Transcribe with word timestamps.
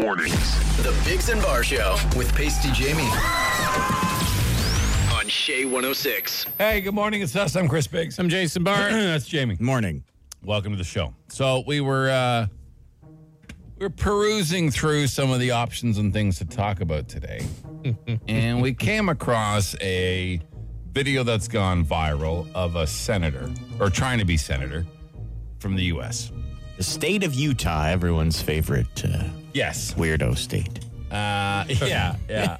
Mornings. 0.00 0.76
The 0.82 0.94
Biggs 1.06 1.30
and 1.30 1.40
Barr 1.40 1.62
Show 1.62 1.96
with 2.16 2.30
Pasty 2.34 2.70
Jamie. 2.72 3.00
On 5.10 5.24
CHEZ 5.24 5.64
106. 5.64 6.46
Hey, 6.58 6.82
good 6.82 6.92
morning. 6.92 7.22
It's 7.22 7.34
us. 7.34 7.56
I'm 7.56 7.66
Chris 7.66 7.86
Biggs. 7.86 8.18
I'm 8.18 8.28
Jason 8.28 8.62
Barr. 8.62 8.90
That's 8.90 9.26
Jamie. 9.26 9.56
Morning. 9.58 10.04
Welcome 10.44 10.72
to 10.72 10.78
the 10.78 10.84
show. 10.84 11.14
So 11.28 11.64
we 11.66 11.80
were 11.80 12.10
uh, 12.10 12.46
we 13.78 13.86
were 13.86 13.90
perusing 13.90 14.70
through 14.70 15.06
some 15.06 15.30
of 15.30 15.40
the 15.40 15.52
options 15.52 15.96
and 15.96 16.12
things 16.12 16.36
to 16.38 16.44
talk 16.44 16.82
about 16.82 17.08
today, 17.08 17.46
and 18.28 18.60
we 18.60 18.74
came 18.74 19.08
across 19.08 19.74
a 19.80 20.40
video 20.92 21.22
that's 21.22 21.48
gone 21.48 21.86
viral 21.86 22.46
of 22.54 22.76
a 22.76 22.86
senator 22.86 23.50
or 23.80 23.88
trying 23.88 24.18
to 24.18 24.26
be 24.26 24.36
senator 24.36 24.84
from 25.58 25.74
the 25.74 25.84
U.S. 25.84 26.32
The 26.76 26.84
state 26.84 27.24
of 27.24 27.32
Utah, 27.32 27.86
everyone's 27.86 28.42
favorite 28.42 29.02
uh, 29.02 29.24
Yes. 29.56 29.94
weirdo 29.94 30.36
state. 30.36 30.80
Uh, 31.10 31.64
yeah. 31.68 32.16
Yeah. 32.28 32.56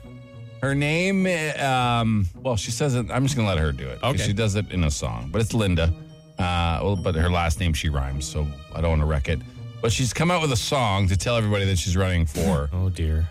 Her 0.62 0.74
name, 0.74 1.26
um, 1.60 2.26
well, 2.42 2.56
she 2.56 2.70
says 2.70 2.94
it. 2.94 3.10
I'm 3.10 3.24
just 3.24 3.36
gonna 3.36 3.48
let 3.48 3.58
her 3.58 3.70
do 3.72 3.86
it. 3.88 4.00
'cause 4.00 4.14
Okay. 4.14 4.24
She 4.26 4.32
does 4.32 4.54
it 4.56 4.70
in 4.72 4.84
a 4.84 4.90
song, 4.90 5.28
but 5.30 5.40
it's 5.42 5.52
Linda. 5.54 5.92
Uh, 6.38 6.80
well, 6.82 6.96
but 6.96 7.14
her 7.14 7.28
last 7.30 7.60
name 7.60 7.72
she 7.74 7.88
rhymes, 7.88 8.26
so 8.26 8.46
I 8.74 8.80
don't 8.80 8.90
want 8.90 9.02
to 9.02 9.06
wreck 9.06 9.28
it. 9.28 9.40
But 9.82 9.92
she's 9.92 10.12
come 10.14 10.30
out 10.30 10.40
with 10.42 10.52
a 10.52 10.56
song 10.56 11.06
to 11.08 11.16
tell 11.16 11.36
everybody 11.36 11.66
that 11.66 11.78
she's 11.78 11.96
running 11.96 12.24
for. 12.26 12.70
Oh 12.72 12.88
dear. 12.88 13.28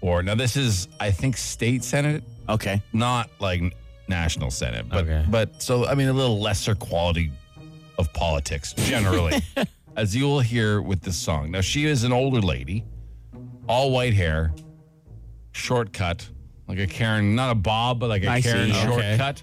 or 0.00 0.22
now, 0.22 0.34
this 0.34 0.56
is 0.56 0.88
I 1.00 1.10
think 1.10 1.36
state 1.36 1.84
senate, 1.84 2.22
Okay. 2.48 2.80
not 2.92 3.28
like 3.40 3.76
national 4.08 4.50
senate, 4.50 4.88
but 4.88 5.04
Okay. 5.04 5.24
but 5.28 5.62
so 5.62 5.86
I 5.86 5.94
mean 5.94 6.08
a 6.08 6.12
little 6.12 6.40
lesser 6.40 6.74
quality 6.74 7.30
of 7.98 8.12
politics 8.14 8.72
generally, 8.74 9.42
as 9.96 10.14
you 10.14 10.26
will 10.26 10.40
hear 10.40 10.80
with 10.80 11.00
this 11.00 11.16
song. 11.16 11.50
Now 11.50 11.62
she 11.62 11.86
is 11.86 12.04
an 12.04 12.12
older 12.12 12.40
lady, 12.40 12.84
all 13.68 13.90
white 13.90 14.14
hair, 14.14 14.54
shortcut, 15.52 16.28
like 16.68 16.78
a 16.78 16.86
Karen, 16.86 17.34
not 17.34 17.50
a 17.50 17.54
bob, 17.54 17.98
but 17.98 18.08
like 18.08 18.22
a 18.22 18.28
I 18.28 18.40
see, 18.40 18.50
Karen 18.50 18.70
okay. 18.70 18.84
shortcut, 18.84 19.42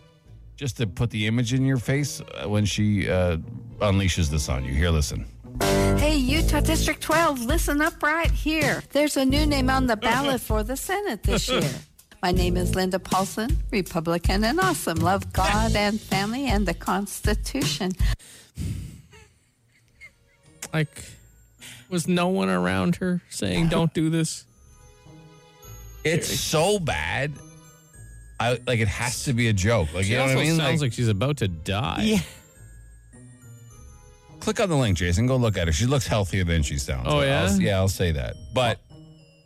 just 0.55 0.77
to 0.77 0.87
put 0.87 1.09
the 1.09 1.27
image 1.27 1.53
in 1.53 1.65
your 1.65 1.77
face 1.77 2.21
uh, 2.21 2.47
when 2.47 2.65
she 2.65 3.09
uh, 3.09 3.37
unleashes 3.79 4.29
this 4.29 4.47
on 4.47 4.63
you. 4.63 4.73
Here, 4.73 4.91
listen. 4.91 5.25
Hey, 5.97 6.15
Utah 6.15 6.61
District 6.61 7.01
12, 7.01 7.41
listen 7.41 7.81
up 7.81 8.01
right 8.01 8.31
here. 8.31 8.83
There's 8.91 9.17
a 9.17 9.25
new 9.25 9.45
name 9.45 9.69
on 9.69 9.87
the 9.87 9.95
ballot 9.95 10.41
for 10.41 10.63
the 10.63 10.75
Senate 10.77 11.23
this 11.23 11.47
year. 11.49 11.69
My 12.21 12.31
name 12.31 12.57
is 12.57 12.73
Linda 12.73 12.99
Paulson, 12.99 13.57
Republican 13.71 14.43
and 14.43 14.59
awesome. 14.59 14.99
Love 14.99 15.33
God 15.33 15.75
and 15.75 15.99
family 15.99 16.45
and 16.45 16.65
the 16.65 16.73
Constitution. 16.73 17.91
Like, 20.73 21.03
was 21.89 22.07
no 22.07 22.27
one 22.29 22.49
around 22.49 22.95
her 22.97 23.21
saying, 23.29 23.69
don't 23.69 23.93
do 23.93 24.09
this? 24.09 24.45
It's 26.03 26.27
so 26.39 26.79
bad. 26.79 27.31
I 28.39 28.59
like 28.67 28.79
it 28.79 28.87
has 28.89 29.23
to 29.25 29.33
be 29.33 29.47
a 29.47 29.53
joke. 29.53 29.93
Like 29.93 30.05
She 30.05 30.11
you 30.11 30.17
know 30.17 30.23
also 30.23 30.35
what 30.35 30.41
I 30.41 30.45
mean? 30.45 30.55
sounds 30.57 30.81
Like, 30.81 30.87
like 30.87 30.93
she's 30.93 31.07
about 31.07 31.37
to 31.37 31.47
die. 31.47 32.01
Yeah. 32.03 32.19
click 34.39 34.59
on 34.59 34.67
the 34.67 34.75
link, 34.75 34.97
Jason. 34.97 35.27
Go 35.27 35.37
look 35.37 35.55
at 35.57 35.67
her. 35.67 35.71
She 35.73 35.85
looks 35.85 36.05
healthier 36.07 36.43
than 36.43 36.63
she 36.63 36.77
sounds. 36.77 37.05
Oh, 37.07 37.19
I'll- 37.19 37.25
yeah? 37.25 37.55
yeah, 37.57 37.77
I'll 37.77 37.87
say 37.87 38.11
that. 38.11 38.35
But 38.53 38.79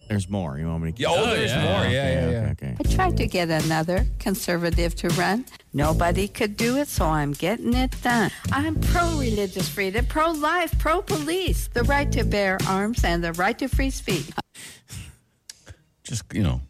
There's 0.07 0.29
more. 0.29 0.57
You 0.57 0.67
want 0.67 0.83
me 0.83 0.91
to 0.91 0.97
keep 0.97 1.05
yeah, 1.05 1.13
oh, 1.13 1.25
there's 1.25 1.51
yeah. 1.51 1.63
more. 1.63 1.83
Yeah, 1.83 1.87
okay, 1.87 2.13
yeah, 2.13 2.29
yeah. 2.29 2.51
okay, 2.51 2.67
okay. 2.71 2.75
I 2.79 2.95
tried 2.95 3.17
to 3.17 3.27
get 3.27 3.49
another 3.49 4.05
conservative 4.19 4.95
to 4.95 5.09
run. 5.09 5.45
Nobody 5.73 6.29
could 6.29 6.55
do 6.55 6.77
it, 6.77 6.87
so 6.87 7.05
I'm 7.05 7.33
getting 7.33 7.73
it 7.73 7.93
done. 8.01 8.31
I'm 8.51 8.75
pro 8.79 9.19
religious 9.19 9.67
freedom, 9.67 10.05
pro 10.05 10.31
life, 10.31 10.77
pro 10.79 11.01
police, 11.01 11.67
the 11.67 11.83
right 11.83 12.09
to 12.13 12.23
bear 12.23 12.57
arms, 12.67 13.03
and 13.03 13.21
the 13.23 13.33
right 13.33 13.57
to 13.59 13.67
free 13.67 13.89
speech. 13.89 14.29
Just 16.03 16.23
you 16.33 16.43
know, 16.43 16.61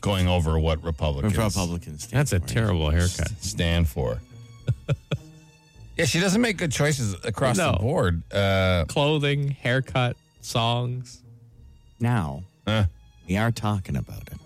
going 0.00 0.26
over 0.26 0.58
what 0.58 0.82
Republicans 0.82 1.36
Republicans. 1.36 2.04
stand 2.04 2.20
That's 2.20 2.32
a 2.32 2.40
for. 2.40 2.46
terrible 2.48 2.88
haircut. 2.90 3.28
stand 3.40 3.86
for. 3.86 4.18
yeah, 5.98 6.06
she 6.06 6.20
doesn't 6.20 6.40
make 6.40 6.56
good 6.56 6.72
choices 6.72 7.14
across 7.22 7.58
the 7.58 7.76
board. 7.78 8.22
Uh, 8.32 8.86
Clothing, 8.88 9.50
haircut, 9.50 10.16
songs. 10.40 11.20
Now, 12.00 12.44
uh, 12.66 12.84
we 13.28 13.36
are 13.36 13.50
talking 13.50 13.96
about 13.96 14.22
it. 14.22 14.38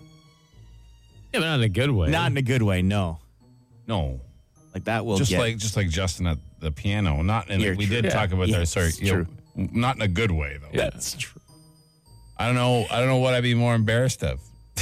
Yeah, 1.33 1.39
but 1.39 1.45
not 1.45 1.55
in 1.55 1.63
a 1.63 1.69
good 1.69 1.91
way. 1.91 2.09
Not 2.09 2.31
in 2.31 2.37
a 2.37 2.41
good 2.41 2.61
way, 2.61 2.81
no. 2.81 3.19
no, 3.87 4.19
Like 4.73 4.85
that 4.85 5.05
will 5.05 5.17
just 5.17 5.29
get 5.29 5.39
like 5.39 5.57
just 5.57 5.75
like 5.75 5.89
Justin 5.89 6.27
at 6.27 6.37
the 6.59 6.71
piano. 6.71 7.21
Not 7.21 7.49
in. 7.49 7.59
You're 7.59 7.75
we 7.75 7.85
true. 7.85 8.01
did 8.01 8.11
talk 8.11 8.31
about 8.31 8.47
Yeah, 8.47 8.59
that. 8.59 8.67
Sorry, 8.67 8.87
it's 8.87 8.99
you 9.01 9.07
know, 9.17 9.23
true. 9.55 9.69
not 9.73 9.95
in 9.97 10.01
a 10.01 10.07
good 10.07 10.31
way 10.31 10.57
though. 10.61 10.67
Yeah. 10.71 10.89
That's 10.89 11.15
true. 11.15 11.41
I 12.37 12.45
don't 12.45 12.55
know. 12.55 12.85
I 12.91 12.99
don't 12.99 13.07
know 13.07 13.17
what 13.17 13.33
I'd 13.33 13.43
be 13.43 13.55
more 13.55 13.75
embarrassed 13.75 14.23
of. 14.23 14.39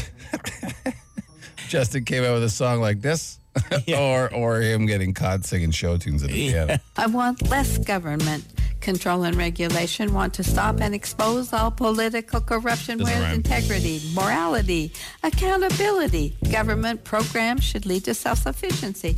Justin 1.68 2.06
came 2.06 2.24
out 2.24 2.34
with 2.34 2.44
a 2.44 2.50
song 2.50 2.80
like 2.80 3.02
this, 3.02 3.40
or 3.98 4.32
or 4.34 4.62
him 4.62 4.86
getting 4.86 5.14
caught 5.14 5.46
singing 5.46 5.72
show 5.72 5.98
tunes 5.98 6.24
at 6.24 6.30
the 6.30 6.50
piano. 6.50 6.78
I 6.96 7.08
want 7.08 7.42
less 7.50 7.78
government 7.80 8.46
control 8.86 9.24
and 9.24 9.36
regulation. 9.36 10.14
Want 10.14 10.34
to 10.36 10.44
stop 10.44 10.80
and 10.80 10.94
expose 10.96 11.52
all 11.52 11.72
political 11.72 12.40
corruption 12.40 13.00
Doesn't 13.00 13.20
with 13.20 13.34
integrity, 13.34 14.00
morality, 14.14 14.94
accountability. 15.24 16.38
Government 16.52 17.04
programs 17.04 17.64
should 17.64 17.86
lead 17.88 18.04
to 18.06 18.14
self 18.14 18.38
sufficiency. 18.40 19.18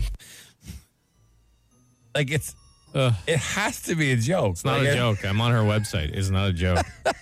Like 2.16 2.32
it's, 2.32 2.56
Ugh. 2.96 3.14
it 3.28 3.38
has 3.40 3.82
to 3.84 3.96
be 3.96 4.14
a 4.14 4.16
joke. 4.16 4.52
It's 4.54 4.64
not 4.66 4.80
Like, 4.80 4.88
a 4.88 4.92
it- 4.94 4.96
joke. 4.96 5.26
I'm 5.26 5.42
on 5.42 5.52
her 5.52 5.62
website. 5.74 6.10
It's 6.18 6.30
not 6.30 6.50
a 6.50 6.54
joke. 6.54 6.86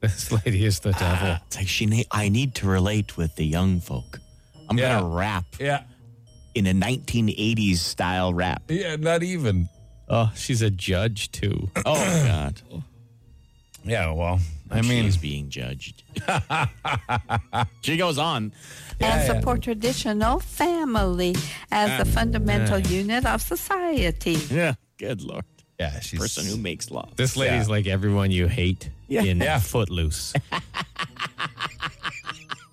this 0.00 0.32
lady 0.32 0.64
is 0.64 0.80
the 0.80 0.92
devil. 0.92 1.36
It's 1.46 1.56
like 1.56 1.68
she. 1.68 1.86
Ne- 1.86 2.06
I 2.10 2.28
need 2.28 2.54
to 2.56 2.66
relate 2.66 3.16
with 3.16 3.36
the 3.36 3.46
young 3.46 3.80
folk. 3.80 4.20
I'm 4.68 4.78
Yeah. 4.78 5.00
gonna 5.00 5.14
rap 5.14 5.44
Yeah, 5.58 5.82
in 6.54 6.66
a 6.66 6.72
1980s 6.72 7.76
style 7.78 8.32
rap. 8.34 8.62
yeah, 8.68 8.96
not 8.96 9.22
even. 9.22 9.68
Oh, 10.08 10.32
she's 10.34 10.62
a 10.62 10.70
judge 10.70 11.30
too. 11.32 11.70
Oh 11.86 11.94
God! 12.26 12.60
Yeah, 13.84 14.10
well, 14.12 14.40
I 14.70 14.82
mean, 14.82 15.04
she's 15.04 15.16
being 15.16 15.48
judged. 15.48 16.02
she 17.82 17.96
goes 17.96 18.18
on. 18.18 18.52
and 19.00 19.26
support 19.26 19.62
traditional 19.62 20.40
family 20.40 21.34
as 21.72 21.88
the 22.04 22.10
ah. 22.10 22.14
fundamental 22.14 22.78
unit 22.78 23.24
of 23.24 23.40
society. 23.40 24.38
Yeah. 24.50 24.74
Good 24.98 25.22
lord. 25.22 25.44
yeah, 25.78 25.98
she's 26.00 26.18
a 26.20 26.22
Person 26.22 26.44
who 26.44 26.58
makes 26.58 26.90
law. 26.90 27.08
This 27.16 27.36
lady's 27.36 27.68
Yeah. 27.68 27.74
like 27.76 27.86
everyone 27.86 28.30
you 28.30 28.48
hate 28.48 28.90
in 29.08 29.38
Yeah. 29.40 29.58
Footloose. 29.60 30.34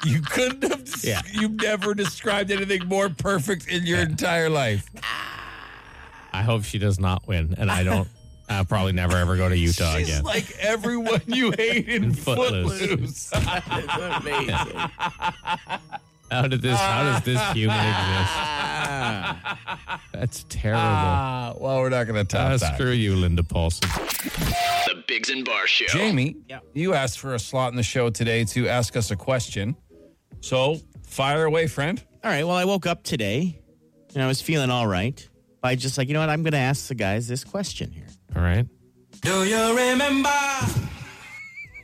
You 0.07 0.21
couldn't 0.21 0.63
have. 0.63 1.03
Yeah. 1.03 1.21
You've 1.31 1.61
never 1.61 1.93
described 1.93 2.51
anything 2.51 2.87
more 2.87 3.09
perfect 3.09 3.67
in 3.67 3.85
your 3.85 3.99
entire 3.99 4.49
life. 4.49 4.89
I 6.33 6.41
hope 6.43 6.63
she 6.63 6.77
does 6.77 6.99
not 6.99 7.27
win, 7.27 7.55
and 7.57 7.69
I 7.71 7.83
don't. 7.83 8.07
I'll 8.49 8.63
probably 8.65 8.93
never 8.93 9.17
ever 9.17 9.35
go 9.35 9.49
to 9.49 9.57
Utah 9.67 9.97
She's 9.97 10.07
again. 10.09 10.23
like 10.23 10.55
everyone 10.59 11.21
you 11.27 11.51
hate 11.51 11.89
in 11.89 12.13
Footloose. 12.25 13.29
Footloose. 13.29 13.31
amazing. 14.21 14.79
How 16.31 16.47
did 16.47 16.61
this? 16.61 16.77
How 16.79 17.03
does 17.03 17.23
this 17.23 17.41
human 17.51 17.77
exist? 17.77 18.33
That's 20.13 20.45
terrible. 20.49 20.81
Ah, 20.81 21.53
well, 21.57 21.77
we're 21.79 21.89
not 21.89 22.05
going 22.05 22.15
to 22.15 22.23
top 22.25 22.51
Ah, 22.51 22.57
that. 22.57 22.75
screw 22.75 22.91
you, 22.91 23.15
Linda 23.15 23.43
Paulson. 23.43 23.89
The 23.89 25.03
Biggs 25.07 25.29
and 25.29 25.45
Barr 25.45 25.67
Show. 25.67 25.85
Jamie, 25.87 26.35
Yeah. 26.49 26.59
you 26.73 26.93
asked 26.93 27.19
for 27.19 27.33
a 27.33 27.39
slot 27.39 27.71
in 27.71 27.77
the 27.77 27.83
show 27.83 28.09
today 28.09 28.43
to 28.45 28.67
ask 28.67 28.95
us 28.97 29.11
a 29.11 29.15
question. 29.15 29.75
So 30.47 30.79
fire 31.03 31.43
away, 31.43 31.67
friend. 31.67 32.01
All 32.23 32.31
right. 32.31 32.45
Well, 32.45 32.55
I 32.55 32.63
woke 32.63 32.85
up 32.85 33.03
today 33.03 33.59
and 34.13 34.23
I 34.23 34.27
was 34.27 34.41
feeling 34.41 34.69
all 34.69 34.87
right. 34.87 35.27
I 35.61 35.75
just 35.75 35.97
like, 35.97 36.07
you 36.07 36.13
know 36.13 36.21
what? 36.21 36.29
I'm 36.29 36.41
going 36.41 36.53
to 36.53 36.57
ask 36.57 36.87
the 36.87 36.95
guys 36.95 37.27
this 37.27 37.43
question 37.43 37.91
here. 37.91 38.07
All 38.33 38.41
right. 38.41 38.65
Do 39.19 39.43
you 39.43 39.77
remember 39.77 40.29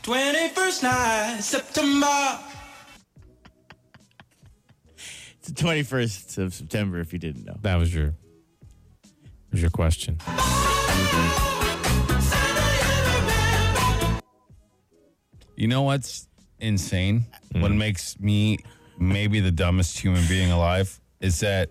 21st 0.04 0.83
night, 0.83 1.39
September? 1.42 2.39
It's 5.39 5.50
the 5.50 5.62
21st 5.62 6.38
of 6.38 6.54
September, 6.54 7.01
if 7.01 7.12
you 7.12 7.19
didn't 7.19 7.44
know. 7.44 7.57
That 7.63 7.75
was 7.75 7.94
your. 7.94 8.13
Was 9.51 9.60
your 9.62 9.71
question? 9.71 10.15
Mm-hmm. 10.15 11.50
You 15.57 15.68
know 15.68 15.81
what's 15.81 16.30
insane? 16.63 17.25
What 17.51 17.71
mm. 17.71 17.77
makes 17.77 18.19
me 18.19 18.60
maybe 18.98 19.39
the 19.39 19.51
dumbest 19.51 20.00
human 20.00 20.25
being 20.27 20.51
alive 20.51 21.00
is 21.19 21.39
that 21.42 21.69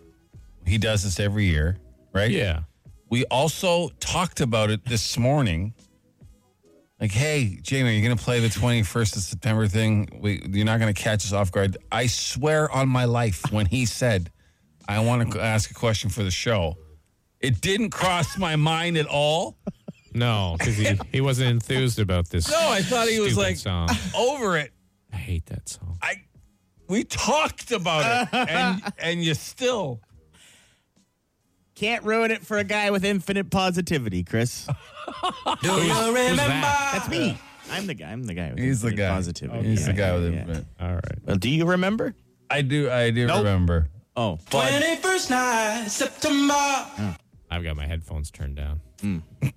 he 0.66 0.78
does 0.78 1.04
this 1.04 1.18
every 1.18 1.46
year, 1.46 1.78
right? 2.12 2.30
Yeah. 2.30 2.60
We 3.10 3.24
also 3.26 3.90
talked 4.00 4.40
about 4.40 4.70
it 4.70 4.84
this 4.84 5.18
morning. 5.18 5.74
Like, 7.00 7.10
hey, 7.10 7.58
Jamie, 7.62 7.88
are 7.88 7.92
you're 7.92 8.06
going 8.06 8.16
to 8.16 8.22
play 8.22 8.40
the 8.40 8.48
21st 8.48 9.16
of 9.16 9.22
September 9.22 9.66
thing. 9.66 10.08
We, 10.20 10.40
you're 10.48 10.64
not 10.64 10.78
going 10.78 10.94
to 10.94 11.00
catch 11.00 11.24
us 11.24 11.32
off 11.32 11.50
guard. 11.50 11.76
I 11.90 12.06
swear 12.06 12.70
on 12.70 12.88
my 12.88 13.06
life, 13.06 13.50
when 13.50 13.66
he 13.66 13.86
said, 13.86 14.30
I 14.88 15.00
want 15.00 15.32
to 15.32 15.40
ask 15.40 15.70
a 15.70 15.74
question 15.74 16.10
for 16.10 16.22
the 16.22 16.30
show, 16.30 16.76
it 17.40 17.60
didn't 17.60 17.90
cross 17.90 18.38
my 18.38 18.56
mind 18.56 18.96
at 18.96 19.06
all. 19.06 19.56
No, 20.14 20.56
because 20.58 20.76
he, 20.76 20.98
he 21.10 21.20
wasn't 21.20 21.50
enthused 21.50 21.98
about 21.98 22.28
this. 22.28 22.50
No, 22.50 22.58
I 22.58 22.82
thought 22.82 23.08
he 23.08 23.18
was 23.18 23.32
stupid 23.32 23.48
like 23.48 23.56
song. 23.56 23.88
over 24.16 24.56
it. 24.58 24.72
I 25.22 25.24
hate 25.24 25.46
that 25.46 25.68
song. 25.68 25.98
I 26.02 26.14
we 26.88 27.04
talked 27.04 27.70
about 27.70 28.28
it, 28.32 28.34
and 28.34 28.82
and 28.98 29.24
you 29.24 29.34
still. 29.34 30.00
Can't 31.76 32.04
ruin 32.04 32.30
it 32.30 32.44
for 32.44 32.58
a 32.58 32.64
guy 32.64 32.90
with 32.90 33.04
infinite 33.04 33.50
positivity, 33.50 34.24
Chris. 34.24 34.66
Do 35.62 35.68
you 35.70 36.06
remember? 36.06 36.36
That's 36.36 37.08
me. 37.08 37.38
I'm 37.70 37.86
the 37.86 37.94
guy. 37.94 38.10
I'm 38.10 38.24
the 38.24 38.34
guy 38.34 38.50
with 38.50 38.58
He's 38.58 38.82
the 38.82 38.88
infinite 38.88 39.02
guy. 39.08 39.14
positivity. 39.14 39.68
He's 39.68 39.86
the 39.86 39.92
guy 39.92 40.12
with 40.14 40.34
yeah, 40.34 40.48
it. 40.48 40.64
All 40.80 40.94
right. 40.94 41.18
Well, 41.24 41.36
do 41.36 41.48
you 41.48 41.64
remember? 41.64 42.14
I 42.50 42.62
do. 42.62 42.90
I 42.90 43.10
do 43.10 43.26
Nope. 43.26 43.38
remember. 43.38 43.88
Oh, 44.16 44.38
21st 44.50 45.30
night, 45.30 45.86
September. 45.88 46.52
Oh. 46.54 47.16
I've 47.50 47.62
got 47.62 47.76
my 47.76 47.86
headphones 47.86 48.30
turned 48.30 48.56
down. 48.56 48.80
Hmm. 49.00 49.18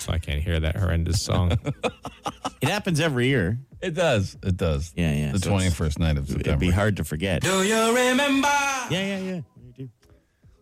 So 0.06 0.12
I 0.12 0.18
can't 0.18 0.40
hear 0.42 0.58
that 0.60 0.76
horrendous 0.76 1.20
song. 1.22 1.52
it 2.62 2.68
happens 2.68 3.00
every 3.00 3.26
year. 3.28 3.58
It 3.82 3.92
does. 3.94 4.36
It 4.42 4.56
does. 4.56 4.92
Yeah, 4.96 5.12
yeah. 5.12 5.32
The 5.32 5.38
So 5.40 5.50
twenty 5.50 5.66
it's- 5.66 5.76
first 5.76 5.98
night 5.98 6.16
of 6.16 6.26
September. 6.26 6.48
It'd 6.48 6.58
be 6.60 6.70
hard 6.70 6.96
to 6.96 7.04
forget. 7.04 7.42
Do 7.42 7.62
you 7.62 7.94
remember? 7.94 8.48
Yeah, 8.48 8.88
yeah, 8.90 9.18
yeah. 9.18 9.40
You 9.62 9.72
do. 9.76 9.88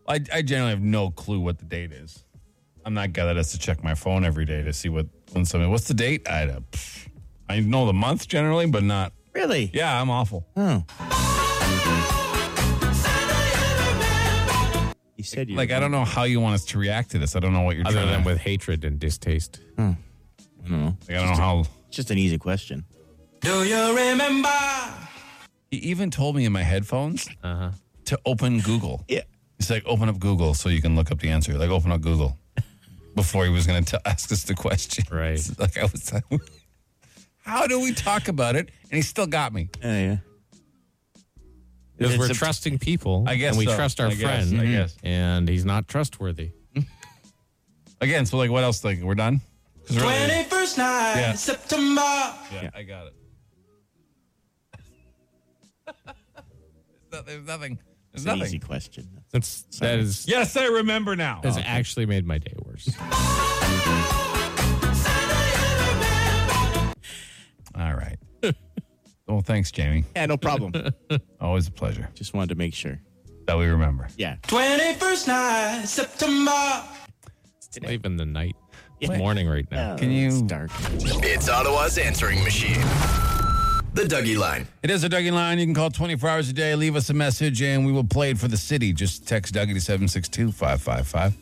I, 0.07 0.19
I 0.33 0.41
generally 0.41 0.71
have 0.71 0.81
no 0.81 1.09
clue 1.09 1.39
what 1.39 1.57
the 1.59 1.65
date 1.65 1.91
is. 1.93 2.23
I'm 2.85 2.93
not 2.93 3.13
guy 3.13 3.25
that 3.25 3.35
has 3.37 3.51
to 3.51 3.59
check 3.59 3.83
my 3.83 3.93
phone 3.95 4.25
every 4.25 4.45
day 4.45 4.61
to 4.63 4.73
see 4.73 4.89
what 4.89 5.07
when 5.31 5.45
somebody. 5.45 5.69
What's 5.71 5.87
the 5.87 5.93
date? 5.93 6.27
I 6.29 6.45
don't- 6.45 6.65
I 7.49 7.61
know 7.61 7.85
the 7.87 7.93
month 7.93 8.27
generally, 8.27 8.67
but 8.67 8.83
not. 8.83 9.13
Really? 9.33 9.71
Yeah, 9.73 9.99
I'm 10.01 10.09
awful. 10.09 10.45
Oh. 10.57 10.83
Said 15.29 15.49
you 15.49 15.55
Like 15.55 15.71
I 15.71 15.79
don't 15.79 15.91
know 15.91 16.05
how 16.05 16.23
you 16.23 16.39
want 16.39 16.55
us 16.55 16.65
to 16.65 16.77
react 16.79 17.11
to 17.11 17.19
this. 17.19 17.35
I 17.35 17.39
don't 17.39 17.53
know 17.53 17.61
what 17.61 17.75
you're 17.75 17.87
Other 17.87 17.97
trying 18.01 18.07
than 18.11 18.23
to. 18.23 18.29
with 18.29 18.37
hatred 18.39 18.83
and 18.85 18.99
distaste. 18.99 19.59
Like, 19.77 19.95
I 20.67 21.13
don't 21.13 21.27
know 21.29 21.35
how. 21.35 21.59
It's 21.87 21.95
just 21.95 22.11
an 22.11 22.17
easy 22.17 22.37
question. 22.37 22.85
Do 23.41 23.63
you 23.63 23.95
remember? 23.95 24.49
He 25.71 25.77
even 25.77 26.11
told 26.11 26.35
me 26.35 26.45
in 26.45 26.51
my 26.51 26.63
headphones 26.63 27.27
Uh-huh. 27.43 27.71
to 28.05 28.19
open 28.25 28.59
Google. 28.59 29.03
Yeah. 29.07 29.21
He's 29.57 29.69
like, 29.69 29.83
open 29.85 30.09
up 30.09 30.19
Google 30.19 30.53
so 30.53 30.69
you 30.69 30.81
can 30.81 30.95
look 30.95 31.11
up 31.11 31.19
the 31.19 31.29
answer. 31.29 31.53
Like, 31.57 31.69
open 31.69 31.91
up 31.91 32.01
Google 32.01 32.37
before 33.15 33.45
he 33.45 33.51
was 33.51 33.65
going 33.67 33.85
to 33.85 34.01
ask 34.07 34.31
us 34.31 34.43
the 34.43 34.55
question. 34.55 35.05
Right. 35.11 35.39
Like, 35.59 35.77
I 35.77 35.83
was 35.83 36.11
like, 36.13 36.23
how 37.43 37.67
do 37.67 37.79
we 37.79 37.93
talk 37.93 38.27
about 38.27 38.55
it? 38.55 38.69
And 38.83 38.93
he 38.93 39.01
still 39.01 39.27
got 39.27 39.53
me. 39.53 39.69
Yeah, 39.81 39.99
yeah. 40.05 40.17
Because 41.99 42.17
we're 42.17 42.31
a- 42.31 42.33
trusting 42.33 42.79
people. 42.79 43.25
I 43.27 43.35
guess 43.35 43.51
And 43.51 43.59
we 43.59 43.65
so. 43.65 43.75
trust 43.75 43.99
our 43.99 44.07
I 44.07 44.13
guess, 44.13 44.49
friend. 44.49 44.61
I 44.61 44.65
guess. 44.71 44.95
And 45.03 45.47
he's 45.49 45.65
not 45.65 45.87
trustworthy. 45.87 46.51
Again, 48.01 48.25
so 48.25 48.37
like, 48.37 48.49
what 48.49 48.63
else? 48.63 48.83
Like, 48.83 49.01
we're 49.01 49.15
done? 49.15 49.41
'Cause 49.85 49.97
really- 49.97 50.11
21st 50.13 50.77
night, 50.77 51.13
Yeah. 51.15 51.33
September. 51.33 52.01
yeah, 52.01 52.69
I 52.75 52.83
got 52.83 53.07
it. 53.07 53.13
There's 57.11 57.25
There's 57.25 57.45
nothing. 57.47 57.79
There's 58.13 58.25
It's 58.25 58.33
an 58.33 58.39
easy 58.41 58.59
question. 58.59 59.07
That's, 59.31 59.63
that 59.79 59.99
is, 59.99 60.27
Yes, 60.27 60.55
I 60.57 60.65
remember 60.65 61.15
now. 61.15 61.41
has 61.43 61.57
actually 61.57 62.05
made 62.05 62.25
my 62.25 62.37
day 62.37 62.53
worse. 62.65 62.89
All 67.75 67.93
right. 67.95 68.17
Well, 69.29 69.41
thanks, 69.41 69.69
Jamie. 69.71 70.05
Yeah, 70.15 70.25
no 70.25 70.37
problem. 70.37 70.73
Always 71.39 71.67
a 71.67 71.71
pleasure 71.71 72.09
just 72.15 72.33
wanted 72.33 72.49
to 72.49 72.55
make 72.55 72.73
sure. 72.73 72.99
that 73.45 73.57
we 73.57 73.67
remember. 73.67 74.07
Yeah. 74.17 74.37
21st 74.47 75.27
night, 75.27 75.85
September. 75.85 76.83
It's 77.57 77.79
not 77.79 77.91
even 77.91 78.17
the 78.17 78.25
night. 78.25 78.55
It's 78.99 79.15
morning 79.17 79.47
right 79.47 79.69
now. 79.71 79.93
Oh, 79.93 79.97
can 79.97 80.09
you? 80.11 80.27
It's 80.27 80.41
dark. 80.41 80.71
It's 81.23 81.47
Ottawa's 81.47 81.99
answering 81.99 82.43
machine. 82.43 82.81
The 83.93 84.03
DUGY 84.03 84.35
Line. 84.37 84.67
It 84.83 84.89
is 84.89 85.03
a 85.03 85.09
DUGY 85.09 85.31
line. 85.31 85.59
You 85.59 85.65
can 85.65 85.75
call 85.75 85.89
24 85.89 86.29
hours 86.29 86.49
a 86.49 86.53
day. 86.53 86.75
Leave 86.75 86.95
us 86.95 87.09
a 87.09 87.13
message, 87.13 87.61
and 87.61 87.85
we 87.85 87.91
will 87.91 88.03
play 88.03 88.31
it 88.31 88.37
for 88.37 88.47
the 88.47 88.57
city. 88.57 88.93
Just 88.93 89.27
text 89.27 89.53
DUGY 89.53 89.73
to 89.73 89.81
762 89.81 90.51
555. 90.51 91.37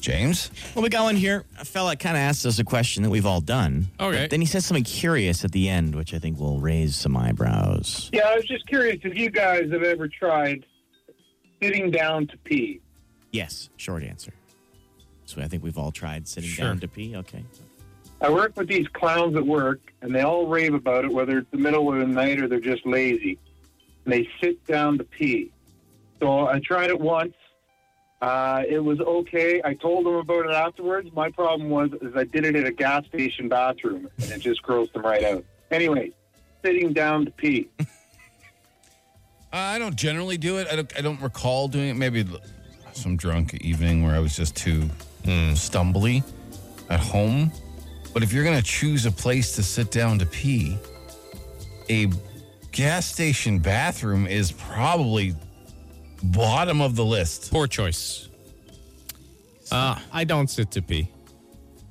James? 0.00 0.50
Well, 0.74 0.82
we 0.82 0.88
got 0.88 1.04
one 1.04 1.16
here. 1.16 1.44
A 1.58 1.64
fella 1.64 1.96
kind 1.96 2.16
of 2.16 2.20
asked 2.20 2.46
us 2.46 2.58
a 2.58 2.64
question 2.64 3.02
that 3.02 3.10
we've 3.10 3.26
all 3.26 3.40
done. 3.40 3.86
Okay. 4.00 4.22
But 4.22 4.30
then 4.30 4.40
he 4.40 4.46
says 4.46 4.64
something 4.64 4.84
curious 4.84 5.44
at 5.44 5.52
the 5.52 5.68
end, 5.68 5.94
which 5.94 6.14
I 6.14 6.18
think 6.18 6.38
will 6.38 6.60
raise 6.60 6.94
some 6.96 7.16
eyebrows. 7.16 8.08
Yeah, 8.12 8.28
I 8.28 8.36
was 8.36 8.44
just 8.44 8.66
curious 8.66 8.98
if 9.04 9.16
you 9.16 9.30
guys 9.30 9.70
have 9.72 9.82
ever 9.82 10.08
tried 10.08 10.64
sitting 11.62 11.90
down 11.90 12.26
to 12.28 12.36
pee. 12.38 12.80
Yes, 13.32 13.68
short 13.76 14.02
answer. 14.02 14.32
So 15.26 15.42
I 15.42 15.48
think 15.48 15.62
we've 15.62 15.76
all 15.78 15.92
tried 15.92 16.26
sitting 16.26 16.48
Sure. 16.48 16.66
down 16.66 16.78
to 16.80 16.88
pee. 16.88 17.14
Okay. 17.16 17.44
I 18.20 18.30
work 18.30 18.56
with 18.56 18.66
these 18.68 18.88
clowns 18.88 19.36
at 19.36 19.46
work, 19.46 19.92
and 20.02 20.14
they 20.14 20.22
all 20.22 20.46
rave 20.46 20.74
about 20.74 21.04
it, 21.04 21.12
whether 21.12 21.38
it's 21.38 21.50
the 21.50 21.58
middle 21.58 21.92
of 21.92 21.98
the 22.00 22.06
night 22.06 22.40
or 22.40 22.48
they're 22.48 22.58
just 22.60 22.86
lazy. 22.86 23.38
And 24.04 24.14
they 24.14 24.28
sit 24.40 24.64
down 24.66 24.96
to 24.98 25.04
pee. 25.04 25.50
So 26.20 26.48
I 26.48 26.58
tried 26.60 26.90
it 26.90 26.98
once. 26.98 27.34
Uh, 28.20 28.64
it 28.68 28.80
was 28.80 29.00
okay. 29.00 29.60
I 29.64 29.74
told 29.74 30.04
them 30.04 30.14
about 30.14 30.46
it 30.46 30.52
afterwards. 30.52 31.08
My 31.14 31.30
problem 31.30 31.70
was 31.70 31.90
is 32.02 32.16
I 32.16 32.24
did 32.24 32.44
it 32.44 32.56
at 32.56 32.66
a 32.66 32.72
gas 32.72 33.06
station 33.06 33.48
bathroom, 33.48 34.08
and 34.20 34.30
it 34.30 34.40
just 34.40 34.62
grossed 34.62 34.92
them 34.92 35.02
right 35.02 35.22
out. 35.22 35.44
Anyway, 35.70 36.10
sitting 36.64 36.92
down 36.92 37.26
to 37.26 37.30
pee. 37.32 37.68
Uh, 39.50 39.56
I 39.56 39.78
don't 39.78 39.96
generally 39.96 40.36
do 40.36 40.58
it. 40.58 40.68
I 40.70 40.76
don't, 40.76 40.98
I 40.98 41.00
don't 41.00 41.22
recall 41.22 41.68
doing 41.68 41.88
it. 41.88 41.94
Maybe 41.94 42.22
some 42.92 43.16
drunk 43.16 43.54
evening 43.54 44.04
where 44.04 44.14
I 44.14 44.18
was 44.18 44.36
just 44.36 44.54
too 44.54 44.82
stumbly 45.24 46.22
at 46.90 47.00
home. 47.00 47.50
But 48.12 48.22
if 48.22 48.30
you're 48.30 48.44
going 48.44 48.58
to 48.58 48.62
choose 48.62 49.06
a 49.06 49.10
place 49.10 49.56
to 49.56 49.62
sit 49.62 49.90
down 49.90 50.18
to 50.18 50.26
pee, 50.26 50.76
a 51.88 52.08
gas 52.72 53.06
station 53.06 53.58
bathroom 53.58 54.26
is 54.26 54.52
probably 54.52 55.34
bottom 56.22 56.80
of 56.80 56.96
the 56.96 57.04
list. 57.04 57.50
Poor 57.50 57.66
choice. 57.66 58.28
Uh, 59.70 59.98
I 60.12 60.24
don't 60.24 60.48
sit 60.48 60.70
to 60.72 60.82
pee. 60.82 61.08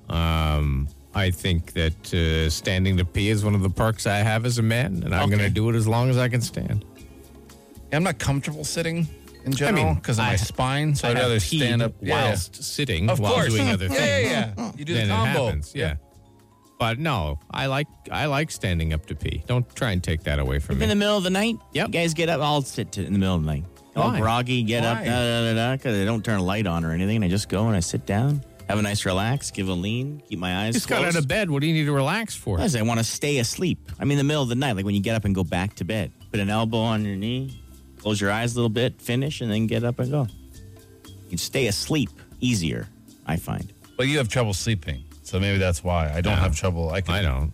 Um, 0.09 0.87
I 1.13 1.31
think 1.31 1.73
that 1.73 2.13
uh, 2.13 2.49
standing 2.49 2.97
to 2.97 3.05
pee 3.05 3.29
is 3.29 3.43
one 3.43 3.55
of 3.55 3.61
the 3.61 3.69
perks 3.69 4.07
I 4.07 4.17
have 4.17 4.45
as 4.45 4.57
a 4.57 4.63
man, 4.63 5.03
and 5.03 5.13
I'm 5.13 5.29
going 5.29 5.41
to 5.41 5.49
do 5.49 5.69
it 5.69 5.75
as 5.75 5.87
long 5.87 6.09
as 6.09 6.17
I 6.17 6.29
can 6.29 6.41
stand. 6.41 6.85
I'm 7.91 8.03
not 8.03 8.19
comfortable 8.19 8.63
sitting 8.65 9.07
in 9.45 9.53
general 9.53 9.83
i 9.83 9.85
mean, 9.87 9.95
because 9.95 10.19
of 10.19 10.25
I- 10.25 10.29
my 10.31 10.35
spine, 10.35 10.93
so 10.95 11.07
I 11.07 11.11
I'd 11.11 11.17
rather 11.17 11.39
stand 11.39 11.81
up 11.81 11.93
Yeah, 12.01 12.25
whilst 12.25 12.61
sitting 12.63 13.09
Of 13.09 13.19
while 13.19 13.33
course. 13.33 13.53
doing 13.53 13.69
other 13.69 13.87
things. 13.87 13.99
Yeah, 14.05 14.17
yeah, 14.19 14.53
yeah. 14.57 14.71
You 14.75 14.83
do 14.85 14.93
the 14.93 14.99
then 14.99 15.07
it 15.07 15.11
combo. 15.13 15.45
happens. 15.45 15.71
Yeah. 15.73 15.95
But 16.79 16.99
no, 16.99 17.39
I 17.49 17.67
like 17.67 17.87
I 18.11 18.25
like 18.25 18.51
standing 18.51 18.91
up 18.93 19.05
to 19.07 19.15
pee. 19.15 19.43
Don't 19.47 19.73
try 19.75 19.91
and 19.91 20.03
take 20.03 20.23
that 20.23 20.37
away 20.39 20.59
from 20.59 20.73
In 20.73 20.79
me. 20.79 20.83
In 20.83 20.89
the 20.89 20.95
middle 20.95 21.17
of 21.17 21.23
the 21.23 21.29
night, 21.29 21.55
Yep. 21.73 21.87
you 21.87 21.93
guys 21.93 22.13
get 22.13 22.27
up. 22.29 22.41
I'll 22.41 22.61
sit 22.61 22.91
to, 22.93 23.05
in 23.05 23.13
the 23.13 23.19
middle 23.19 23.35
of 23.35 23.41
the 23.43 23.47
night. 23.47 23.63
Oh, 23.97 24.01
All 24.03 24.11
Why? 24.11 24.19
groggy, 24.19 24.61
get 24.63 24.83
up, 24.85 24.99
Why? 24.99 25.05
da, 25.05 25.11
da, 25.11 25.41
da, 25.41 25.53
da, 25.55 25.75
because 25.75 25.97
I 25.99 26.05
don't 26.05 26.23
turn 26.23 26.39
a 26.39 26.43
light 26.43 26.67
on 26.67 26.85
or 26.85 26.91
anything. 26.91 27.23
I 27.23 27.27
just 27.29 27.49
go 27.49 27.65
and 27.67 27.75
I 27.75 27.79
sit 27.79 28.05
down, 28.05 28.43
have 28.69 28.77
a 28.77 28.81
nice 28.83 29.05
relax, 29.05 29.49
give 29.49 29.67
a 29.69 29.73
lean, 29.73 30.21
keep 30.29 30.37
my 30.37 30.65
eyes 30.65 30.75
Just 30.75 30.87
got 30.87 31.03
out 31.03 31.15
of 31.15 31.27
bed. 31.27 31.49
What 31.49 31.61
do 31.61 31.67
you 31.67 31.73
need 31.73 31.85
to 31.85 31.91
relax 31.93 32.35
for? 32.35 32.57
Because 32.57 32.75
I 32.75 32.83
want 32.83 32.99
to 32.99 33.03
stay 33.03 33.39
asleep. 33.39 33.79
I'm 33.99 34.11
in 34.11 34.17
the 34.17 34.23
middle 34.23 34.43
of 34.43 34.49
the 34.49 34.55
night, 34.55 34.75
like 34.75 34.85
when 34.85 34.93
you 34.93 35.01
get 35.01 35.15
up 35.15 35.25
and 35.25 35.33
go 35.33 35.43
back 35.43 35.73
to 35.75 35.83
bed. 35.83 36.11
Put 36.31 36.39
an 36.39 36.49
elbow 36.51 36.77
on 36.79 37.03
your 37.05 37.15
knee, 37.15 37.59
close 37.97 38.21
your 38.21 38.31
eyes 38.31 38.53
a 38.53 38.57
little 38.57 38.69
bit, 38.69 39.01
finish, 39.01 39.41
and 39.41 39.51
then 39.51 39.65
get 39.65 39.83
up 39.83 39.97
and 39.97 40.11
go. 40.11 40.27
You 41.07 41.29
can 41.29 41.37
stay 41.39 41.65
asleep 41.67 42.11
easier, 42.39 42.87
I 43.25 43.37
find. 43.37 43.73
But 43.97 44.07
you 44.09 44.19
have 44.19 44.29
trouble 44.29 44.53
sleeping, 44.53 45.03
so 45.23 45.39
maybe 45.39 45.57
that's 45.57 45.83
why. 45.83 46.11
I 46.13 46.21
don't 46.21 46.33
Yeah. 46.33 46.39
have 46.41 46.55
trouble. 46.55 46.91
I 46.91 47.01
can, 47.01 47.15
I 47.15 47.21
don't. 47.23 47.51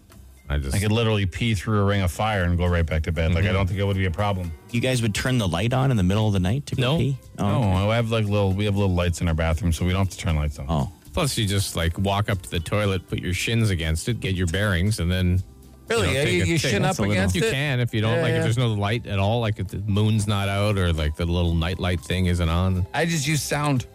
I 0.53 0.57
just 0.59 0.75
I 0.75 0.79
could 0.79 0.91
literally 0.91 1.25
pee 1.25 1.55
through 1.55 1.79
a 1.81 1.83
ring 1.85 2.01
of 2.01 2.11
fire 2.11 2.43
and 2.43 2.57
go 2.57 2.65
right 2.67 2.85
back 2.85 3.03
to 3.03 3.11
bed. 3.11 3.33
Like 3.33 3.43
I 3.43 3.47
mm-hmm. 3.47 3.53
don't 3.55 3.67
think 3.67 3.79
it 3.79 3.83
would 3.83 3.97
be 3.97 4.05
a 4.05 4.11
problem. 4.11 4.51
You 4.71 4.79
guys 4.81 5.01
would 5.01 5.13
turn 5.15 5.37
the 5.37 5.47
light 5.47 5.73
on 5.73 5.91
in 5.91 5.97
the 5.97 6.03
middle 6.03 6.27
of 6.27 6.33
the 6.33 6.39
night 6.39 6.65
to 6.67 6.75
go 6.75 6.81
No. 6.93 6.97
pee? 6.97 7.17
Oh, 7.39 7.47
No, 7.47 7.57
okay. 7.59 7.89
I 7.91 7.95
have 7.95 8.11
like 8.11 8.25
little. 8.25 8.53
We 8.53 8.65
have 8.65 8.75
little 8.75 8.93
lights 8.95 9.21
in 9.21 9.27
our 9.27 9.33
bathroom, 9.33 9.73
so 9.73 9.85
we 9.85 9.91
don't 9.91 10.05
have 10.05 10.09
to 10.09 10.17
turn 10.17 10.35
lights 10.35 10.59
on. 10.59 10.65
Oh. 10.69 10.91
Plus, 11.13 11.37
you 11.37 11.45
just 11.45 11.75
like 11.75 11.97
walk 11.99 12.29
up 12.29 12.41
to 12.41 12.49
the 12.49 12.59
toilet, 12.59 13.07
put 13.07 13.19
your 13.19 13.33
shins 13.33 13.69
against 13.69 14.09
it, 14.09 14.19
get 14.19 14.35
your 14.35 14.47
bearings, 14.47 14.99
and 14.99 15.11
then. 15.11 15.43
Really? 15.89 16.07
know, 16.07 16.13
Yeah, 16.13 16.23
take 16.23 16.33
you- 16.33 16.43
a- 16.43 16.45
you 16.45 16.57
take- 16.57 16.71
shin 16.71 16.81
that's 16.81 16.97
up 16.97 16.99
a 17.05 17.07
little- 17.09 17.11
against 17.21 17.35
You 17.35 17.43
it? 17.43 17.51
can 17.51 17.79
if 17.81 17.93
you 17.93 17.99
don't 17.99 18.15
Yeah, 18.15 18.21
like. 18.21 18.29
yeah. 18.31 18.37
If 18.37 18.43
there's 18.43 18.57
no 18.57 18.73
light 18.73 19.05
at 19.05 19.19
all, 19.19 19.41
like 19.41 19.59
if 19.59 19.67
the 19.67 19.79
moon's 19.79 20.27
not 20.27 20.47
out 20.47 20.77
or 20.77 20.93
like 20.93 21.17
the 21.17 21.25
little 21.25 21.53
night 21.53 21.77
light 21.77 21.99
thing 21.99 22.27
isn't 22.27 22.47
on. 22.47 22.87
I 22.93 23.05
just 23.05 23.27
use 23.27 23.41
sound. 23.43 23.85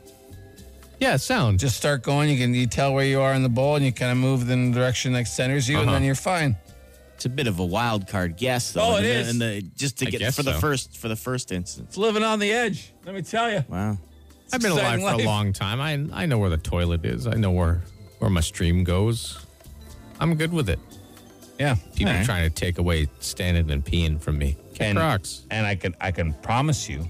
Yeah, 1.00 1.16
sound. 1.16 1.60
Just 1.60 1.76
start 1.76 2.02
going. 2.02 2.28
You 2.28 2.36
can 2.38 2.54
you 2.54 2.66
tell 2.66 2.92
where 2.92 3.04
you 3.04 3.20
are 3.20 3.32
in 3.34 3.42
the 3.42 3.48
bowl, 3.48 3.76
and 3.76 3.84
you 3.84 3.92
kind 3.92 4.10
of 4.12 4.18
move 4.18 4.48
in 4.50 4.72
the 4.72 4.78
direction 4.78 5.12
that 5.12 5.28
centers 5.28 5.68
you, 5.68 5.78
and 5.78 5.88
Uh-huh. 5.88 5.94
then 5.98 6.04
you're 6.04 6.14
fine. 6.16 6.56
It's 7.14 7.24
a 7.24 7.28
bit 7.28 7.46
of 7.46 7.58
a 7.58 7.64
wild 7.64 8.06
card 8.08 8.36
guess, 8.36 8.72
though. 8.72 8.80
Oh, 8.92 8.96
and 8.96 9.06
it 9.06 9.24
the- 9.24 9.30
And 9.30 9.40
the, 9.40 9.62
just 9.76 9.98
to 9.98 10.06
I 10.06 10.10
get 10.10 10.20
guess 10.20 10.36
for 10.36 10.42
the 10.42 10.54
so. 10.54 10.60
first 10.60 10.96
for 10.96 11.08
the 11.08 11.16
first 11.16 11.50
instance. 11.52 11.88
It's 11.88 11.96
living 11.96 12.22
on 12.22 12.38
the 12.38 12.50
edge. 12.52 12.92
Let 13.04 13.14
me 13.14 13.22
tell 13.22 13.50
you. 13.50 13.64
Wow. 13.68 13.98
I've 14.52 14.60
been 14.62 14.70
alive 14.72 14.94
exciting 14.98 15.04
for 15.06 15.12
a 15.12 15.16
life. 15.18 15.26
long 15.26 15.52
time. 15.52 15.80
I 15.80 16.22
I 16.22 16.26
know 16.26 16.38
where 16.38 16.50
the 16.50 16.56
toilet 16.56 17.04
is. 17.04 17.26
I 17.26 17.34
know 17.34 17.50
where 17.50 17.82
where 18.18 18.30
my 18.30 18.40
stream 18.40 18.82
goes. 18.84 19.38
I'm 20.20 20.34
good 20.36 20.52
with 20.52 20.68
it. 20.68 20.78
Yeah. 21.60 21.74
People 21.94 22.12
All 22.12 22.18
right. 22.18 22.24
trying 22.26 22.48
to 22.48 22.54
take 22.54 22.78
away 22.78 23.08
standing 23.20 23.70
and 23.70 23.84
peeing 23.84 24.20
from 24.20 24.38
me. 24.38 24.56
Kick 24.72 24.82
And, 24.82 24.98
rocks. 24.98 25.42
and 25.50 25.66
I 25.66 25.74
can 25.74 25.94
I 26.00 26.10
can 26.12 26.32
promise 26.34 26.88
you, 26.88 27.08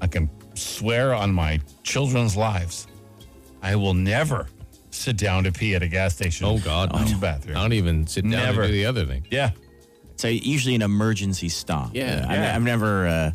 I 0.00 0.06
can 0.06 0.28
swear 0.54 1.14
on 1.14 1.32
my 1.32 1.60
children's 1.84 2.36
lives, 2.36 2.86
I 3.62 3.76
will 3.76 3.94
never 3.94 4.48
sit 4.90 5.16
down 5.16 5.44
to 5.44 5.52
pee 5.52 5.74
at 5.74 5.82
a 5.82 5.88
gas 5.88 6.14
station. 6.14 6.46
Oh, 6.46 6.58
God, 6.58 6.92
no. 6.92 7.04
no. 7.04 7.18
bathroom. 7.18 7.56
I 7.56 7.62
don't 7.62 7.72
even 7.74 8.06
sit 8.06 8.22
down 8.22 8.30
Never. 8.32 8.62
and 8.62 8.70
do 8.70 8.76
the 8.76 8.86
other 8.86 9.06
thing. 9.06 9.26
Yeah. 9.30 9.50
So 10.16 10.28
usually 10.28 10.74
an 10.74 10.82
emergency 10.82 11.48
stop. 11.48 11.90
Yeah, 11.94 12.26
I, 12.28 12.34
yeah. 12.34 12.56
I've 12.56 12.62
never. 12.62 13.06
Uh, 13.06 13.32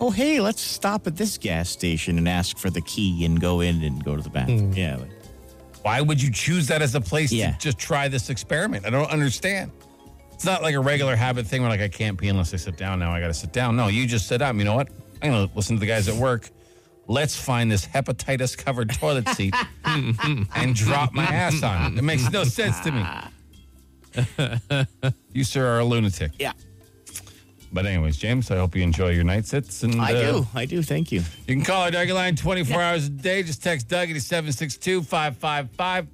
oh, 0.00 0.10
hey, 0.10 0.40
let's 0.40 0.60
stop 0.60 1.06
at 1.06 1.16
this 1.16 1.38
gas 1.38 1.70
station 1.70 2.18
and 2.18 2.28
ask 2.28 2.58
for 2.58 2.68
the 2.70 2.82
key 2.82 3.24
and 3.24 3.40
go 3.40 3.60
in 3.60 3.82
and 3.82 4.04
go 4.04 4.16
to 4.16 4.22
the 4.22 4.28
bathroom. 4.28 4.72
Yeah. 4.74 4.96
Like, 4.96 5.10
Why 5.82 6.00
would 6.02 6.20
you 6.20 6.30
choose 6.30 6.66
that 6.68 6.82
as 6.82 6.94
a 6.94 7.00
place 7.00 7.32
Yeah. 7.32 7.52
to 7.52 7.58
just 7.58 7.78
try 7.78 8.08
this 8.08 8.28
experiment? 8.28 8.84
I 8.84 8.90
don't 8.90 9.10
understand. 9.10 9.70
It's 10.32 10.44
not 10.44 10.60
like 10.60 10.74
a 10.74 10.80
regular 10.80 11.16
habit 11.16 11.46
thing 11.46 11.62
where 11.62 11.70
like 11.70 11.80
I 11.80 11.88
can't 11.88 12.18
pee 12.18 12.28
unless 12.28 12.52
I 12.52 12.58
sit 12.58 12.76
down. 12.76 12.98
Now 12.98 13.12
I 13.12 13.20
got 13.20 13.28
to 13.28 13.34
sit 13.34 13.52
down. 13.54 13.74
No, 13.74 13.88
you 13.88 14.06
just 14.06 14.26
sit 14.28 14.42
up. 14.42 14.54
You 14.56 14.64
know 14.64 14.74
what? 14.74 14.90
I'm 15.22 15.30
gonna 15.30 15.50
listen 15.54 15.76
to 15.76 15.80
the 15.80 15.86
guys 15.86 16.08
at 16.08 16.14
work. 16.16 16.50
Let's 17.08 17.36
find 17.36 17.70
this 17.70 17.86
hepatitis 17.86 18.56
covered 18.56 18.90
toilet 18.90 19.28
seat 19.30 19.54
and 19.84 20.74
drop 20.74 21.12
my 21.12 21.24
ass 21.24 21.62
on 21.62 21.92
it. 21.92 21.98
It 21.98 22.02
makes 22.02 22.30
no 22.30 22.44
sense 22.44 22.80
to 22.80 22.92
me. 22.92 23.04
you 25.32 25.44
sir 25.44 25.66
are 25.66 25.80
a 25.80 25.84
lunatic. 25.84 26.32
yeah. 26.38 26.52
But 27.72 27.84
anyways, 27.84 28.16
James, 28.16 28.50
I 28.50 28.56
hope 28.56 28.74
you 28.74 28.82
enjoy 28.82 29.10
your 29.10 29.24
night 29.24 29.44
sits. 29.44 29.82
And 29.82 30.00
I 30.00 30.14
uh, 30.14 30.32
do. 30.32 30.46
I 30.54 30.64
do. 30.64 30.82
Thank 30.82 31.12
you. 31.12 31.20
You 31.46 31.56
can 31.56 31.64
call 31.64 31.82
our 31.82 31.90
DUGY 31.90 32.14
line 32.14 32.36
24 32.36 32.80
hours 32.80 33.06
a 33.06 33.10
day. 33.10 33.42
Just 33.42 33.62
text 33.62 33.88
DUGY 33.88 34.14
to 34.14 34.20
762 34.20 35.02
555. 35.02 36.06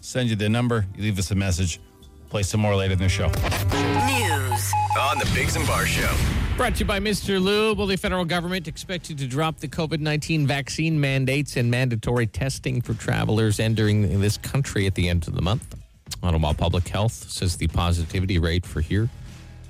Send 0.00 0.28
you 0.28 0.36
the 0.36 0.48
number. 0.48 0.84
You 0.96 1.04
leave 1.04 1.18
us 1.18 1.30
a 1.30 1.34
message. 1.34 1.80
Play 2.28 2.42
some 2.42 2.60
more 2.60 2.76
later 2.76 2.92
in 2.94 2.98
the 2.98 3.08
show. 3.08 3.26
News 3.28 4.72
on 4.98 5.18
the 5.18 5.30
Biggs 5.34 5.56
and 5.56 5.66
Barr 5.66 5.86
Show. 5.86 6.14
Brought 6.60 6.74
to 6.74 6.80
you 6.80 6.84
by 6.84 7.00
Mr. 7.00 7.42
Lube. 7.42 7.78
Will 7.78 7.86
the 7.86 7.96
federal 7.96 8.26
government 8.26 8.68
expected 8.68 9.16
to 9.16 9.26
drop 9.26 9.56
the 9.56 9.66
COVID 9.66 10.00
19 10.00 10.46
vaccine 10.46 11.00
mandates 11.00 11.56
and 11.56 11.70
mandatory 11.70 12.26
testing 12.26 12.82
for 12.82 12.92
travelers 12.92 13.58
entering 13.58 14.20
this 14.20 14.36
country 14.36 14.86
at 14.86 14.94
the 14.94 15.08
end 15.08 15.26
of 15.26 15.34
the 15.34 15.40
month? 15.40 15.74
Ottawa 16.22 16.52
Public 16.52 16.86
Health 16.86 17.14
says 17.14 17.56
the 17.56 17.66
positivity 17.68 18.38
rate 18.38 18.66
for 18.66 18.82
here 18.82 19.08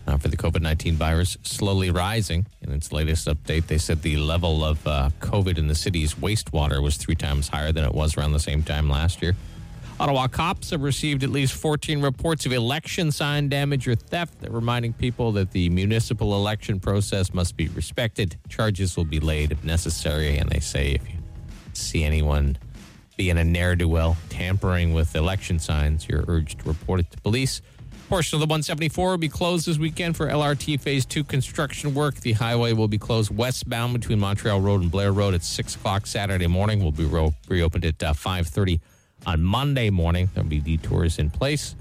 uh, 0.09 0.17
for 0.17 0.27
the 0.27 0.37
COVID 0.37 0.63
19 0.63 0.97
virus 0.97 1.39
slowly 1.43 1.93
rising. 1.93 2.45
In 2.63 2.73
its 2.73 2.91
latest 2.91 3.29
update, 3.29 3.69
they 3.69 3.79
said 3.79 4.03
the 4.03 4.17
level 4.17 4.65
of 4.65 4.85
uh, 4.85 5.11
COVID 5.21 5.59
in 5.59 5.69
the 5.69 5.77
city's 5.77 6.15
wastewater 6.15 6.83
was 6.83 6.97
three 6.97 7.15
times 7.15 7.47
higher 7.47 7.71
than 7.71 7.85
it 7.85 7.95
was 7.95 8.17
around 8.17 8.33
the 8.33 8.41
same 8.41 8.65
time 8.65 8.91
last 8.91 9.23
year. 9.23 9.37
Ottawa 10.01 10.29
cops 10.29 10.71
have 10.71 10.81
received 10.81 11.23
at 11.25 11.29
least 11.29 11.53
14 11.53 12.01
reports 12.01 12.47
of 12.47 12.55
election 12.55 13.13
sign 13.13 13.51
damage 13.51 13.87
or 13.87 13.95
theft. 13.95 14.41
They're 14.41 14.51
reminding 14.51 14.95
people 14.95 15.31
that 15.33 15.51
the 15.51 15.69
municipal 15.69 16.35
election 16.37 16.81
process 16.81 17.35
must 17.35 17.55
be 17.55 17.69
respected. 17.69 18.39
Charges 18.49 18.97
will 18.97 19.05
be 19.05 19.21
laid 19.21 19.53
if 19.53 19.63
necessary. 19.63 20.39
And 20.39 20.49
they 20.49 20.61
say 20.61 20.93
if 20.93 21.07
you 21.07 21.19
see 21.75 22.03
anyone 22.03 22.57
being 23.19 23.37
a 23.37 23.45
ne'er 23.45 23.77
do 23.77 23.91
well, 23.91 24.17
tampering 24.31 24.95
with 24.95 25.15
election 25.15 25.59
signs, 25.59 26.09
you're 26.09 26.25
urged 26.29 26.61
to 26.61 26.69
report 26.69 27.01
it 27.01 27.11
to 27.11 27.21
police. 27.21 27.61
Portion 28.09 28.37
of 28.37 28.41
the 28.41 28.47
174 28.47 29.11
will 29.11 29.19
be 29.19 29.29
closed 29.29 29.67
this 29.67 29.77
weekend 29.77 30.17
for 30.17 30.29
LRT 30.29 30.81
Phase 30.81 31.05
2 31.05 31.25
construction 31.25 31.93
work. 31.93 32.15
The 32.15 32.33
highway 32.33 32.73
will 32.73 32.89
be 32.89 32.97
closed 32.97 33.37
westbound 33.37 33.93
between 33.93 34.19
Montreal 34.19 34.63
Road 34.63 34.81
and 34.81 34.91
Blair 34.91 35.13
Road 35.13 35.35
at 35.35 35.45
6 35.45 35.75
o'clock 35.75 36.07
Saturday 36.07 36.47
morning. 36.47 36.83
Will 36.83 36.91
be 36.91 37.05
reopened 37.49 37.85
at 37.85 38.03
uh, 38.03 38.15
5.30 38.15 38.81
on 39.27 39.43
Monday 39.43 39.91
morning. 39.91 40.29
There'll 40.35 40.49
be 40.49 40.61
detours 40.61 41.19
in 41.19 41.31
place. 41.31 41.75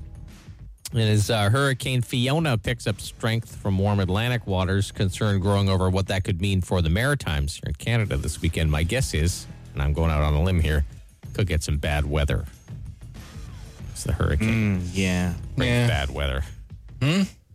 And 0.92 1.02
as 1.02 1.30
uh, 1.30 1.50
Hurricane 1.52 2.02
Fiona 2.02 2.58
picks 2.58 2.88
up 2.88 3.00
strength 3.00 3.56
from 3.56 3.78
warm 3.78 4.00
Atlantic 4.00 4.48
waters, 4.48 4.92
concern 4.92 5.40
growing 5.40 5.70
over 5.70 5.88
what 5.90 6.08
that 6.08 6.24
could 6.24 6.42
mean 6.42 6.62
for 6.62 6.82
the 6.82 6.90
Maritimes 6.90 7.56
here 7.56 7.64
in 7.68 7.76
Canada 7.76 8.18
this 8.18 8.42
weekend. 8.42 8.72
My 8.72 8.82
guess 8.84 9.14
is, 9.14 9.46
and 9.74 9.84
I'm 9.84 9.94
going 9.94 10.10
out 10.10 10.22
on 10.24 10.34
a 10.34 10.42
limb 10.42 10.60
here, 10.60 10.86
could 11.34 11.46
get 11.48 11.62
some 11.62 11.78
bad 11.78 12.10
weather. 12.10 12.46
It's 13.92 14.04
the 14.04 14.14
hurricane. 14.14 14.82
Yeah. 14.94 15.34
Brings 15.56 15.70
Yeah. 15.72 15.88
bad 15.88 16.10
weather. 16.10 16.44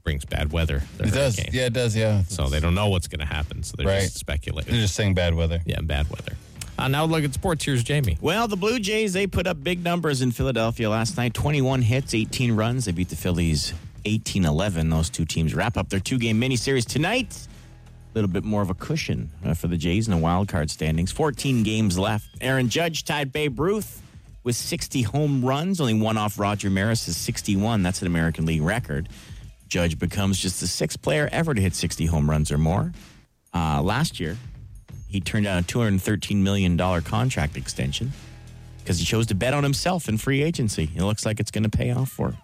Brings 0.05 0.25
bad 0.26 0.53
weather. 0.53 0.83
The 0.99 1.05
It 1.09 1.12
does. 1.14 1.38
Yeah, 1.53 1.67
it 1.67 1.73
does. 1.73 1.97
Yeah. 1.97 2.23
So 2.29 2.49
they 2.49 2.61
don't 2.61 2.75
know 2.76 2.88
what's 2.88 3.09
going 3.09 3.21
to 3.21 3.26
happen. 3.35 3.62
So 3.64 3.75
they're 3.76 3.87
Right. 3.87 4.03
just 4.03 4.19
speculating. 4.19 4.73
They're 4.75 4.83
just 4.83 4.95
saying 4.95 5.14
bad 5.14 5.35
weather. 5.35 5.61
yeah, 5.64 5.81
bad 5.81 6.09
weather. 6.11 6.37
Uh, 6.78 6.88
now 6.88 7.04
look 7.04 7.25
at 7.25 7.33
sports. 7.35 7.64
Here's 7.64 7.85
Jamie. 7.85 8.19
Well, 8.21 8.49
the 8.49 8.57
Blue 8.57 8.78
Jays, 8.78 9.12
they 9.12 9.26
put 9.26 9.47
up 9.47 9.62
big 9.62 9.85
numbers 9.85 10.23
in 10.23 10.33
Philadelphia 10.33 10.90
last 10.90 11.16
night 11.16 11.35
21 11.35 11.83
hits, 11.83 12.14
18 12.14 12.52
runs. 12.52 12.87
They 12.87 12.93
beat 12.93 13.09
the 13.09 13.16
Phillies 13.16 13.73
18 14.04 14.45
11. 14.45 14.90
Those 14.90 15.11
two 15.11 15.25
teams 15.25 15.54
wrap 15.54 15.76
up 15.76 15.88
their 15.88 16.00
two 16.00 16.19
game 16.19 16.40
miniseries 16.40 16.85
tonight. 16.87 17.37
A 17.37 18.14
little 18.14 18.31
bit 18.31 18.45
more 18.45 18.62
of 18.62 18.71
a 18.71 18.75
cushion 18.75 19.31
uh, 19.45 19.54
for 19.54 19.69
the 19.69 19.76
Jays 19.76 20.07
in 20.07 20.12
the 20.12 20.21
wild 20.21 20.49
card 20.49 20.71
standings. 20.71 21.11
14 21.11 21.62
games 21.62 21.99
left. 21.99 22.28
Aaron 22.40 22.69
Judge 22.69 23.04
tied 23.04 23.33
Babe 23.33 23.59
Ruth 23.59 24.02
with 24.45 24.57
60 24.57 25.02
home 25.02 25.45
runs, 25.45 25.81
only 25.81 25.95
one 25.95 26.16
off 26.19 26.38
Roger 26.38 26.71
Maris' 26.71 27.16
61. 27.16 27.83
That's 27.83 28.02
an 28.02 28.07
American 28.07 28.47
League 28.47 28.62
record. 28.62 29.09
Judge 29.69 29.99
becomes 29.99 30.38
just 30.38 30.61
the 30.61 30.66
sixth 30.66 31.00
player 31.02 31.28
ever 31.33 31.54
to 31.54 31.61
hit 31.61 31.75
60 31.75 32.07
home 32.07 32.28
runs 32.28 32.52
or 32.52 32.59
more. 32.59 32.93
Uh, 33.52 33.81
last 33.83 34.21
year, 34.21 34.37
he 35.14 35.21
turned 35.21 35.44
down 35.44 35.56
a 35.59 35.62
$213 35.62 36.38
million 36.38 36.76
contract 37.02 37.56
extension 37.56 38.12
because 38.78 38.99
he 38.99 39.04
chose 39.04 39.28
to 39.28 39.35
bet 39.37 39.54
on 39.54 39.62
himself 39.62 40.09
in 40.09 40.18
free 40.18 40.42
agency. 40.42 40.90
It 40.97 41.02
looks 41.02 41.25
like 41.25 41.38
it's 41.38 41.52
going 41.52 41.62
to 41.62 41.71
pay 41.71 41.92
off 41.92 42.09
for 42.11 42.30
him 42.30 42.37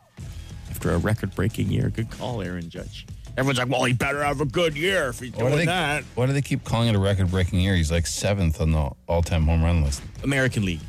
after 0.70 0.92
a 0.92 0.98
record 0.98 1.34
breaking 1.34 1.68
year. 1.68 1.90
Good 1.90 2.10
call, 2.10 2.40
Aaron 2.42 2.70
Judge. 2.70 3.06
Everyone's 3.36 3.58
like, 3.58 3.68
well, 3.68 3.82
he 3.82 3.92
better 3.92 4.22
have 4.22 4.40
a 4.40 4.44
good 4.44 4.76
year 4.76 5.08
if 5.08 5.18
he's 5.18 5.32
Why 5.32 5.38
do, 5.38 5.44
doing 5.46 5.58
they, 5.58 5.66
that. 5.66 6.04
why 6.14 6.26
do 6.26 6.32
they 6.32 6.42
keep 6.42 6.62
calling 6.62 6.86
it 6.88 6.94
a 6.94 6.98
record 7.00 7.28
breaking 7.32 7.58
year? 7.58 7.74
He's 7.74 7.90
like 7.90 8.06
seventh 8.06 8.60
on 8.60 8.70
the 8.70 8.90
all 9.08 9.22
time 9.22 9.46
home 9.46 9.64
run 9.64 9.82
list. 9.82 10.00
American 10.22 10.64
League. 10.64 10.80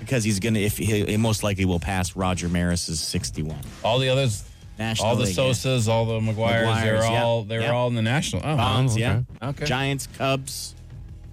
Because 0.00 0.24
he's 0.24 0.40
going 0.40 0.54
to, 0.54 0.60
if 0.62 0.78
he, 0.78 1.04
he 1.04 1.16
most 1.18 1.42
likely 1.42 1.66
will 1.66 1.80
pass 1.80 2.16
Roger 2.16 2.48
Maris's 2.48 3.00
61. 3.00 3.58
All 3.84 3.98
the 3.98 4.08
others, 4.08 4.44
National 4.78 5.08
all 5.08 5.16
the 5.16 5.24
League, 5.24 5.36
yeah. 5.36 5.42
Sosas, 5.44 5.88
all 5.88 6.06
the 6.06 6.20
McGwires, 6.20 6.82
they're 6.82 6.96
yeah. 7.02 7.22
all 7.22 7.42
they're 7.44 7.60
Yeah. 7.62 7.70
all 7.72 7.88
in 7.88 7.94
the 7.94 8.02
national. 8.02 8.42
Oh, 8.44 8.56
Bonds, 8.56 8.92
okay. 8.92 9.00
yeah. 9.00 9.22
Okay. 9.42 9.64
Giants, 9.64 10.06
Cubs, 10.18 10.74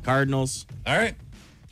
Cardinals. 0.03 0.65
All 0.85 0.97
right. 0.97 1.15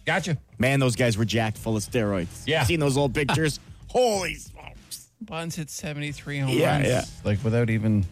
Gotcha. 0.06 0.38
Man, 0.58 0.80
those 0.80 0.96
guys 0.96 1.18
were 1.18 1.26
jacked 1.26 1.58
full 1.58 1.78
of 1.78 1.84
steroids. 1.84 2.44
Yeah. 2.48 2.64
Seen 2.64 2.80
those 2.80 2.98
old 2.98 3.14
pictures? 3.16 3.60
Holy 3.88 4.36
smokes. 4.36 5.10
Bonds 5.22 5.56
hit 5.56 5.70
73 5.70 6.40
home 6.40 6.50
Yeah, 6.50 6.76
runs. 6.76 6.88
yeah. 6.88 7.06
Like 7.24 7.44
without 7.44 7.70
even 7.70 8.06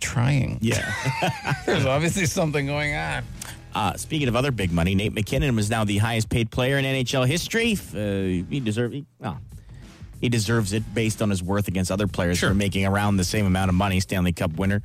trying. 0.00 0.58
Yeah. 0.62 0.92
There's 1.66 1.84
obviously 1.84 2.26
something 2.26 2.66
going 2.66 2.94
on. 2.94 3.24
Uh, 3.74 3.94
speaking 3.96 4.28
of 4.28 4.34
other 4.36 4.50
big 4.50 4.72
money, 4.72 4.94
Nate 4.94 5.12
MacKinnon 5.12 5.54
was 5.54 5.68
now 5.70 5.84
the 5.84 5.98
highest 5.98 6.30
paid 6.30 6.50
player 6.50 6.78
in 6.78 6.84
NHL 6.84 7.26
history. 7.26 7.72
Uh, 7.94 8.44
he 8.50 8.60
deserves 8.60 8.94
he, 8.94 9.04
well, 9.18 9.38
he 10.20 10.28
deserves 10.28 10.72
it 10.72 10.82
based 10.94 11.22
on 11.22 11.30
his 11.30 11.42
worth 11.42 11.68
against 11.68 11.90
other 11.90 12.06
players 12.06 12.40
who 12.40 12.48
are 12.48 12.54
making 12.54 12.86
around 12.86 13.16
the 13.16 13.24
same 13.24 13.46
amount 13.46 13.68
of 13.68 13.74
money. 13.74 14.00
Stanley 14.00 14.32
Cup 14.32 14.52
winner, 14.56 14.82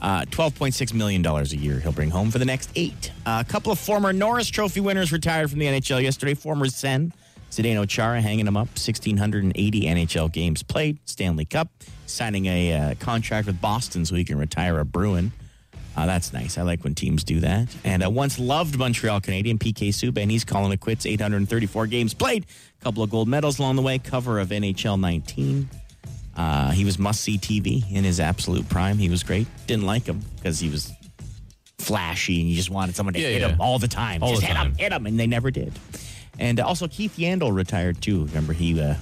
uh, 0.00 0.24
twelve 0.30 0.54
point 0.54 0.74
six 0.74 0.92
million 0.92 1.22
dollars 1.22 1.52
a 1.52 1.56
year. 1.56 1.80
He'll 1.80 1.92
bring 1.92 2.10
home 2.10 2.30
for 2.30 2.38
the 2.38 2.44
next 2.44 2.70
eight. 2.76 3.12
Uh, 3.26 3.42
a 3.46 3.50
couple 3.50 3.72
of 3.72 3.78
former 3.78 4.12
Norris 4.12 4.48
Trophy 4.48 4.80
winners 4.80 5.12
retired 5.12 5.50
from 5.50 5.58
the 5.58 5.66
NHL 5.66 6.02
yesterday. 6.02 6.34
Former 6.34 6.66
Sen. 6.66 7.12
Zdeno 7.50 7.88
Chara 7.88 8.20
hanging 8.20 8.48
him 8.48 8.56
up 8.56 8.66
1,680 8.70 9.82
NHL 9.82 10.32
games 10.32 10.64
played, 10.64 10.98
Stanley 11.04 11.44
Cup, 11.44 11.68
signing 12.06 12.46
a 12.46 12.72
uh, 12.72 12.94
contract 12.96 13.46
with 13.46 13.60
Boston 13.60 14.04
so 14.04 14.16
he 14.16 14.24
can 14.24 14.38
retire 14.38 14.80
a 14.80 14.84
Bruin. 14.84 15.30
Uh, 15.96 16.06
that's 16.06 16.32
nice. 16.32 16.58
I 16.58 16.62
like 16.62 16.82
when 16.82 16.94
teams 16.94 17.22
do 17.22 17.40
that. 17.40 17.68
And 17.84 18.04
uh, 18.04 18.10
once 18.10 18.38
loved 18.38 18.76
Montreal 18.78 19.20
Canadian 19.20 19.58
PK 19.58 19.88
Subban, 19.90 20.28
he's 20.30 20.44
calling 20.44 20.72
it 20.72 20.80
quits. 20.80 21.06
834 21.06 21.86
games 21.86 22.14
played, 22.14 22.46
a 22.80 22.84
couple 22.84 23.02
of 23.02 23.10
gold 23.10 23.28
medals 23.28 23.58
along 23.60 23.76
the 23.76 23.82
way, 23.82 23.98
cover 23.98 24.40
of 24.40 24.48
NHL 24.48 24.98
19. 24.98 25.68
Uh, 26.36 26.70
he 26.72 26.84
was 26.84 26.98
must 26.98 27.20
see 27.20 27.38
TV 27.38 27.88
in 27.92 28.02
his 28.02 28.18
absolute 28.18 28.68
prime. 28.68 28.98
He 28.98 29.08
was 29.08 29.22
great. 29.22 29.46
Didn't 29.68 29.86
like 29.86 30.04
him 30.06 30.20
because 30.36 30.58
he 30.58 30.68
was 30.68 30.90
flashy 31.78 32.40
and 32.40 32.48
you 32.50 32.56
just 32.56 32.70
wanted 32.70 32.96
someone 32.96 33.12
to 33.14 33.20
Yeah, 33.20 33.28
hit 33.28 33.40
yeah. 33.42 33.48
him 33.50 33.60
all 33.60 33.78
the 33.78 33.86
time. 33.88 34.22
All 34.22 34.30
just 34.30 34.40
the 34.40 34.46
hit 34.48 34.56
him, 34.56 34.62
time. 34.72 34.74
hit 34.76 34.92
him, 34.92 35.06
and 35.06 35.18
they 35.20 35.26
never 35.28 35.50
did. 35.50 35.72
And 36.38 36.58
uh, 36.58 36.66
also 36.66 36.88
Keith 36.88 37.16
Yandle 37.18 37.54
retired 37.54 38.00
too. 38.02 38.24
Remember 38.26 38.52
he 38.52 38.80
uh, 38.80 38.94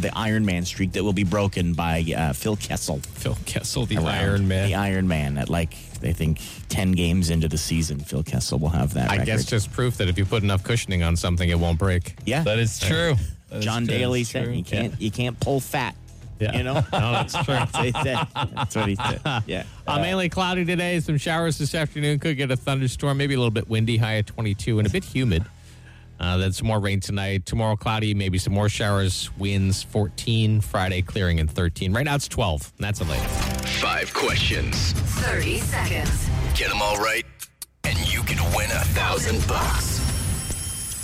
the 0.00 0.16
Iron 0.16 0.44
Man 0.46 0.64
streak 0.64 0.92
that 0.92 1.04
will 1.04 1.12
be 1.12 1.24
broken 1.24 1.74
by 1.74 2.04
uh, 2.16 2.32
Phil 2.32 2.56
Kessel. 2.56 2.98
Phil 3.00 3.36
Kessel, 3.44 3.84
the 3.86 3.96
around. 3.96 4.06
Iron 4.08 4.48
Man. 4.48 4.68
The 4.68 4.74
Iron 4.74 5.06
Man 5.08 5.36
at 5.38 5.50
like 5.50 5.74
they 6.00 6.12
think 6.12 6.40
ten 6.68 6.92
games 6.92 7.30
into 7.30 7.48
the 7.48 7.58
season, 7.58 8.00
Phil 8.00 8.22
Kessel 8.22 8.58
will 8.58 8.68
have 8.70 8.94
that. 8.94 9.10
I 9.10 9.14
record. 9.14 9.26
guess 9.26 9.44
just 9.44 9.70
proof 9.72 9.98
that 9.98 10.08
if 10.08 10.16
you 10.18 10.24
put 10.24 10.42
enough 10.42 10.62
cushioning 10.64 11.02
on 11.02 11.16
something, 11.16 11.48
it 11.48 11.58
won't 11.58 11.78
break. 11.78 12.14
yeah. 12.24 12.42
That 12.42 12.58
is 12.58 12.78
true. 12.80 13.14
That 13.50 13.58
is 13.58 13.64
John 13.64 13.86
true. 13.86 13.98
Daly 13.98 14.20
It's 14.22 14.30
said 14.30 14.44
true. 14.44 14.54
you 14.54 14.64
can't 14.64 15.00
you 15.00 15.10
can't 15.10 15.38
pull 15.38 15.60
fat. 15.60 15.94
Yeah. 16.40 16.56
You 16.56 16.64
know. 16.64 16.74
No, 16.92 17.12
that's 17.12 17.34
true. 17.34 17.44
That's 17.54 17.72
what 17.74 17.84
he 17.84 17.92
said. 17.92 18.26
That's 18.34 18.74
what 18.74 18.88
he 18.88 18.96
said. 18.96 19.20
Yeah. 19.46 19.62
Uh, 19.86 20.00
mainly 20.00 20.28
cloudy 20.28 20.64
today. 20.64 20.98
Some 20.98 21.16
showers 21.18 21.56
this 21.58 21.72
afternoon. 21.74 22.18
Could 22.18 22.36
get 22.36 22.50
a 22.50 22.56
thunderstorm. 22.56 23.16
Maybe 23.18 23.34
a 23.34 23.36
little 23.36 23.52
bit 23.52 23.68
windy. 23.68 23.96
High 23.98 24.16
at 24.16 24.26
22 24.26 24.78
and 24.80 24.88
a 24.88 24.90
bit 24.90 25.04
humid. 25.04 25.44
Uh, 26.22 26.36
then 26.36 26.52
some 26.52 26.68
more 26.68 26.78
rain 26.78 27.00
tonight. 27.00 27.44
Tomorrow 27.44 27.74
cloudy. 27.74 28.14
Maybe 28.14 28.38
some 28.38 28.54
more 28.54 28.68
showers. 28.68 29.28
Winds 29.38 29.82
14. 29.82 30.60
Friday 30.60 31.02
clearing 31.02 31.38
in 31.38 31.48
13. 31.48 31.92
Right 31.92 32.04
now 32.04 32.14
it's 32.14 32.28
12. 32.28 32.72
And 32.76 32.84
that's 32.84 33.00
a 33.00 33.04
late. 33.04 33.20
Five 33.80 34.14
questions. 34.14 34.92
30 34.92 35.58
seconds. 35.58 36.28
Get 36.54 36.68
them 36.68 36.80
all 36.80 36.96
right, 36.98 37.24
and 37.84 37.98
you 38.12 38.22
can 38.22 38.38
win 38.54 38.70
a 38.70 38.84
thousand 38.94 39.44
bucks. 39.48 40.00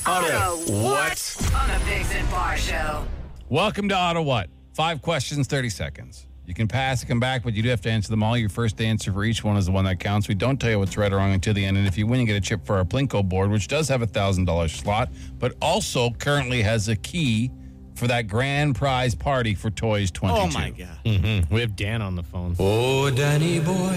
Auto 0.06 0.56
what? 0.72 1.52
On 1.60 1.68
the 1.68 1.84
Biggs 1.86 2.14
and 2.14 2.30
Barr 2.30 2.56
Show. 2.56 3.04
Welcome 3.48 3.88
to 3.88 3.94
OttaWHAT? 3.96 4.46
Five 4.72 5.02
questions, 5.02 5.48
30 5.48 5.70
seconds. 5.70 6.27
You 6.48 6.54
can 6.54 6.66
pass 6.66 7.02
and 7.02 7.08
come 7.10 7.20
back, 7.20 7.42
but 7.42 7.52
you 7.52 7.62
do 7.62 7.68
have 7.68 7.82
to 7.82 7.90
answer 7.90 8.08
them 8.08 8.22
all. 8.22 8.34
Your 8.34 8.48
first 8.48 8.80
answer 8.80 9.12
for 9.12 9.22
each 9.22 9.44
one 9.44 9.58
is 9.58 9.66
the 9.66 9.72
one 9.72 9.84
that 9.84 10.00
counts. 10.00 10.28
We 10.28 10.34
don't 10.34 10.56
tell 10.56 10.70
you 10.70 10.78
what's 10.78 10.96
right 10.96 11.12
or 11.12 11.16
wrong 11.16 11.34
until 11.34 11.52
the 11.52 11.62
end. 11.62 11.76
And 11.76 11.86
if 11.86 11.98
you 11.98 12.06
win, 12.06 12.20
you 12.20 12.26
get 12.26 12.36
a 12.36 12.40
chip 12.40 12.64
for 12.64 12.78
our 12.78 12.86
Plinko 12.86 13.28
board, 13.28 13.50
which 13.50 13.68
does 13.68 13.86
have 13.90 14.00
a 14.00 14.06
$1,000 14.06 14.70
slot, 14.70 15.10
but 15.38 15.54
also 15.60 16.08
currently 16.12 16.62
has 16.62 16.88
a 16.88 16.96
key 16.96 17.50
for 17.96 18.06
that 18.06 18.28
grand 18.28 18.76
prize 18.76 19.14
party 19.14 19.54
for 19.54 19.68
Toys 19.68 20.10
22. 20.10 20.40
Oh 20.40 20.46
my 20.58 20.70
god. 20.70 20.88
Mm-hmm. 21.04 21.54
We 21.54 21.60
have 21.60 21.76
Dan 21.76 22.00
on 22.00 22.14
the 22.14 22.22
phone. 22.22 22.56
Oh, 22.58 23.10
Danny 23.10 23.60
boy. 23.60 23.92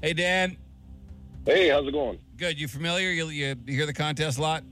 Hey, 0.00 0.14
Dan. 0.14 0.56
Hey, 1.44 1.68
how's 1.68 1.86
it 1.86 1.92
going? 1.92 2.18
Good. 2.38 2.58
You 2.58 2.66
familiar? 2.66 3.10
You, 3.10 3.28
you, 3.28 3.56
you 3.66 3.74
hear 3.74 3.84
the 3.84 3.92
contest 3.92 4.38
a 4.38 4.40
lot? 4.40 4.64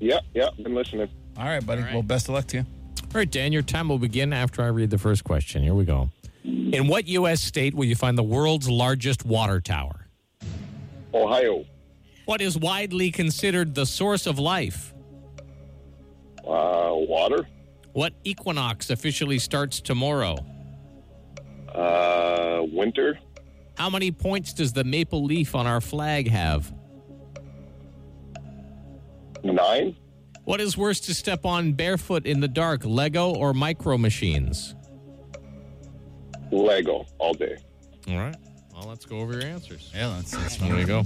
Yep, 0.00 0.22
yep, 0.34 0.54
been 0.58 0.74
listening. 0.74 1.08
All 1.38 1.44
right, 1.44 1.64
buddy. 1.64 1.82
Well, 1.82 2.02
best 2.02 2.28
of 2.28 2.34
luck 2.34 2.46
to 2.48 2.58
you. 2.58 2.66
All 3.00 3.18
right, 3.18 3.30
Dan, 3.30 3.52
your 3.52 3.62
time 3.62 3.88
will 3.88 3.98
begin 3.98 4.32
after 4.32 4.62
I 4.62 4.68
read 4.68 4.90
the 4.90 4.98
first 4.98 5.24
question. 5.24 5.62
Here 5.62 5.74
we 5.74 5.84
go. 5.84 6.08
In 6.44 6.88
what 6.88 7.06
U.S. 7.08 7.42
state 7.42 7.74
will 7.74 7.84
you 7.84 7.94
find 7.94 8.16
the 8.16 8.22
world's 8.22 8.68
largest 8.68 9.24
water 9.24 9.60
tower? 9.60 10.06
Ohio, 11.14 11.64
What 12.24 12.40
is 12.40 12.56
widely 12.58 13.10
considered 13.10 13.74
the 13.74 13.84
source 13.84 14.26
of 14.26 14.38
life? 14.38 14.94
uh, 16.38 16.90
water, 16.94 17.46
What 17.92 18.14
equinox 18.24 18.88
officially 18.90 19.38
starts 19.38 19.80
tomorrow? 19.80 20.36
uh, 21.74 22.62
winter, 22.72 23.18
How 23.76 23.90
many 23.90 24.10
points 24.10 24.52
does 24.54 24.72
the 24.72 24.84
maple 24.84 25.22
leaf 25.24 25.54
on 25.54 25.66
our 25.66 25.80
flag 25.80 26.28
have? 26.30 26.72
nine, 29.44 29.94
What 30.44 30.60
is 30.60 30.76
worse 30.76 30.98
to 31.00 31.14
step 31.14 31.44
on 31.46 31.72
barefoot 31.72 32.26
in 32.26 32.40
the 32.40 32.48
dark, 32.48 32.84
Lego 32.84 33.32
or 33.34 33.54
micro 33.54 33.96
machines? 33.96 34.74
Lego 36.50 37.06
all 37.18 37.32
day. 37.34 37.56
All 38.08 38.16
right. 38.18 38.36
Well, 38.74 38.88
let's 38.88 39.04
go 39.06 39.20
over 39.20 39.34
your 39.34 39.44
answers. 39.44 39.90
Yeah, 39.94 40.08
that's, 40.16 40.32
that's 40.32 40.56
There 40.56 40.74
we 40.74 40.84
go. 40.84 41.02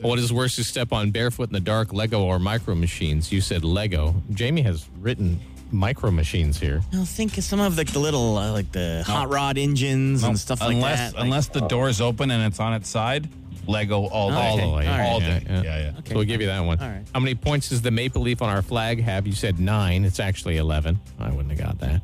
What 0.00 0.18
is 0.18 0.32
worse 0.32 0.56
to 0.56 0.64
step 0.64 0.92
on 0.92 1.10
barefoot 1.10 1.48
in 1.50 1.52
the 1.52 1.60
dark, 1.60 1.92
Lego 1.92 2.24
or 2.24 2.38
micro 2.38 2.74
machines? 2.74 3.30
You 3.30 3.40
said 3.42 3.64
Lego. 3.64 4.14
Jamie 4.30 4.62
has 4.62 4.88
written 4.98 5.38
micro 5.70 6.10
machines 6.10 6.58
here. 6.58 6.80
I'll 6.94 7.04
think 7.04 7.36
of 7.36 7.44
some 7.44 7.60
of 7.60 7.76
like 7.76 7.92
the 7.92 7.98
little 7.98 8.38
uh, 8.38 8.52
like 8.52 8.72
the 8.72 9.04
hot 9.06 9.28
rod 9.28 9.58
engines 9.58 10.22
and 10.22 10.38
stuff 10.38 10.60
like 10.62 10.76
unless, 10.76 10.98
that. 10.98 11.14
like- 11.16 11.24
Unless 11.24 11.48
the 11.48 11.60
door's 11.68 12.00
open 12.00 12.30
and 12.30 12.42
it's 12.44 12.58
on 12.60 12.72
its 12.72 12.88
side, 12.88 13.28
Lego 13.68 14.06
all 14.08 14.30
day. 14.30 14.36
Okay. 14.36 14.48
All 14.48 14.56
the 14.56 14.76
way. 14.76 14.86
All 14.88 14.98
right. 14.98 15.06
All 15.08 15.20
Yeah, 15.22 15.38
day. 15.38 15.46
yeah. 15.48 15.62
Yeah, 15.62 15.78
yeah. 15.92 15.98
Okay. 15.98 16.08
So 16.10 16.14
we'll 16.16 16.24
give 16.24 16.40
you 16.40 16.46
that 16.48 16.60
one. 16.60 16.80
All 16.80 16.88
right. 16.88 17.04
How 17.14 17.20
many 17.20 17.34
points 17.34 17.68
does 17.68 17.82
the 17.82 17.90
maple 17.90 18.22
leaf 18.22 18.40
on 18.42 18.48
our 18.48 18.62
flag 18.62 19.02
have? 19.02 19.26
You 19.26 19.32
said 19.34 19.60
nine. 19.60 20.04
It's 20.04 20.18
actually 20.20 20.56
11. 20.56 20.98
I 21.20 21.30
wouldn't 21.30 21.50
have 21.50 21.58
got 21.60 21.78
that. 21.80 22.02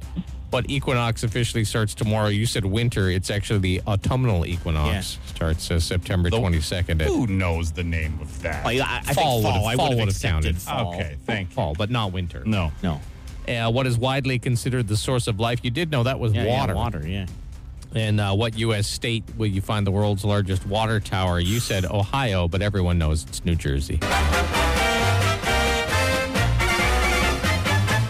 But 0.51 0.71
equinox 0.71 1.25
officially 1.25 1.65
starts 1.65 1.95
tomorrow? 1.95 2.29
You 2.29 2.47
said 2.47 2.65
winter. 2.65 3.09
It's 3.11 3.29
actually 3.31 3.59
the 3.59 3.83
autumnal 3.89 4.47
equinox. 4.47 5.19
Starts 5.27 5.69
uh, 5.71 5.81
September 5.81 6.31
22nd. 6.31 7.01
At 7.01 7.09
Who 7.09 7.27
knows 7.27 7.73
the 7.73 7.83
name 7.83 8.19
of 8.21 8.41
that? 8.43 8.65
Oh, 8.65 8.69
yeah, 8.69 8.85
I, 8.87 8.99
I 8.99 9.01
think 9.01 9.15
fall 9.19 9.43
fall. 9.43 9.53
would 9.53 9.55
have, 9.55 9.65
I 9.65 9.75
fall 9.77 9.97
would 9.97 10.09
have 10.09 10.23
counted. 10.23 10.57
fall. 10.59 10.95
Okay, 10.95 11.17
thank 11.25 11.49
you. 11.51 11.55
Fall, 11.57 11.75
but 11.77 11.91
not 11.91 12.13
winter. 12.13 12.45
No. 12.47 12.71
No. 12.85 13.01
Uh, 13.49 13.71
what 13.71 13.87
is 13.87 13.99
widely 13.99 14.39
considered 14.39 14.87
the 14.87 14.97
source 14.97 15.27
of 15.27 15.41
life? 15.41 15.61
You 15.65 15.71
did 15.71 15.91
know 15.91 16.05
that 16.05 16.21
was 16.21 16.33
Yeah, 16.33 16.45
yeah, 16.45 16.61
water. 16.61 16.75
water. 16.77 17.05
Yeah. 17.09 17.27
And 17.95 18.21
uh, 18.21 18.35
what 18.35 18.59
U.S. 18.59 18.87
state 18.89 19.23
will 19.37 19.47
you 19.47 19.61
find 19.61 19.87
the 19.87 19.91
world's 19.93 20.25
largest 20.25 20.67
water 20.67 20.99
tower? 20.99 21.39
You 21.39 21.61
said 21.61 21.85
Ohio, 21.85 22.49
but 22.49 22.61
everyone 22.61 22.99
knows 22.99 23.23
it's 23.25 23.45
New 23.45 23.55
Jersey. 23.55 23.99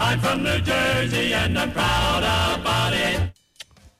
I'm 0.01 0.21
from 0.21 0.43
New 0.43 0.61
Jersey 0.61 1.33
and 1.35 1.59
I'm 1.59 1.73
proud 1.73 2.59
about 2.61 2.93
it. 2.93 3.31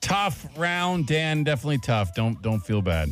Tough 0.01 0.47
round, 0.57 1.07
Dan. 1.07 1.43
Definitely 1.43 1.79
tough. 1.79 2.13
Don't 2.15 2.41
don't 2.41 2.61
feel 2.61 2.81
bad. 2.81 3.09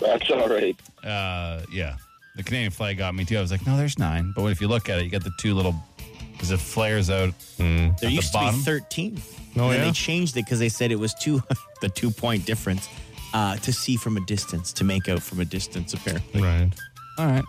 That's 0.00 0.30
all 0.30 0.48
right. 0.48 0.76
Uh, 1.04 1.62
yeah, 1.72 1.96
the 2.36 2.42
Canadian 2.42 2.70
flag 2.70 2.98
got 2.98 3.14
me 3.14 3.24
too. 3.24 3.36
I 3.36 3.40
was 3.40 3.50
like, 3.50 3.66
no, 3.66 3.76
there's 3.76 3.98
nine. 3.98 4.32
But 4.34 4.46
if 4.46 4.60
you 4.60 4.68
look 4.68 4.88
at 4.88 4.98
it, 4.98 5.04
you 5.04 5.10
got 5.10 5.24
the 5.24 5.32
two 5.38 5.54
little, 5.54 5.74
as 6.40 6.50
it 6.50 6.60
flares 6.60 7.10
out. 7.10 7.34
There 7.58 7.94
the 8.00 8.10
used 8.10 8.32
bottom? 8.32 8.54
to 8.54 8.58
be 8.58 8.64
13. 8.64 9.22
Oh, 9.56 9.64
and 9.64 9.72
then 9.72 9.78
yeah? 9.80 9.84
they 9.86 9.92
changed 9.92 10.36
it 10.36 10.44
because 10.44 10.58
they 10.58 10.68
said 10.68 10.92
it 10.92 10.98
was 10.98 11.14
two, 11.14 11.42
the 11.80 11.88
two 11.88 12.10
point 12.10 12.44
difference 12.46 12.88
uh, 13.34 13.56
to 13.56 13.72
see 13.72 13.96
from 13.96 14.16
a 14.16 14.20
distance, 14.20 14.72
to 14.74 14.84
make 14.84 15.08
out 15.08 15.22
from 15.22 15.40
a 15.40 15.44
distance, 15.44 15.92
apparently. 15.94 16.42
Right. 16.42 16.70
All 17.18 17.26
right. 17.26 17.44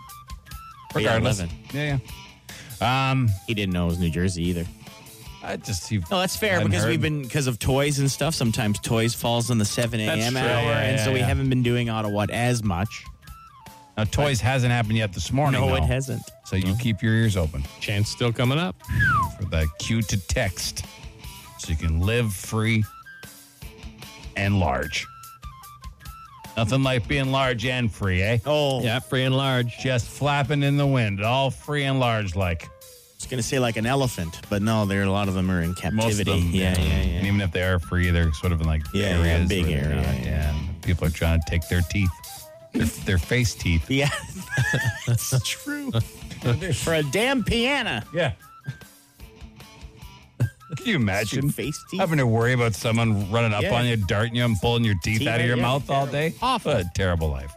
But 0.92 1.02
yeah, 1.02 1.14
Regardless. 1.14 1.40
11. 1.40 1.56
Yeah, 1.72 1.98
yeah. 2.80 3.10
Um, 3.10 3.28
He 3.46 3.54
didn't 3.54 3.72
know 3.72 3.86
it 3.86 3.90
was 3.90 3.98
New 3.98 4.10
Jersey 4.10 4.42
either. 4.48 4.66
I 5.44 5.56
just 5.56 5.84
see. 5.84 5.98
No, 6.10 6.20
that's 6.20 6.36
fair 6.36 6.54
Hadn't 6.54 6.68
because 6.68 6.84
heard. 6.84 6.90
we've 6.90 7.00
been 7.00 7.22
because 7.22 7.46
of 7.48 7.58
toys 7.58 7.98
and 7.98 8.08
stuff. 8.10 8.34
Sometimes 8.34 8.78
toys 8.78 9.12
falls 9.14 9.50
on 9.50 9.58
the 9.58 9.64
seven 9.64 9.98
a.m. 10.00 10.32
true. 10.34 10.40
hour, 10.40 10.46
Yeah, 10.62 10.78
and 10.80 10.98
yeah, 10.98 11.04
so 11.04 11.12
we 11.12 11.18
yeah. 11.18 11.26
haven't 11.26 11.48
been 11.48 11.62
doing 11.64 11.88
Ottawa 11.90 12.26
as 12.30 12.62
much. 12.62 13.04
Now, 13.96 14.04
toys 14.04 14.40
hasn't 14.40 14.72
happened 14.72 14.98
yet 14.98 15.12
this 15.12 15.32
morning. 15.32 15.60
No, 15.60 15.74
it 15.74 15.80
though. 15.80 15.86
hasn't. 15.86 16.22
So 16.44 16.54
you 16.56 16.74
keep 16.76 17.02
your 17.02 17.14
ears 17.14 17.36
open 17.36 17.64
Chance 17.80 18.08
still 18.10 18.32
coming 18.32 18.58
up. 18.58 18.76
for 19.38 19.46
the 19.46 19.66
cue 19.80 20.00
to 20.02 20.16
text, 20.28 20.84
so 21.62 21.70
you 21.70 21.76
can 21.76 22.00
live 22.00 22.32
free 22.34 22.84
and 24.36 24.58
large. 24.58 25.06
Nothing 26.56 26.82
like 26.82 27.08
being 27.08 27.32
large 27.32 27.64
and 27.64 27.90
free, 27.90 28.20
eh? 28.22 28.38
Oh, 28.44 28.82
Yeah, 28.82 28.98
free 28.98 29.22
and 29.24 29.34
large. 29.36 29.78
Just 29.78 30.06
flapping 30.08 30.62
in 30.62 30.76
the 30.76 30.86
wind, 30.86 31.22
all 31.24 31.50
free 31.50 31.84
and 31.84 31.98
large 31.98 32.36
like. 32.36 32.64
I 32.64 32.68
was 33.24 33.26
gonna 33.30 33.42
say 33.42 33.58
like 33.60 33.76
an 33.76 33.86
elephant, 33.86 34.40
but 34.50 34.60
no, 34.62 34.84
there 34.84 35.02
a 35.04 35.10
lot 35.10 35.28
of 35.28 35.34
them 35.34 35.50
are 35.50 35.62
in 35.62 35.68
Most 35.68 35.80
captivity. 35.80 36.30
of 36.32 36.38
them, 36.40 36.50
yeah, 36.50 36.76
yeah, 36.78 36.84
yeah. 36.84 37.18
And 37.18 37.26
even 37.26 37.40
if 37.40 37.52
they 37.52 37.62
are 37.62 37.78
free, 37.78 38.10
they're 38.10 38.32
sort 38.34 38.52
of 38.52 38.60
in 38.60 38.66
like 38.66 38.82
Yeah, 38.92 39.22
yeah, 39.22 39.46
big 39.46 39.64
where 39.66 39.84
area, 39.84 39.96
not- 39.96 40.24
yeah. 40.24 40.50
and 40.54 40.82
people 40.82 41.06
are 41.06 41.10
trying 41.10 41.40
to 41.40 41.46
take 41.48 41.66
their 41.68 41.82
teeth, 41.82 42.10
their, 42.72 42.84
their 42.86 43.18
face 43.18 43.54
teeth. 43.54 43.88
Yeah, 43.90 44.10
that's 45.06 45.48
true. 45.48 45.92
For 46.74 46.94
a 46.94 47.02
damn 47.04 47.44
piano. 47.44 48.02
Yeah. 48.12 48.32
Can 50.76 50.86
you 50.86 50.96
imagine 50.96 51.50
Face 51.50 51.78
teeth? 51.90 52.00
having 52.00 52.18
to 52.18 52.26
worry 52.26 52.52
about 52.54 52.74
someone 52.74 53.30
running 53.30 53.52
up 53.52 53.62
Yeah. 53.62 53.74
on 53.74 53.86
you, 53.86 53.96
darting 53.96 54.34
you, 54.36 54.44
and 54.44 54.56
pulling 54.60 54.84
your 54.84 54.94
teeth, 55.02 55.18
Teeth 55.20 55.28
out 55.28 55.36
of 55.36 55.42
out, 55.42 55.46
your 55.46 55.56
yeah, 55.56 55.62
mouth 55.62 55.90
all 55.90 56.06
terrible. 56.06 56.12
day? 56.12 56.34
Awful. 56.40 56.72
What 56.72 56.80
a 56.80 56.90
terrible 56.94 57.28
life. 57.28 57.52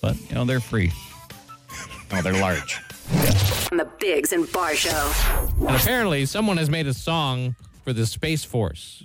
But, 0.00 0.16
you 0.28 0.34
know, 0.34 0.44
they're 0.44 0.60
free. 0.60 0.92
Oh, 2.12 2.20
they're 2.22 2.32
large. 2.40 2.78
On 3.70 3.78
the 3.78 3.88
Biggs 4.00 4.32
and 4.32 4.50
Barr 4.52 4.74
Show. 4.74 5.12
And 5.60 5.76
apparently, 5.76 6.26
someone 6.26 6.56
has 6.56 6.68
made 6.68 6.86
a 6.86 6.94
song 6.94 7.54
for 7.84 7.92
the 7.92 8.04
Space 8.06 8.44
Force. 8.44 9.04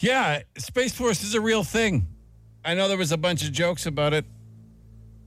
Yeah, 0.00 0.42
Space 0.58 0.92
Force 0.92 1.22
is 1.24 1.34
a 1.34 1.40
real 1.40 1.64
thing. 1.64 2.06
I 2.64 2.74
know 2.74 2.86
there 2.88 2.98
was 2.98 3.12
a 3.12 3.16
bunch 3.16 3.44
of 3.44 3.52
jokes 3.52 3.86
about 3.86 4.12
it 4.12 4.24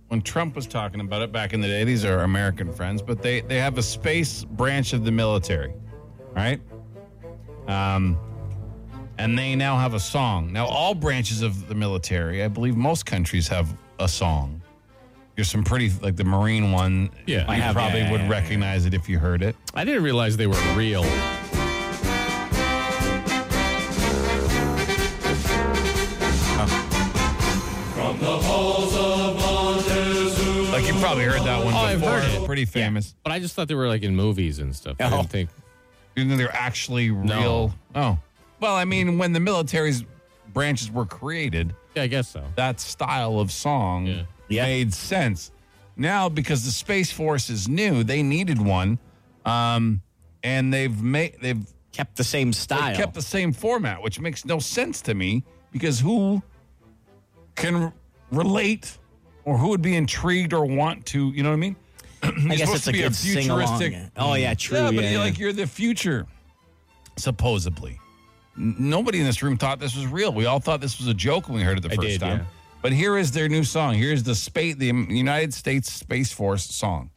when 0.10 0.22
Trump 0.22 0.56
was 0.56 0.68
talking 0.68 1.02
about 1.02 1.22
it 1.24 1.32
back 1.32 1.54
in 1.54 1.60
the 1.62 1.68
day. 1.68 1.84
These 1.84 2.06
are 2.06 2.20
American 2.22 2.72
friends, 2.72 3.02
but 3.02 3.22
they, 3.22 3.42
they 3.42 3.58
have 3.58 3.78
a 3.78 3.84
space 3.84 4.44
branch 4.46 4.94
of 4.94 5.04
the 5.04 5.12
military, 5.12 5.74
right? 6.36 6.60
Um, 7.68 8.18
and 9.18 9.38
they 9.38 9.56
now 9.56 9.78
have 9.78 9.94
a 9.94 10.00
song. 10.00 10.52
Now, 10.54 10.66
all 10.68 10.94
branches 10.94 11.42
of 11.42 11.68
the 11.68 11.76
military, 11.76 12.44
I 12.44 12.48
believe 12.48 12.76
most 12.76 13.06
countries 13.06 13.48
have 13.48 13.76
a 14.00 14.08
song. 14.08 14.62
There's 15.36 15.50
some 15.50 15.64
pretty, 15.64 15.92
like 16.02 16.16
the 16.16 16.24
Marine 16.24 16.72
one. 16.72 17.10
Yeah. 17.26 17.42
you 17.46 17.46
I 17.50 17.56
have, 17.56 17.76
probably 17.76 18.00
yeah, 18.02 18.12
would 18.12 18.22
yeah, 18.22 18.30
recognize 18.30 18.86
it 18.86 18.94
if 18.94 19.10
you 19.10 19.20
heard 19.20 19.42
it. 19.42 19.56
I 19.74 19.84
didn't 19.84 20.04
realize 20.04 20.38
they 20.38 20.48
were 20.48 20.62
real. 20.76 21.04
Like 29.56 30.88
you 30.88 30.94
probably 31.00 31.24
heard 31.24 31.42
that 31.44 31.64
one 31.64 31.74
Oh, 31.74 31.78
I've 31.78 32.02
heard 32.02 32.26
it. 32.26 32.46
Pretty 32.46 32.66
famous. 32.66 33.16
But 33.24 33.32
I 33.32 33.40
just 33.40 33.56
thought 33.56 33.68
they 33.70 33.76
were 33.76 33.88
like 33.88 34.04
in 34.04 34.16
movies 34.16 34.60
and 34.60 34.76
stuff. 34.76 34.98
I 35.00 35.06
Oh. 35.06 35.10
didn't 35.18 35.30
think. 35.30 35.50
You 36.16 36.26
think 36.26 36.38
they're 36.38 36.56
actually 36.56 37.10
No. 37.10 37.40
real? 37.40 37.76
Oh. 37.94 38.18
Well, 38.60 38.76
I 38.76 38.86
mean, 38.86 39.18
when 39.18 39.34
the 39.34 39.40
military's 39.40 40.04
branches 40.54 40.90
were 40.90 41.06
created, 41.06 41.76
Yeah, 41.96 42.04
I 42.04 42.08
guess 42.08 42.30
so. 42.30 42.44
that 42.56 42.80
style 42.80 43.40
of 43.40 43.52
song 43.52 44.06
Yeah. 44.08 44.22
Yeah. 44.48 44.64
made 44.64 44.94
sense. 44.94 45.52
Now, 45.98 46.30
because 46.30 46.64
the 46.66 46.72
Space 46.72 47.12
Force 47.12 47.50
is 47.50 47.68
new, 47.68 48.04
they 48.04 48.24
needed 48.24 48.62
one. 48.62 48.98
Um, 49.46 50.02
and 50.44 50.74
they've 50.74 51.02
made 51.02 51.36
they've 51.42 51.66
Kept 51.92 52.18
the 52.18 52.24
same 52.26 52.48
they've 52.50 52.56
style. 52.56 52.96
kept 52.96 53.14
the 53.14 53.22
same 53.22 53.54
format, 53.54 54.02
which 54.02 54.20
makes 54.20 54.44
no 54.44 54.60
sense 54.60 55.02
to 55.04 55.14
me 55.14 55.44
because 55.72 56.00
who 56.02 56.42
can 57.56 57.76
r- 57.76 57.94
relate 58.32 58.98
or 59.46 59.58
who 59.58 59.70
would 59.70 59.82
be 59.82 59.96
intrigued 59.96 60.52
or 60.54 60.66
want 60.66 61.06
to, 61.08 61.30
you 61.32 61.42
know 61.42 61.50
what 61.50 61.54
I 61.56 61.60
mean? 61.60 61.76
I 62.52 62.56
guess 62.56 62.74
it's 62.74 62.84
to 62.86 62.90
a 62.90 62.94
be 62.94 63.00
a 63.02 63.04
good 63.04 63.16
sing 63.16 63.50
along. 63.50 63.80
futuristic- 63.80 64.12
Oh 64.18 64.34
yeah, 64.36 64.54
mm. 64.54 64.58
true. 64.58 64.78
Yeah, 64.78 64.92
but 64.92 65.04
yeah, 65.04 65.10
you're 65.12 65.20
like 65.20 65.38
you're 65.40 65.54
the 65.54 65.68
future, 65.68 66.26
supposedly. 67.18 68.00
N- 68.58 68.76
Nobody 68.80 69.20
in 69.20 69.26
this 69.26 69.42
room 69.44 69.58
thought 69.58 69.80
this 69.80 69.96
was 69.96 70.08
real. 70.08 70.34
We 70.34 70.46
all 70.46 70.60
thought 70.60 70.82
this 70.82 70.98
was 71.00 71.08
a 71.08 71.14
joke 71.14 71.48
when 71.50 71.58
we 71.58 71.64
heard 71.64 71.78
it 71.78 71.82
the 71.82 71.92
I 71.92 71.96
first 71.96 72.08
did, 72.08 72.20
time. 72.22 72.40
yeah. 72.40 72.46
But 72.82 72.94
here 72.94 73.18
is 73.18 73.32
their 73.32 73.50
new 73.50 73.64
song. 73.64 73.96
Here's 73.96 74.24
the 74.24 74.36
space, 74.36 74.76
the 74.76 74.88
United 74.88 75.54
States 75.54 75.92
Space 75.92 76.32
Force 76.32 76.64
song. 76.66 77.10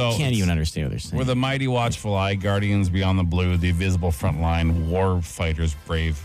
So 0.00 0.16
Can't 0.16 0.34
even 0.34 0.50
understand 0.50 0.86
what 0.86 0.90
they're 0.90 0.98
saying. 0.98 1.18
We're 1.18 1.24
the 1.24 1.36
mighty 1.36 1.68
watchful 1.68 2.14
eye, 2.16 2.34
guardians 2.34 2.88
beyond 2.88 3.18
the 3.18 3.24
blue, 3.24 3.56
the 3.56 3.68
invisible 3.68 4.10
front 4.10 4.40
line, 4.40 4.88
war 4.90 5.20
fighters, 5.20 5.74
brave 5.86 6.18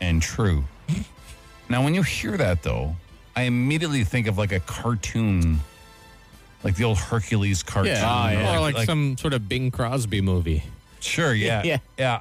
and 0.00 0.20
true. 0.20 0.64
now, 1.68 1.82
when 1.84 1.94
you 1.94 2.02
hear 2.02 2.36
that, 2.36 2.62
though, 2.62 2.96
I 3.36 3.42
immediately 3.42 4.04
think 4.04 4.26
of 4.26 4.36
like 4.36 4.52
a 4.52 4.60
cartoon, 4.60 5.60
like 6.64 6.76
the 6.76 6.84
old 6.84 6.98
Hercules 6.98 7.62
cartoon. 7.62 7.96
Ah, 7.98 8.54
or 8.56 8.60
like, 8.60 8.86
some 8.86 9.16
sort 9.16 9.32
of 9.32 9.48
Bing 9.48 9.70
Crosby 9.70 10.20
movie. 10.20 10.62
Sure, 11.00 11.32
yeah, 11.32 11.62
Yeah. 11.64 11.78
yeah. 11.98 12.20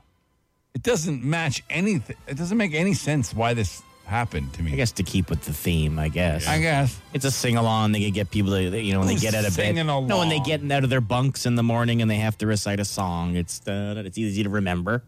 It 0.73 0.83
doesn't 0.83 1.23
match 1.23 1.61
anything. 1.69 2.15
It 2.27 2.37
doesn't 2.37 2.57
make 2.57 2.73
any 2.73 2.93
sense 2.93 3.33
why 3.33 3.53
this 3.53 3.81
happened 4.11 4.53
to 4.53 4.61
me. 4.63 4.73
I 4.73 4.75
guess 4.75 4.91
to 4.93 5.03
keep 5.03 5.29
with 5.29 5.41
the 5.41 5.53
theme, 5.53 5.97
I 5.97 6.09
guess. 6.09 6.47
I 6.47 6.59
guess. 6.59 6.99
It's 7.13 7.25
a 7.25 7.31
sing 7.31 7.57
along. 7.57 7.93
They 7.93 8.01
can 8.01 8.11
get 8.11 8.29
people 8.29 8.51
to, 8.51 8.61
you 8.79 8.93
know, 8.93 8.99
when 8.99 9.07
they 9.07 9.15
get 9.15 9.33
out 9.33 9.45
of 9.45 9.55
bed. 9.57 9.75
singing 9.75 9.87
No, 9.87 10.01
when 10.01 10.29
they 10.29 10.39
get 10.39 10.61
out 10.71 10.83
of 10.83 10.89
their 10.89 11.01
bunks 11.01 11.45
in 11.45 11.55
the 11.55 11.63
morning 11.63 12.01
and 12.01 12.11
they 12.11 12.17
have 12.17 12.37
to 12.39 12.45
recite 12.47 12.79
a 12.79 12.85
song. 12.85 13.35
It's 13.35 13.65
uh, 13.67 14.03
it's 14.05 14.17
easy 14.17 14.43
to 14.43 14.49
remember. 14.49 15.03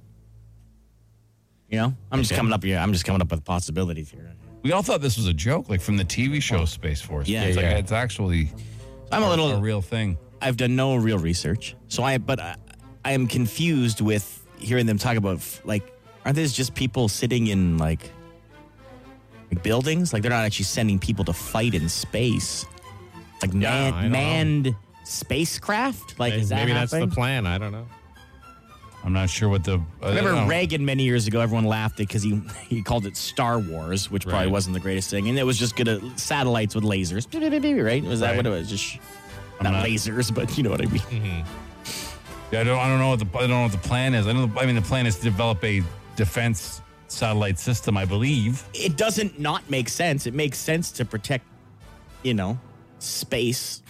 You 1.70 1.80
know, 1.80 1.94
I'm 2.12 2.20
just 2.20 2.32
Okay. 2.32 2.38
coming 2.38 2.54
up 2.54 2.64
here. 2.64 2.78
I'm 2.78 2.94
just 2.94 3.06
coming 3.06 3.22
up 3.22 3.32
with 3.32 3.44
possibilities 3.44 4.10
here. 4.10 4.32
We 4.64 4.72
all 4.72 4.84
thought 4.84 5.02
this 5.02 5.18
was 5.18 5.28
a 5.28 5.34
joke, 5.34 5.70
like 5.70 5.82
from 5.82 5.98
the 5.98 6.06
TV 6.06 6.42
show 6.42 6.66
Space 6.66 7.02
Force. 7.02 7.28
Yeah, 7.28 7.44
it's, 7.44 7.58
yeah. 7.58 7.64
Like, 7.70 7.80
it's 7.80 7.92
actually 7.92 8.52
I'm 9.12 9.24
a 9.24 9.30
little. 9.30 9.52
a 9.52 9.60
real 9.60 9.82
thing. 9.82 10.18
I've 10.42 10.56
done 10.58 10.76
no 10.76 10.96
real 10.96 11.18
research, 11.18 11.76
so 11.88 12.04
I. 12.04 12.18
But 12.18 12.40
I, 12.40 12.56
I 13.04 13.12
am 13.12 13.28
confused 13.28 14.02
with 14.02 14.46
hearing 14.60 14.86
them 14.86 14.98
talk 14.98 15.18
about 15.18 15.38
f- 15.38 15.62
like, 15.66 15.84
aren't 16.26 16.38
these 16.38 16.54
just 16.54 16.74
people 16.76 17.10
sitting 17.10 17.48
in 17.48 17.78
like, 17.78 18.10
like 19.54 19.64
buildings? 19.64 20.14
Like 20.14 20.22
they're 20.22 20.32
not 20.32 20.44
actually 20.46 20.66
sending 20.66 21.00
people 21.00 21.26
to 21.26 21.34
fight 21.34 21.74
in 21.74 21.88
space, 21.90 22.66
like 23.42 23.54
Yeah, 23.54 23.60
man, 23.60 23.92
don't 23.94 24.04
know. 24.04 24.10
manned 24.10 24.76
spacecraft. 25.04 26.20
Like, 26.20 26.34
is 26.34 26.50
that 26.50 26.56
Maybe 26.62 26.74
that's 26.74 26.92
the 26.92 27.08
plan. 27.08 27.46
I 27.46 27.58
don't 27.58 27.72
know. 27.72 27.88
I'm 29.06 29.12
not 29.12 29.30
sure 29.30 29.50
what 29.50 29.66
the. 29.66 29.82
I 30.02 30.10
Remember 30.10 30.32
know. 30.32 30.48
Reagan 30.48 30.86
many 30.86 31.04
years 31.04 31.28
ago? 31.28 31.42
Everyone 31.42 31.66
laughed 31.66 32.00
at 32.00 32.08
because 32.08 32.24
he 32.24 32.42
he 32.70 32.82
called 32.82 33.06
it 33.06 33.18
Star 33.18 33.60
Wars, 33.60 34.10
which 34.10 34.24
probably 34.24 34.46
Right. 34.46 34.52
wasn't 34.52 34.76
the 34.76 34.80
greatest 34.80 35.10
thing, 35.10 35.28
and 35.28 35.38
it 35.38 35.44
was 35.44 35.60
just 35.60 35.76
gonna 35.76 35.98
uh, 35.98 36.16
satellites 36.16 36.74
with 36.74 36.86
lasers, 36.86 37.28
right? 37.84 38.04
Was 38.04 38.22
that 38.22 38.30
Right. 38.30 38.38
what 38.38 38.46
it 38.46 38.50
was? 38.50 38.70
Just 38.70 38.98
not, 39.62 39.72
not- 39.74 39.86
lasers, 39.86 40.34
but 40.34 40.56
you 40.58 40.64
know 40.64 40.70
what 40.70 40.82
I 40.82 40.86
mean. 40.86 41.02
Mm-hmm. 41.02 42.54
Yeah, 42.54 42.62
I 42.62 42.64
don't. 42.64 42.80
I 42.80 42.88
don't 42.88 43.00
know 43.00 43.10
what 43.10 43.20
the. 43.20 43.28
I 43.38 43.42
don't 43.42 43.50
know 43.50 43.64
what 43.64 43.72
the 43.74 43.78
plan 43.90 44.14
is. 44.14 44.26
I 44.26 44.32
know. 44.32 44.50
I 44.58 44.66
mean, 44.66 44.76
the 44.76 44.82
plan 44.82 45.06
is 45.06 45.18
to 45.18 45.24
develop 45.24 45.62
a 45.66 45.84
defense 46.16 46.82
satellite 47.08 47.60
system. 47.60 47.98
I 47.98 48.06
believe. 48.06 48.64
It 48.74 48.98
doesn't 48.98 49.40
not 49.40 49.70
make 49.70 49.90
sense. 49.90 50.26
It 50.26 50.34
makes 50.34 50.58
sense 50.58 50.92
to 50.94 51.06
protect, 51.06 51.46
you 52.24 52.34
know, 52.34 52.60
space. 53.00 53.82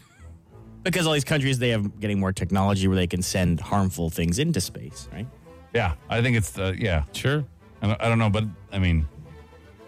Because 0.83 1.07
all 1.07 1.13
these 1.13 1.23
countries, 1.23 1.59
they 1.59 1.69
have 1.69 1.99
getting 1.99 2.19
more 2.19 2.33
technology 2.33 2.87
where 2.87 2.97
they 2.97 3.07
can 3.07 3.21
send 3.21 3.61
harmful 3.61 4.09
things 4.09 4.37
into 4.37 4.59
space, 4.59 5.07
right? 5.13 5.27
Yeah, 5.73 5.95
I 6.09 6.21
think 6.21 6.37
it's. 6.37 6.57
Uh, 6.57 6.73
yeah, 6.77 7.03
Sure. 7.13 7.45
I 7.81 7.87
don't, 7.87 8.01
I 8.01 8.09
don't 8.09 8.19
know, 8.19 8.29
but 8.29 8.45
I 8.71 8.79
mean, 8.79 9.07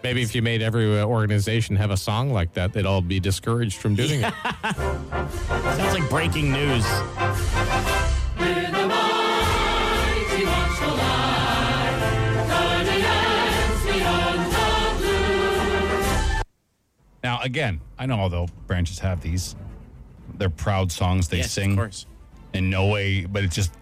Maybe 0.06 0.22
if 0.22 0.36
you 0.36 0.42
made 0.42 0.62
every 0.62 1.00
uh, 1.00 1.04
organization 1.04 1.74
have 1.74 1.90
a 1.90 1.96
song 1.96 2.32
like 2.32 2.52
that, 2.52 2.72
they'd 2.72 2.86
all 2.86 3.00
be 3.00 3.18
discouraged 3.18 3.78
from 3.78 3.96
doing 3.96 4.20
it. 4.22 4.32
Sounds 4.62 5.98
like 5.98 6.08
breaking 6.08 6.52
news. 6.52 6.84
Now 17.26 17.40
again, 17.42 17.80
I 17.98 18.06
know 18.06 18.18
although 18.20 18.46
branches 18.68 19.00
have 19.00 19.20
these, 19.20 19.56
they're 20.38 20.48
proud 20.48 20.92
songs 20.92 21.26
they 21.26 21.38
Yes, 21.38 21.50
sing. 21.50 21.72
of 21.72 21.76
course. 21.76 22.06
In 22.52 22.70
no 22.70 22.86
way, 22.86 23.24
but 23.26 23.42
it's 23.42 23.56
just 23.56 23.72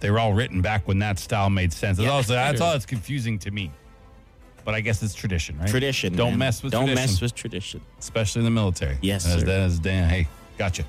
they 0.00 0.10
were 0.10 0.18
all 0.18 0.32
written 0.32 0.60
back 0.62 0.88
when 0.88 0.98
that 0.98 1.18
style 1.20 1.48
made 1.48 1.72
sense. 1.72 1.98
That's, 1.98 2.06
Yeah. 2.06 2.12
all, 2.12 2.22
that's 2.22 2.60
all 2.60 2.72
that's 2.72 2.86
confusing 2.86 3.38
to 3.40 3.50
me. 3.52 3.70
But 4.64 4.74
I 4.74 4.80
guess 4.80 5.00
it's 5.02 5.14
tradition, 5.14 5.56
right? 5.58 5.68
Tradition. 5.68 6.14
Don't 6.16 6.30
man. 6.30 6.38
mess 6.40 6.62
with 6.62 6.72
tradition. 6.72 6.86
Don't 6.86 6.96
tradition. 6.96 7.12
mess 7.14 7.20
with 7.22 7.34
tradition. 7.34 7.80
especially 8.00 8.40
in 8.40 8.44
the 8.44 8.50
military. 8.50 8.98
Yes, 9.00 9.24
As 9.26 9.40
sir. 9.40 9.46
that 9.46 9.60
is 9.66 9.78
Dan. 9.78 10.08
Hey, 10.10 10.26
gotcha. 10.58 10.84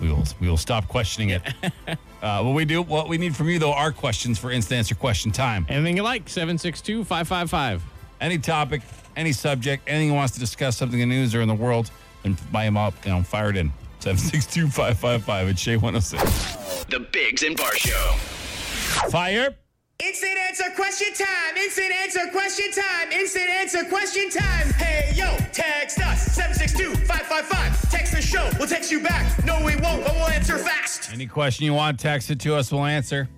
We 0.00 0.08
will 0.12 0.24
we 0.38 0.48
will 0.50 0.58
stop 0.58 0.86
questioning 0.86 1.30
it. 1.30 1.42
uh, 2.22 2.42
what 2.42 2.54
we 2.54 2.64
do, 2.66 2.82
what 2.82 3.08
we 3.08 3.16
need 3.16 3.34
from 3.34 3.48
you 3.48 3.58
though, 3.58 3.72
are 3.72 3.90
questions 3.90 4.38
for 4.38 4.50
instant 4.50 4.78
answer 4.80 4.94
question 4.94 5.32
time. 5.32 5.64
Anything 5.70 5.96
you 5.96 6.02
like, 6.02 6.28
762 6.28 7.04
555. 7.04 7.82
Any 8.20 8.38
topic, 8.38 8.82
any 9.18 9.32
subject, 9.32 9.82
anything 9.88 10.08
you 10.08 10.14
wants 10.14 10.32
to 10.34 10.40
discuss, 10.40 10.76
something 10.76 11.00
in 11.00 11.08
the 11.08 11.16
news 11.16 11.34
or 11.34 11.42
in 11.42 11.48
the 11.48 11.54
world, 11.54 11.90
then 12.22 12.36
buy 12.52 12.64
them 12.64 12.76
up, 12.76 12.94
you 13.04 13.10
know, 13.10 13.22
fire 13.22 13.50
it 13.50 13.56
in. 13.56 13.72
762-555 14.00 15.50
at 15.50 15.56
CHEZ 15.56 15.82
106. 15.82 16.84
The 16.84 17.00
Biggs 17.00 17.42
and 17.42 17.56
Barr 17.56 17.74
Show. 17.74 18.14
Fire. 19.10 19.56
Instant 20.00 20.38
answer 20.48 20.70
question 20.76 21.12
time. 21.14 21.56
Instant 21.56 21.92
answer 21.92 22.30
question 22.30 22.70
time. 22.70 23.10
Instant 23.10 23.50
answer 23.50 23.84
question 23.86 24.30
time. 24.30 24.72
Hey, 24.74 25.12
yo, 25.16 25.36
text 25.52 25.98
us 25.98 26.22
762 26.36 26.94
555. 27.04 27.90
Text 27.90 28.14
the 28.14 28.22
show. 28.22 28.48
We'll 28.56 28.68
text 28.68 28.92
you 28.92 29.02
back. 29.02 29.44
No, 29.44 29.56
we 29.64 29.74
won't, 29.74 30.04
but 30.04 30.14
we'll 30.14 30.28
answer 30.28 30.56
fast. 30.58 31.12
Any 31.12 31.26
question 31.26 31.64
you 31.64 31.74
want, 31.74 31.98
text 31.98 32.30
it 32.30 32.38
to 32.40 32.54
us, 32.54 32.70
we'll 32.70 32.84
answer. 32.84 33.28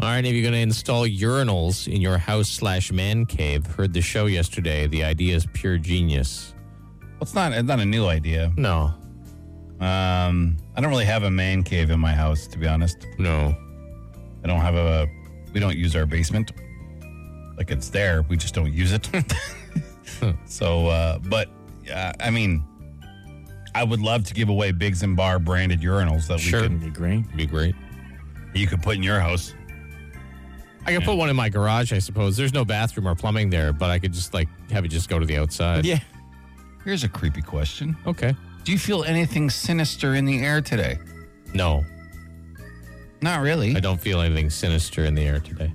All 0.00 0.10
right, 0.10 0.24
if 0.24 0.32
you're 0.32 0.42
going 0.42 0.54
to 0.54 0.60
install 0.60 1.06
urinals 1.06 1.86
in 1.92 2.00
your 2.00 2.18
house 2.18 2.48
slash 2.48 2.92
man 2.92 3.24
cave, 3.26 3.64
heard 3.66 3.92
the 3.92 4.02
show 4.02 4.26
yesterday. 4.26 4.86
The 4.86 5.04
idea 5.04 5.34
is 5.36 5.46
pure 5.54 5.78
genius. 5.78 6.52
Well, 7.00 7.18
it's 7.22 7.34
not 7.34 7.52
it's 7.52 7.66
not 7.68 7.80
a 7.80 7.84
new 7.84 8.06
idea. 8.06 8.52
No, 8.56 8.92
Um, 9.80 10.56
I 10.76 10.80
don't 10.80 10.90
really 10.90 11.04
have 11.04 11.22
a 11.22 11.30
man 11.30 11.62
cave 11.62 11.90
in 11.90 12.00
my 12.00 12.12
house, 12.12 12.46
to 12.48 12.58
be 12.58 12.66
honest. 12.66 13.06
no. 13.18 13.56
I 14.42 14.46
don't 14.46 14.60
have 14.60 14.74
a. 14.74 15.06
We 15.54 15.60
don't 15.60 15.74
use 15.76 15.96
our 15.96 16.04
basement. 16.04 16.52
Like 17.56 17.70
it's 17.70 17.88
there, 17.88 18.22
we 18.28 18.36
just 18.36 18.52
don't 18.54 18.70
use 18.72 18.92
it. 18.92 19.08
so, 20.44 20.88
uh, 20.88 21.18
but 21.20 21.48
uh, 21.90 22.12
I 22.20 22.28
mean, 22.28 22.62
I 23.74 23.84
would 23.84 24.00
love 24.00 24.24
to 24.24 24.34
give 24.34 24.50
away 24.50 24.70
Biggs 24.72 25.02
and 25.02 25.16
Barr 25.16 25.38
branded 25.38 25.80
urinals 25.80 26.26
that 26.28 26.40
Sure. 26.40 26.60
we 26.62 26.66
can 26.66 26.78
Be 26.78 26.90
great. 26.90 27.36
Be 27.36 27.46
great. 27.46 27.74
you 28.54 28.66
could 28.66 28.82
put 28.82 28.96
in 28.96 29.02
your 29.02 29.18
house. 29.18 29.54
I 30.86 30.92
could 30.94 31.04
put 31.04 31.16
one 31.16 31.30
in 31.30 31.36
my 31.36 31.48
garage, 31.48 31.92
I 31.92 31.98
suppose. 31.98 32.36
There's 32.36 32.52
no 32.52 32.64
bathroom 32.64 33.08
or 33.08 33.14
plumbing 33.14 33.50
there, 33.50 33.72
but 33.72 33.90
I 33.90 33.98
could 33.98 34.12
just 34.12 34.34
like 34.34 34.48
have 34.70 34.84
it 34.84 34.88
just 34.88 35.08
go 35.08 35.18
to 35.18 35.24
the 35.26 35.38
outside. 35.38 35.84
Yeah. 35.86 36.00
Here's 36.84 37.04
a 37.04 37.08
creepy 37.08 37.40
question: 37.42 37.96
Okay. 38.06 38.34
Do 38.64 38.72
you 38.72 38.78
feel 38.78 39.04
anything 39.04 39.48
sinister 39.50 40.14
in 40.14 40.24
the 40.24 40.40
air 40.40 40.60
today? 40.60 40.98
No, 41.54 41.84
Not 43.22 43.40
really. 43.42 43.74
I 43.76 43.80
don't 43.80 44.00
feel 44.00 44.20
anything 44.20 44.50
sinister 44.50 45.04
in 45.04 45.14
the 45.14 45.22
air 45.22 45.40
today. 45.40 45.72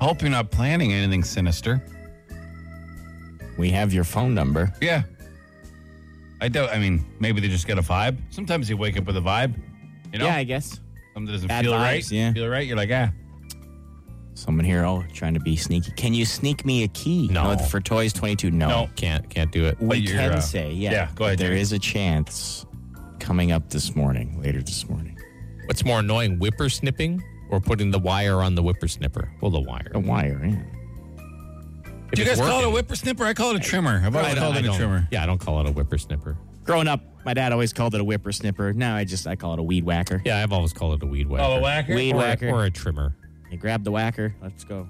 I 0.00 0.04
hope 0.04 0.20
you're 0.22 0.30
not 0.30 0.50
planning 0.50 0.92
anything 0.92 1.24
sinister. 1.24 1.82
We 3.58 3.70
have 3.70 3.92
your 3.92 4.04
phone 4.04 4.34
number. 4.34 4.72
Yeah. 4.82 5.02
I 6.40 6.48
don't. 6.48 6.70
I 6.70 6.78
mean, 6.78 7.04
maybe 7.18 7.40
they 7.40 7.48
just 7.48 7.66
get 7.66 7.78
a 7.78 7.82
vibe. 7.82 8.18
Sometimes 8.30 8.68
you 8.68 8.76
wake 8.76 8.98
up 8.98 9.04
with 9.06 9.16
a 9.16 9.20
vibe. 9.20 9.54
You 10.12 10.18
know, 10.18 10.26
Yeah, 10.26 10.36
I 10.36 10.44
guess. 10.44 10.78
something 11.14 11.32
doesn't 11.32 11.48
Bad 11.48 11.64
feel 11.64 11.72
vibes, 11.72 11.78
right. 11.80 12.10
yeah. 12.12 12.32
feel 12.34 12.48
right. 12.48 12.66
You're 12.66 12.76
like, 12.76 12.90
ah, 12.92 13.10
Someone 14.36 14.66
here, 14.66 14.84
oh, 14.84 15.02
trying 15.14 15.32
to 15.32 15.40
be 15.40 15.56
sneaky. 15.56 15.92
Can 15.92 16.12
you 16.12 16.26
sneak 16.26 16.66
me 16.66 16.82
a 16.84 16.88
key? 16.88 17.26
No. 17.28 17.56
for 17.56 17.80
Toys 17.80 18.12
22. 18.12 18.50
No. 18.50 18.68
No. 18.68 18.90
Can't 18.94 19.28
can't 19.30 19.50
do 19.50 19.64
it. 19.64 19.80
We 19.80 20.06
can 20.06 20.32
uh, 20.32 20.40
say, 20.40 20.72
yeah. 20.72 20.90
yeah, 20.92 21.08
go 21.14 21.24
ahead, 21.24 21.38
There 21.38 21.48
Jerry. 21.48 21.60
is 21.62 21.72
a 21.72 21.78
chance 21.78 22.66
coming 23.18 23.50
up 23.50 23.70
this 23.70 23.96
morning, 23.96 24.38
later 24.42 24.60
this 24.62 24.86
morning. 24.90 25.18
What's 25.64 25.86
more 25.86 26.00
annoying, 26.00 26.38
whipper 26.38 26.68
snipping 26.68 27.24
or 27.48 27.60
putting 27.60 27.90
the 27.90 27.98
wire 27.98 28.42
on 28.42 28.54
the 28.54 28.62
whippersnipper? 28.62 29.26
Well, 29.40 29.50
the 29.50 29.60
wire. 29.60 29.90
A 29.94 29.98
wire, 29.98 30.38
yeah. 30.44 30.62
If 32.12 32.12
Do 32.12 32.22
you 32.22 32.30
it's 32.30 32.38
guys 32.38 32.46
call 32.46 32.60
it 32.60 32.66
a 32.66 32.70
working- 32.70 32.88
whippersnipper? 32.94 33.24
I 33.24 33.32
call 33.32 33.50
it 33.52 33.56
a 33.56 33.60
trimmer. 33.60 34.02
I've 34.04 34.14
always 34.14 34.32
I 34.32 34.34
don't- 34.34 34.42
called 34.44 34.56
it 34.56 34.60
a 34.60 34.62
don't- 34.66 34.76
trimmer. 34.76 35.08
Yeah, 35.10 35.22
I 35.22 35.26
don't 35.26 35.40
call 35.40 35.60
it 35.60 35.66
a 35.68 35.72
whippersnipper. 35.72 36.36
Growing 36.64 36.88
up, 36.88 37.00
my 37.24 37.32
dad 37.32 37.52
always 37.52 37.72
called 37.72 37.94
it 37.94 38.02
a 38.02 38.04
whippersnipper. 38.04 38.74
Now 38.74 38.96
I 38.96 39.04
just 39.04 39.26
I 39.26 39.34
call 39.34 39.54
it 39.54 39.60
a 39.60 39.62
weed 39.62 39.84
whacker. 39.84 40.20
Yeah, 40.26 40.42
I've 40.42 40.52
always 40.52 40.74
called 40.74 41.00
it 41.02 41.02
a 41.02 41.06
weed 41.08 41.26
whacker. 41.26 41.44
Oh, 41.44 41.56
a 41.56 41.60
whacker? 41.62 41.94
Weed 41.94 42.12
or, 42.12 42.18
whacker. 42.18 42.48
or 42.50 42.64
a 42.66 42.70
trimmer. 42.70 43.16
You 43.50 43.58
grab 43.58 43.84
the 43.84 43.90
whacker. 43.92 44.34
Let's 44.42 44.64
go. 44.64 44.88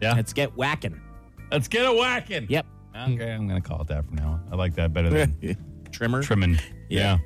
Yeah. 0.00 0.12
Let's 0.14 0.32
get 0.32 0.56
whacking. 0.56 1.00
Let's 1.50 1.68
get 1.68 1.86
a 1.86 1.92
whacking. 1.92 2.46
Yep. 2.48 2.66
Okay, 2.94 3.32
I'm 3.32 3.46
going 3.48 3.60
to 3.60 3.66
call 3.66 3.82
it 3.82 3.88
that 3.88 4.04
from 4.06 4.16
now 4.16 4.28
on. 4.32 4.48
I 4.52 4.56
like 4.56 4.74
that 4.76 4.92
better 4.92 5.10
than 5.10 5.56
Trimmer. 5.92 6.22
trimming. 6.22 6.58
Yeah. 6.88 7.18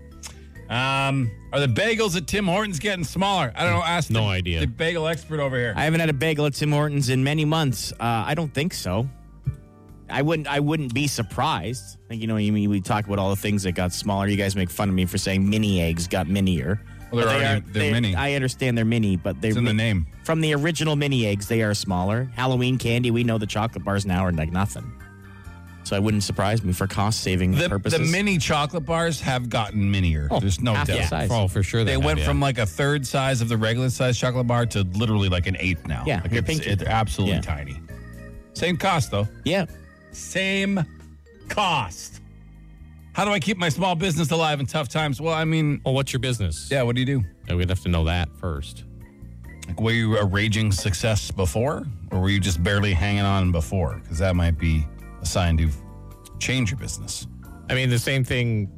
Yeah. 0.69 1.09
Um, 1.09 1.31
are 1.53 1.59
the 1.61 1.67
bagels 1.67 2.17
at 2.17 2.27
Tim 2.29 2.47
Hortons 2.47 2.79
getting 2.79 3.05
smaller? 3.05 3.53
I 3.57 3.65
don't 3.65 3.73
know. 3.73 3.83
Ask 3.83 4.11
No 4.11 4.21
the, 4.23 4.27
idea. 4.27 4.61
The 4.61 4.67
bagel 4.67 5.09
expert 5.09 5.41
over 5.41 5.57
here. 5.57 5.75
I 5.77 5.85
haven't 5.85 6.01
had 6.01 6.11
a 6.11 6.15
bagel 6.15 6.47
at 6.47 6.55
Tim 6.55 6.71
Hortons 6.71 7.09
in 7.09 7.25
many 7.25 7.45
months. 7.45 7.93
Uh, 7.93 7.97
I 8.27 8.35
don't 8.35 8.53
think 8.55 8.73
so. 8.75 9.09
I 10.09 10.23
wouldn't. 10.23 10.49
I 10.49 10.59
wouldn't 10.61 10.93
be 10.93 11.07
surprised. 11.07 11.99
Like 12.09 12.21
you 12.21 12.27
know, 12.27 12.37
you 12.37 12.53
mean 12.53 12.69
we 12.69 12.81
talk 12.81 13.07
about 13.07 13.19
all 13.21 13.31
the 13.31 13.37
things 13.37 13.63
that 13.63 13.73
got 13.73 13.93
smaller. 13.93 14.27
You 14.27 14.37
guys 14.37 14.55
make 14.57 14.69
fun 14.71 14.89
of 14.89 14.95
me 14.95 15.07
for 15.07 15.19
saying 15.19 15.49
mini 15.49 15.81
eggs 15.81 16.09
got 16.09 16.27
minier. 16.29 16.81
Well, 17.13 17.25
they're 17.27 17.35
But 17.35 17.39
they 17.41 17.47
already- 17.47 17.65
they're 17.73 17.83
they- 17.83 17.93
mini. 17.93 18.15
I 18.15 18.33
understand 18.35 18.79
they're 18.79 18.85
mini, 18.85 19.17
but 19.17 19.41
they're 19.41 19.51
It's 19.51 19.59
in 19.59 19.65
the 19.65 19.73
name. 19.75 20.07
From 20.25 20.41
the 20.41 20.55
original 20.55 20.97
mini 20.97 21.27
eggs, 21.27 21.49
they 21.49 21.63
are 21.63 21.75
smaller. 21.75 22.31
Halloween 22.37 22.79
candy, 22.79 23.11
we 23.11 23.25
know 23.25 23.39
the 23.39 23.47
chocolate 23.47 23.85
bars 23.85 24.07
now 24.07 24.25
are 24.25 24.33
like 24.33 24.53
nothing. 24.53 24.93
So 25.83 25.97
it 25.97 26.03
wouldn't 26.03 26.23
surprise 26.23 26.63
me 26.63 26.73
for 26.73 26.87
cost 26.87 27.21
saving 27.21 27.53
The, 27.53 27.69
purposes. 27.69 27.99
the 27.99 28.07
mini 28.17 28.39
chocolate 28.39 28.85
bars 28.85 29.21
have 29.23 29.49
gotten 29.49 29.91
minier. 29.91 30.29
Oh, 30.31 30.39
There's 30.39 30.61
no 30.61 30.75
doubt. 30.85 31.09
size. 31.09 31.31
Oh, 31.33 31.49
for 31.49 31.63
sure. 31.65 31.83
They 31.85 31.93
have, 31.93 32.05
went 32.05 32.21
yeah. 32.21 32.27
from 32.27 32.39
like 32.39 32.59
a 32.59 32.67
third 32.67 33.05
size 33.07 33.41
of 33.41 33.49
the 33.49 33.57
regular 33.57 33.91
size 33.91 34.17
chocolate 34.17 34.47
bar 34.47 34.67
to 34.67 34.83
literally 34.83 35.29
like 35.29 35.47
an 35.49 35.57
eighth 35.59 35.87
now. 35.89 36.05
Yeah, 36.07 36.21
like 36.21 36.31
you're 36.31 36.41
it's, 36.41 36.47
pinky. 36.47 36.71
it's 36.71 36.83
absolutely 36.85 37.37
Yeah. 37.37 37.41
tiny. 37.41 37.81
Same 38.53 38.77
cost 38.77 39.11
though. 39.11 39.27
yeah. 39.45 39.65
Same 40.13 40.85
cost. 41.49 42.20
How 43.13 43.25
do 43.25 43.33
I 43.33 43.41
keep 43.41 43.57
my 43.59 43.69
small 43.69 43.95
business 43.95 44.31
alive 44.31 44.61
in 44.61 44.67
tough 44.67 44.89
times? 44.89 45.21
Well, 45.21 45.35
I 45.35 45.45
mean, 45.45 45.81
Well, 45.85 45.95
what's 45.95 46.13
your 46.13 46.21
business? 46.21 46.69
yeah. 46.71 46.83
What 46.83 46.95
do 46.97 47.01
you 47.03 47.07
do? 47.47 47.55
We'd 47.57 47.69
have 47.69 47.81
to 47.83 47.89
know 47.89 48.05
that 48.05 48.29
first. 48.37 48.85
Like, 49.67 49.81
were 49.81 49.91
you 49.93 50.17
a 50.19 50.25
raging 50.25 50.71
success 50.73 51.31
before, 51.31 51.87
or 52.11 52.21
were 52.21 52.29
you 52.31 52.41
just 52.41 52.63
barely 52.63 52.93
hanging 52.93 53.23
on 53.23 53.53
before? 53.53 54.01
Because 54.03 54.19
that 54.19 54.37
might 54.37 54.59
be 54.59 54.87
a 55.21 55.27
sign 55.27 55.57
to 55.59 55.69
change 56.39 56.71
your 56.71 56.79
business. 56.79 57.27
I 57.69 57.75
mean, 57.75 57.91
the 57.91 57.99
same 57.99 58.25
thing 58.25 58.69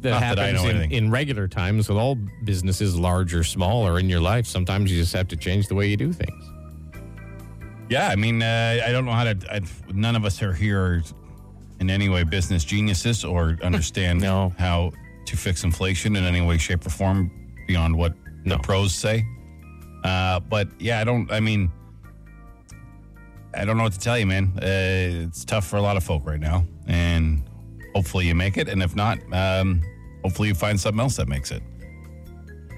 that 0.00 0.10
Not 0.10 0.20
that 0.20 0.38
I 0.38 0.46
happens 0.48 0.62
know 0.62 0.68
in, 0.70 0.76
anything. 0.76 0.92
in 0.92 1.10
regular 1.10 1.46
times 1.48 1.88
with 1.88 1.98
all 1.98 2.16
businesses, 2.44 2.98
large 2.98 3.34
or 3.34 3.44
small, 3.44 3.86
or 3.86 3.98
in 3.98 4.08
your 4.08 4.20
life. 4.20 4.46
Sometimes 4.46 4.90
you 4.90 4.98
just 5.00 5.12
have 5.12 5.28
to 5.28 5.36
change 5.36 5.68
the 5.68 5.74
way 5.74 5.88
you 5.88 5.96
do 5.96 6.12
things. 6.12 6.44
Yeah, 7.88 8.08
I 8.08 8.16
mean, 8.16 8.40
uh, 8.42 8.80
I 8.84 8.92
don't 8.92 9.04
know 9.04 9.12
how 9.12 9.24
to. 9.24 9.36
I, 9.52 9.60
none 9.92 10.14
of 10.16 10.24
us 10.24 10.40
are 10.42 10.52
here 10.52 11.02
in 11.80 11.90
any 11.90 12.08
way 12.08 12.22
business 12.24 12.64
geniuses 12.64 13.24
or 13.24 13.56
understand 13.62 14.20
No. 14.30 14.52
how 14.58 14.92
to 15.26 15.36
fix 15.36 15.64
inflation 15.64 16.16
in 16.16 16.24
any 16.24 16.40
way, 16.40 16.58
shape, 16.58 16.86
or 16.86 16.90
form 16.90 17.30
beyond 17.66 17.96
what 17.96 18.14
No. 18.44 18.56
the 18.56 18.62
pros 18.62 18.94
say. 18.94 19.24
Uh, 20.04 20.40
but 20.40 20.68
yeah, 20.78 21.00
I 21.00 21.04
don't. 21.04 21.30
I 21.30 21.40
mean, 21.40 21.70
I 23.54 23.64
don't 23.64 23.76
know 23.76 23.82
what 23.82 23.92
to 23.92 23.98
tell 23.98 24.18
you, 24.18 24.26
man. 24.26 24.52
Uh, 24.56 25.26
it's 25.26 25.44
tough 25.44 25.66
for 25.66 25.76
a 25.76 25.82
lot 25.82 25.96
of 25.96 26.04
folk 26.04 26.24
right 26.24 26.40
now, 26.40 26.64
and 26.86 27.42
hopefully 27.94 28.26
you 28.26 28.34
make 28.34 28.56
it. 28.56 28.68
And 28.68 28.82
if 28.82 28.94
not, 28.96 29.18
um, 29.32 29.82
hopefully 30.22 30.48
you 30.48 30.54
find 30.54 30.78
something 30.80 31.00
else 31.00 31.16
that 31.16 31.28
makes 31.28 31.50
it. 31.50 31.62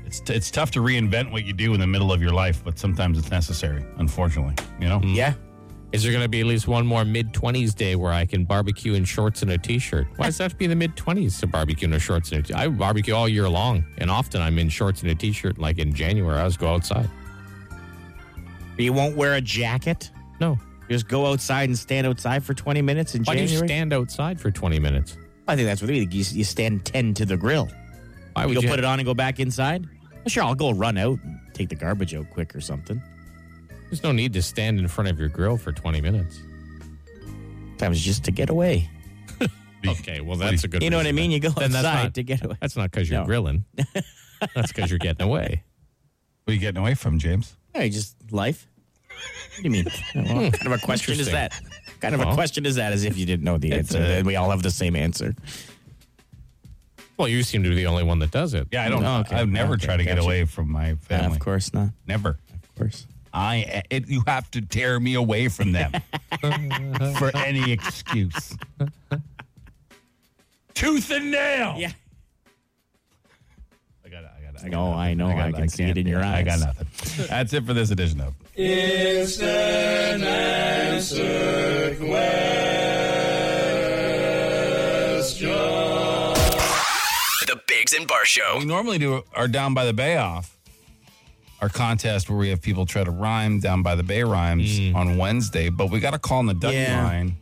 It's 0.04 0.20
t- 0.20 0.34
it's 0.34 0.50
tough 0.50 0.70
to 0.72 0.80
reinvent 0.80 1.30
what 1.30 1.44
you 1.44 1.52
do 1.52 1.74
in 1.74 1.80
the 1.80 1.86
middle 1.86 2.12
of 2.12 2.20
your 2.20 2.32
life, 2.32 2.62
but 2.64 2.78
sometimes 2.78 3.18
it's 3.18 3.30
necessary. 3.30 3.84
Unfortunately, 3.98 4.54
you 4.80 4.88
know. 4.88 5.00
Yeah. 5.04 5.34
Is 5.92 6.02
there 6.02 6.10
going 6.12 6.24
to 6.24 6.28
be 6.28 6.40
at 6.40 6.46
least 6.46 6.66
one 6.66 6.86
more 6.86 7.04
mid 7.04 7.32
20s 7.34 7.74
day 7.74 7.96
where 7.96 8.12
I 8.12 8.24
can 8.24 8.44
barbecue 8.44 8.94
in 8.94 9.04
shorts 9.04 9.42
and 9.42 9.50
a 9.50 9.58
t 9.58 9.78
shirt? 9.78 10.06
Why 10.16 10.26
does 10.26 10.38
that 10.38 10.44
have 10.44 10.52
to 10.52 10.58
be 10.58 10.66
the 10.66 10.74
mid 10.76 10.96
20s 10.96 11.38
to 11.40 11.46
barbecue 11.46 11.86
in 11.86 11.92
a 11.92 11.98
shorts 11.98 12.32
and 12.32 12.40
a 12.40 12.42
t 12.42 12.52
shirt? 12.52 12.58
I 12.58 12.68
barbecue 12.68 13.14
all 13.14 13.28
year 13.28 13.48
long, 13.48 13.84
and 13.98 14.10
often 14.10 14.40
I'm 14.40 14.58
in 14.58 14.68
shorts 14.70 15.02
and 15.02 15.10
a 15.10 15.14
t 15.14 15.32
shirt. 15.32 15.58
Like 15.58 15.78
in 15.78 15.92
January, 15.92 16.38
I 16.38 16.46
just 16.46 16.58
go 16.58 16.68
outside. 16.72 17.08
You 18.78 18.92
won't 18.92 19.16
wear 19.16 19.34
a 19.34 19.40
jacket? 19.40 20.10
No. 20.40 20.58
You 20.88 20.96
just 20.96 21.08
go 21.08 21.26
outside 21.26 21.68
and 21.68 21.78
stand 21.78 22.06
outside 22.06 22.42
for 22.42 22.54
20 22.54 22.82
minutes 22.82 23.14
in 23.14 23.22
Why 23.22 23.34
January? 23.34 23.46
do 23.46 23.52
you 23.52 23.68
stand 23.68 23.92
outside 23.92 24.40
for 24.40 24.50
20 24.50 24.78
minutes? 24.80 25.16
I 25.46 25.54
think 25.56 25.66
that's 25.66 25.80
what 25.82 25.88
they 25.88 26.04
do. 26.04 26.16
You, 26.18 26.24
you 26.32 26.44
stand 26.44 26.84
10 26.84 27.14
to 27.14 27.26
the 27.26 27.36
grill. 27.36 27.68
Why 28.32 28.42
You 28.42 28.48
would 28.48 28.54
go 28.54 28.60
you 28.62 28.68
put 28.68 28.78
it 28.78 28.84
on 28.84 28.98
and 28.98 29.06
go 29.06 29.14
back 29.14 29.38
inside? 29.40 29.86
Well, 30.02 30.28
sure, 30.28 30.42
I'll 30.42 30.54
go 30.54 30.72
run 30.72 30.96
out 30.98 31.18
and 31.22 31.38
take 31.52 31.68
the 31.68 31.74
garbage 31.74 32.14
out 32.14 32.28
quick 32.30 32.56
or 32.56 32.60
something. 32.60 33.00
There's 33.92 34.02
no 34.02 34.10
need 34.12 34.32
to 34.32 34.40
stand 34.40 34.78
in 34.78 34.88
front 34.88 35.10
of 35.10 35.20
your 35.20 35.28
grill 35.28 35.58
for 35.58 35.70
20 35.70 36.00
minutes. 36.00 36.40
Sometimes 37.72 38.00
just 38.00 38.24
to 38.24 38.30
get 38.32 38.48
away. 38.48 38.88
Okay, 39.86 40.20
well, 40.20 40.36
that's 40.36 40.62
a 40.62 40.68
good 40.68 40.80
You 40.80 40.90
know 40.90 40.96
what 40.96 41.08
I 41.08 41.12
mean? 41.12 41.32
You 41.32 41.40
go 41.40 41.48
Then 41.50 41.72
that's 41.72 41.84
outside 41.84 42.02
not- 42.04 42.14
to 42.14 42.22
get 42.22 42.44
away. 42.44 42.54
That's 42.60 42.76
not 42.76 42.90
because 42.92 43.10
you're 43.10 43.18
No. 43.20 43.26
grilling. 43.26 43.64
that's 44.54 44.68
because 44.72 44.88
you're 44.88 45.00
getting 45.00 45.26
away. 45.26 45.64
What 46.44 46.52
are 46.52 46.54
you 46.54 46.60
getting 46.60 46.80
away 46.80 46.94
from, 46.94 47.18
James? 47.18 47.56
Hey, 47.74 47.90
just 47.90 48.14
life. 48.30 48.68
What 49.08 49.56
do 49.56 49.62
you 49.64 49.70
mean? 49.70 49.86
Hmm, 50.12 50.20
what 50.44 50.52
kind 50.52 50.72
of 50.72 50.80
a 50.80 50.86
question 50.86 51.14
is 51.18 51.26
Interesting. 51.26 51.34
that? 51.34 51.52
What 51.88 52.00
kind 52.00 52.14
of 52.14 52.20
a 52.20 52.26
Well, 52.26 52.34
question 52.34 52.64
is 52.64 52.76
that? 52.76 52.92
As 52.92 53.02
if 53.02 53.18
you 53.18 53.26
didn't 53.26 53.42
know 53.44 53.58
the 53.58 53.72
it's 53.72 53.92
answer. 53.92 53.98
a- 54.06 54.16
and 54.18 54.26
we 54.26 54.36
all 54.36 54.50
have 54.50 54.62
the 54.62 54.70
same 54.70 54.94
answer. 54.94 55.34
Well, 57.18 57.26
you 57.26 57.42
seem 57.42 57.64
to 57.64 57.68
be 57.68 57.74
the 57.74 57.86
only 57.86 58.04
one 58.04 58.20
that 58.20 58.30
does 58.30 58.54
it. 58.54 58.68
Yeah, 58.70 58.84
I 58.84 58.88
don't. 58.88 59.04
Oh, 59.04 59.18
okay. 59.26 59.34
I've 59.34 59.48
never 59.48 59.74
Okay, 59.74 59.84
tried 59.86 59.96
to 59.96 60.04
get 60.04 60.14
gotcha. 60.14 60.24
away 60.24 60.44
from 60.44 60.70
my 60.70 60.94
family. 60.94 61.34
of 61.36 61.40
course 61.40 61.74
not. 61.74 61.88
Never. 62.06 62.38
Of 62.52 62.74
course. 62.76 63.06
I. 63.32 63.82
It, 63.90 64.08
you 64.08 64.22
have 64.26 64.50
to 64.52 64.60
tear 64.60 64.98
me 65.00 65.14
away 65.14 65.48
from 65.48 65.72
them 65.72 65.92
for 67.18 67.34
any 67.36 67.72
excuse. 67.72 68.56
Tooth 70.74 71.10
and 71.10 71.30
nail. 71.30 71.74
Yeah. 71.78 71.92
I 74.04 74.08
got. 74.08 74.24
it, 74.24 74.30
I 74.38 74.42
got. 74.42 74.54
it, 74.54 74.60
I 74.60 74.62
got 74.64 74.70
No, 74.70 74.84
nothing. 74.90 75.00
I 75.00 75.14
know. 75.14 75.28
I 75.30 75.50
got- 75.50 75.54
can 75.60 75.68
see 75.68 75.84
it 75.84 75.98
in 75.98 76.06
your 76.06 76.20
yeah, 76.20 76.34
I 76.34 76.42
got 76.42 76.60
nothing. 76.60 77.26
That's 77.28 77.52
it 77.52 77.64
for 77.64 77.72
this 77.74 77.90
edition 77.90 78.20
of. 78.20 78.34
The 87.46 87.60
Biggs 87.66 87.92
and 87.92 88.06
Barr 88.06 88.24
Show. 88.24 88.56
We 88.58 88.64
normally 88.64 88.98
do 88.98 89.22
our 89.34 89.48
down 89.48 89.74
by 89.74 89.84
the 89.84 89.92
bay 89.92 90.16
off. 90.16 90.56
Our 91.62 91.68
contest 91.68 92.28
where 92.28 92.36
we 92.36 92.48
have 92.48 92.60
people 92.60 92.84
try 92.86 93.04
to 93.04 93.10
rhyme 93.12 93.60
down 93.60 93.84
by 93.84 93.94
the 93.94 94.02
bay 94.02 94.24
rhymes 94.24 94.80
on 94.96 95.16
Wednesday, 95.16 95.68
but 95.68 95.90
we 95.92 96.00
got 96.00 96.12
a 96.12 96.18
call 96.18 96.40
in 96.40 96.46
the 96.46 96.54
duck 96.54 96.72
Yeah. 96.74 97.04
line. 97.04 97.36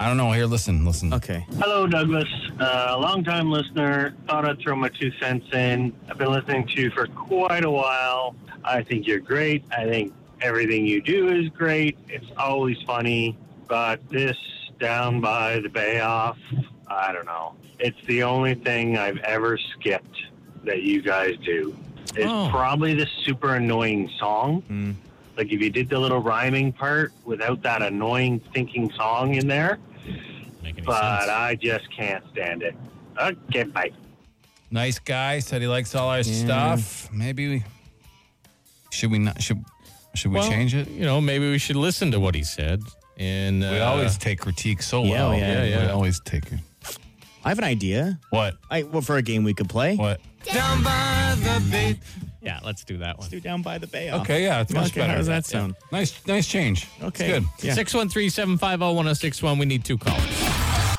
I 0.00 0.08
don't 0.08 0.16
know. 0.16 0.32
Here, 0.32 0.46
listen, 0.46 0.84
listen. 0.84 1.14
Okay. 1.14 1.46
Hello, 1.60 1.86
Douglas. 1.86 2.28
Uh, 2.58 2.86
a 2.90 2.98
long-time 2.98 3.48
listener. 3.48 4.14
Thought 4.26 4.46
I'd 4.46 4.58
throw 4.58 4.74
my 4.74 4.88
two 4.88 5.12
cents 5.20 5.46
in. 5.54 5.92
I've 6.10 6.18
been 6.18 6.32
listening 6.32 6.66
to 6.66 6.82
you 6.82 6.90
for 6.90 7.06
quite 7.06 7.64
a 7.64 7.70
while. 7.70 8.34
I 8.64 8.82
think 8.82 9.06
you're 9.06 9.20
great. 9.20 9.64
I 9.70 9.84
think 9.84 10.12
everything 10.42 10.84
you 10.84 11.00
do 11.00 11.28
is 11.28 11.48
great. 11.50 11.96
It's 12.08 12.26
always 12.36 12.76
funny. 12.84 13.38
But 13.68 14.00
this 14.10 14.36
down 14.80 15.20
by 15.20 15.60
the 15.60 15.68
bay 15.68 16.00
off, 16.00 16.36
I 16.88 17.12
don't 17.12 17.26
know. 17.26 17.54
It's 17.78 17.96
the 18.06 18.24
only 18.24 18.54
thing 18.54 18.98
I've 18.98 19.18
ever 19.18 19.56
skipped 19.56 20.18
that 20.64 20.82
you 20.82 21.00
guys 21.00 21.36
do. 21.44 21.76
It's 22.16 22.26
Oh. 22.30 22.48
probably 22.50 22.94
the 22.94 23.06
super 23.24 23.54
annoying 23.56 24.10
song. 24.18 24.96
Like 25.36 25.52
if 25.52 25.60
you 25.60 25.70
did 25.70 25.88
the 25.90 25.98
little 25.98 26.20
rhyming 26.20 26.72
part 26.72 27.12
without 27.24 27.62
that 27.62 27.82
annoying 27.82 28.40
thinking 28.54 28.90
song 28.92 29.34
in 29.34 29.46
there, 29.46 29.78
but 30.84 31.20
sense? 31.20 31.30
I 31.30 31.58
just 31.60 31.90
can't 31.94 32.24
stand 32.32 32.62
it. 32.62 32.74
Okay, 33.20 33.64
bye. 33.64 33.90
Nice 34.70 34.98
guy. 34.98 35.38
Said 35.40 35.60
he 35.60 35.68
likes 35.68 35.94
all 35.94 36.08
our 36.08 36.22
stuff. 36.22 37.08
Maybe 37.12 37.48
we 37.48 37.64
should 38.90 39.10
we 39.10 39.18
not 39.18 39.42
should 39.42 39.62
should 40.14 40.32
we 40.32 40.38
Well, 40.38 40.48
change 40.48 40.74
it? 40.74 40.88
You 40.88 41.04
know, 41.04 41.20
maybe 41.20 41.50
we 41.50 41.58
should 41.58 41.76
listen 41.76 42.10
to 42.12 42.20
what 42.20 42.34
he 42.34 42.42
said. 42.42 42.82
And 43.18 43.62
uh, 43.64 43.68
We 43.72 43.80
always 43.80 44.16
take 44.18 44.40
critique 44.40 44.82
so 44.82 45.02
Yeah, 45.04 45.10
well. 45.28 45.34
yeah, 45.38 45.62
We 45.62 45.68
yeah. 45.70 45.90
always 45.92 46.20
take 46.20 46.44
it. 46.52 46.60
I 47.46 47.50
have 47.50 47.58
an 47.58 47.64
idea. 47.64 48.18
What? 48.30 48.56
I 48.72 48.82
well 48.82 49.02
for 49.02 49.18
a 49.18 49.22
game 49.22 49.44
we 49.44 49.54
could 49.54 49.68
play. 49.68 49.94
What? 49.94 50.20
down 50.52 50.82
by 50.82 51.34
the 51.38 51.64
bay. 51.70 52.00
Yeah, 52.42 52.58
let's 52.64 52.82
do 52.84 52.98
that 52.98 53.18
one. 53.18 53.22
Let's 53.24 53.30
do 53.30 53.38
down 53.40 53.62
by 53.62 53.78
the 53.78 53.86
bay. 53.86 54.08
Off. 54.10 54.22
Okay, 54.22 54.42
yeah, 54.42 54.60
it's 54.62 54.72
much 54.72 54.90
Okay, 54.90 55.00
better. 55.02 55.12
How 55.12 55.18
does 55.18 55.28
that 55.28 55.46
sound? 55.46 55.76
Nice, 55.92 56.26
nice 56.26 56.48
change. 56.48 56.88
Okay. 57.00 57.30
It's 57.30 57.46
good. 57.46 57.66
Yeah. 57.68 57.74
613 57.74 58.30
750 58.30 58.94
1061. 58.96 59.58
We 59.58 59.66
need 59.66 59.84
two 59.84 59.96
calls. 59.96 60.20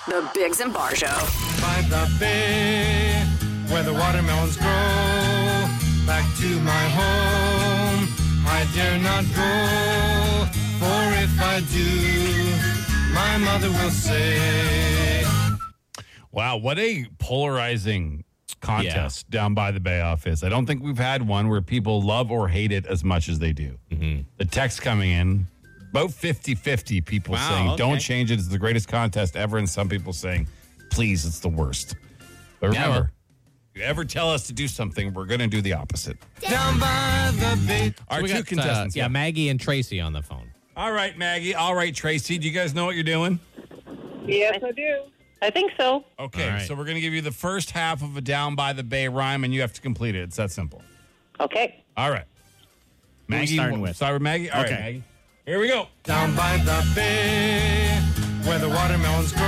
The 0.07 0.29
Biggs 0.33 0.61
and 0.61 0.71
Barr 0.73 0.95
Show. 0.95 1.07
by 1.59 1.81
the 1.89 2.09
bay 2.17 3.11
where 3.67 3.83
the 3.83 3.93
watermelons 3.93 4.55
grow. 4.55 5.67
Back 6.07 6.23
to 6.39 6.59
my 6.61 6.85
home, 6.95 8.07
I 8.47 8.65
dare 8.73 8.99
not 8.99 9.25
go. 9.35 10.47
For 10.79 11.03
if 11.23 11.41
I 11.41 11.59
do, 11.75 13.13
my 13.13 13.35
mother 13.37 13.69
will 13.69 13.91
say. 13.91 15.26
Wow, 16.37 16.57
what 16.57 16.77
a 16.77 17.07
polarizing 17.17 18.23
contest 18.61 19.27
down 19.31 19.55
by 19.55 19.71
the 19.71 19.79
Bay 19.79 20.01
office. 20.01 20.43
I 20.43 20.49
don't 20.49 20.67
think 20.67 20.83
we've 20.83 20.95
had 20.95 21.27
one 21.27 21.49
where 21.49 21.63
people 21.63 21.99
love 22.03 22.29
or 22.29 22.47
hate 22.47 22.71
it 22.71 22.85
as 22.85 23.03
much 23.03 23.27
as 23.27 23.39
they 23.39 23.53
do. 23.53 23.79
Mm-hmm. 23.89 24.21
The 24.37 24.45
text 24.45 24.83
coming 24.83 25.09
in, 25.09 25.47
about 25.89 26.11
50 26.11 26.53
50 26.53 27.01
people 27.01 27.33
Wow, 27.33 27.49
saying, 27.49 27.67
okay. 27.69 27.77
don't 27.77 27.97
change 27.97 28.29
it. 28.29 28.35
It's 28.35 28.49
the 28.49 28.59
greatest 28.59 28.87
contest 28.87 29.35
ever. 29.35 29.57
And 29.57 29.67
some 29.67 29.89
people 29.89 30.13
saying, 30.13 30.47
please, 30.91 31.25
it's 31.25 31.39
the 31.39 31.49
worst. 31.49 31.95
But 32.59 32.67
remember, 32.67 32.91
well- 32.91 33.09
if 33.73 33.81
you 33.81 33.83
ever 33.87 34.05
tell 34.05 34.29
us 34.29 34.45
to 34.45 34.53
do 34.53 34.67
something, 34.67 35.15
we're 35.15 35.25
going 35.25 35.39
to 35.39 35.47
do 35.47 35.63
the 35.63 35.73
opposite. 35.73 36.17
Down 36.41 36.79
by 36.79 37.31
the 37.33 37.59
bay. 37.65 37.95
Our 38.09 38.21
we 38.21 38.27
two 38.27 38.33
got, 38.35 38.41
uh, 38.41 38.45
contestants. 38.45 38.95
yeah, 38.95 39.07
Maggie 39.07 39.49
and 39.49 39.59
Tracy 39.59 39.99
on 39.99 40.13
the 40.13 40.21
phone. 40.21 40.51
All 40.75 40.91
right, 40.91 41.17
Maggie. 41.17 41.55
All 41.55 41.73
right, 41.73 41.95
Tracy. 41.95 42.37
Do 42.37 42.47
you 42.47 42.53
guys 42.53 42.75
know 42.75 42.85
what 42.85 42.93
you're 42.93 43.03
doing? 43.03 43.39
Yes, 44.27 44.61
I 44.63 44.71
do. 44.71 44.97
I 45.41 45.49
think 45.51 45.71
so. 45.77 46.03
Okay, 46.19 46.43
All 46.45 46.49
right. 46.55 46.61
so 46.67 46.73
we're 46.75 46.83
going 46.85 46.95
to 46.95 47.01
give 47.01 47.13
you 47.13 47.21
the 47.21 47.31
first 47.31 47.71
half 47.71 48.01
of 48.01 48.17
a 48.17 48.21
down 48.21 48.55
by 48.55 48.73
the 48.73 48.83
bay 48.83 49.07
rhyme, 49.07 49.43
and 49.43 49.53
you 49.53 49.61
have 49.61 49.73
to 49.73 49.81
complete 49.81 50.15
it. 50.15 50.21
It's 50.23 50.37
that 50.37 50.51
simple. 50.51 50.81
Okay. 51.39 51.83
All 51.95 52.09
right. 52.11 52.25
Maggie, 53.27 53.55
starting 53.55 53.79
we'll 53.79 53.89
with? 53.89 53.95
Start 53.97 54.13
with 54.13 54.21
Maggie. 54.23 54.49
All 54.49 54.61
right, 54.63 54.71
Okay. 54.71 54.81
Maggie. 54.81 55.03
Here 55.45 55.59
we 55.59 55.67
go. 55.67 55.87
Down 56.03 56.35
by 56.35 56.57
the 56.57 56.85
bay 56.95 57.99
where 58.43 58.59
the 58.59 58.69
watermelons 58.69 59.31
grow. 59.33 59.41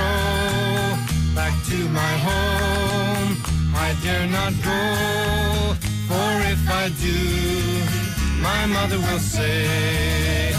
Back 1.34 1.52
to 1.68 1.88
my 1.88 2.12
home, 2.18 3.36
I 3.74 3.96
dare 4.02 4.26
not 4.28 4.52
go, 4.62 5.74
for 6.08 6.30
if 6.50 6.68
I 6.68 6.88
do, 7.00 8.42
my 8.42 8.66
mother 8.66 8.98
will 8.98 9.18
say. 9.18 10.54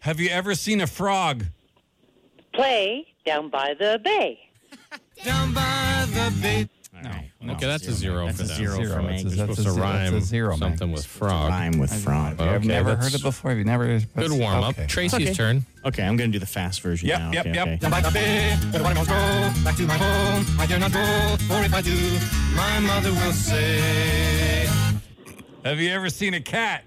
Have 0.00 0.20
you 0.20 0.28
ever 0.30 0.54
seen 0.54 0.80
a 0.80 0.86
frog? 0.86 1.44
Play 2.52 3.06
down 3.24 3.48
by 3.48 3.74
the 3.78 4.00
bay. 4.04 4.40
Down 5.24 5.52
by 5.54 6.06
the 6.08 6.34
bay. 6.42 6.68
Okay, 7.44 7.66
that's 7.66 7.86
a 7.88 7.92
zero 7.92 8.26
That's 8.26 8.36
for 8.38 8.44
a 8.44 8.46
them. 8.46 8.56
zero 8.56 8.76
for 8.76 9.02
Maggie. 9.02 9.22
You're 9.22 9.30
That's 9.30 9.34
supposed 9.36 9.58
a 9.60 9.62
to 9.64 9.70
zero- 9.72 9.74
that's 9.86 10.10
rhyme 10.10 10.14
a 10.14 10.20
zero, 10.20 10.56
something 10.56 10.78
Maggie. 10.88 10.92
with 10.92 11.06
frog. 11.06 11.48
Rhyme 11.50 11.78
with 11.78 11.92
frog. 12.04 12.34
Okay, 12.40 12.48
I've 12.48 12.64
never 12.64 12.94
heard 12.94 13.12
it 13.12 13.22
before. 13.22 13.50
Have 13.50 13.58
you 13.58 13.64
never? 13.64 13.98
Good 13.98 14.30
warm 14.30 14.62
up. 14.62 14.70
Okay. 14.78 14.86
Tracy's 14.86 15.14
Okay. 15.28 15.34
turn. 15.34 15.66
Okay, 15.84 16.04
I'm 16.04 16.16
going 16.16 16.30
to 16.30 16.36
do 16.36 16.38
the 16.38 16.46
fast 16.46 16.80
version 16.80 17.08
Yep, 17.08 17.18
now. 17.18 17.32
yep, 17.32 17.46
okay, 17.46 17.54
yep. 17.54 17.66
okay. 17.66 17.76
Down 17.78 17.90
by 17.90 18.00
the 18.00 18.10
bay, 18.12 18.50
where 18.70 18.72
the 18.78 18.82
watermelons 18.84 19.08
grow. 19.08 19.64
Back 19.64 19.76
to 19.76 19.86
my 19.86 19.96
home, 19.96 20.46
I 20.60 20.66
dare 20.66 20.78
not 20.78 20.92
go, 20.92 21.36
for 21.48 21.62
if 21.64 21.74
I 21.74 21.80
do, 21.82 22.18
my 22.54 22.78
mother 22.80 23.10
will 23.10 23.32
say. 23.32 24.68
Have 25.64 25.80
you 25.80 25.90
ever 25.90 26.08
seen 26.10 26.34
a 26.34 26.40
cat? 26.40 26.84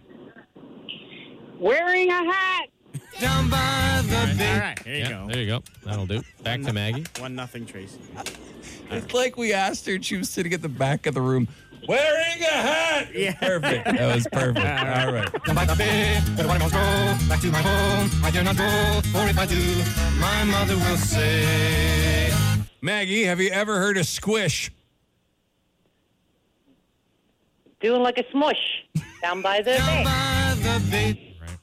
Wearing 1.59 2.09
a 2.09 2.23
hat. 2.31 2.69
Down 3.19 3.49
by 3.49 4.01
the 4.03 4.35
bay. 4.37 4.51
All 4.53 4.59
right, 4.59 4.83
there 4.83 4.93
you 4.93 4.99
Yeah, 5.01 5.09
go. 5.09 5.27
there 5.27 5.39
you 5.41 5.47
go. 5.47 5.63
That'll 5.85 6.05
do. 6.05 6.21
Back 6.43 6.61
to 6.63 6.73
Maggie. 6.73 7.05
One 7.19 7.35
nothing, 7.35 7.65
Tracy. 7.65 7.99
It's 8.91 9.13
like 9.13 9.37
we 9.37 9.53
asked 9.53 9.85
her 9.87 9.95
and 9.95 10.05
she 10.05 10.17
was 10.17 10.29
sitting 10.29 10.53
at 10.53 10.61
the 10.61 10.69
back 10.69 11.05
of 11.05 11.13
the 11.13 11.21
room 11.21 11.47
wearing 11.87 12.41
a 12.41 12.45
hat. 12.45 13.07
Yeah. 13.15 13.33
Perfect. 13.35 13.85
That 13.85 14.15
was 14.15 14.27
perfect. 14.31 14.57
All 14.65 15.13
right. 15.13 15.43
Down 15.45 15.55
by 15.55 15.65
the 15.65 15.75
bay, 15.75 16.19
where 16.35 16.43
the 16.43 16.47
watermelons 16.47 16.71
grow. 16.73 17.29
Back 17.29 17.39
to 17.41 17.51
my 17.51 17.61
home, 17.61 18.09
I 18.23 18.31
dare 18.31 18.43
not 18.43 18.57
go, 18.57 19.01
for 19.11 19.27
if 19.27 19.37
I 19.39 19.45
do, 19.45 20.19
my 20.19 20.43
mother 20.43 20.75
will 20.75 20.97
say. 20.97 22.31
Maggie, 22.81 23.23
have 23.23 23.39
you 23.39 23.49
ever 23.49 23.77
heard 23.79 23.97
a 23.97 24.03
squish? 24.03 24.71
Doing 27.79 28.01
like 28.03 28.17
a 28.17 28.29
smush. 28.31 28.83
Down 29.21 29.41
by 29.41 29.61
the 29.61 29.75
Down 29.77 29.85
bay. 29.87 30.03
by 30.03 30.55
the 30.57 30.91
bay. 30.91 31.37
Right. 31.41 31.57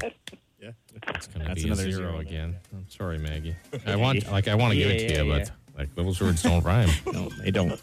That's, 0.00 0.04
uh, 0.04 0.36
Yeah. 0.60 0.70
it's 1.14 1.26
going 1.26 1.41
to 1.41 1.41
That's 1.54 1.62
be 1.64 1.68
a 1.68 1.72
another 1.72 1.90
zero, 1.90 2.10
zero. 2.12 2.18
again. 2.20 2.56
I'm 2.72 2.88
sorry, 2.90 3.18
Maggie. 3.18 3.56
I 3.86 3.96
want, 3.96 4.30
like, 4.30 4.48
I 4.48 4.54
want 4.54 4.72
to 4.72 4.78
give 4.78 4.90
it 4.90 4.98
to 5.08 5.14
Yeah, 5.14 5.22
you, 5.22 5.32
yeah, 5.32 5.38
but 5.38 5.50
like 5.78 5.94
those 5.94 6.20
words 6.20 6.42
don't 6.42 6.62
rhyme. 6.64 6.88
No, 7.12 7.30
they 7.42 7.50
don't. 7.50 7.80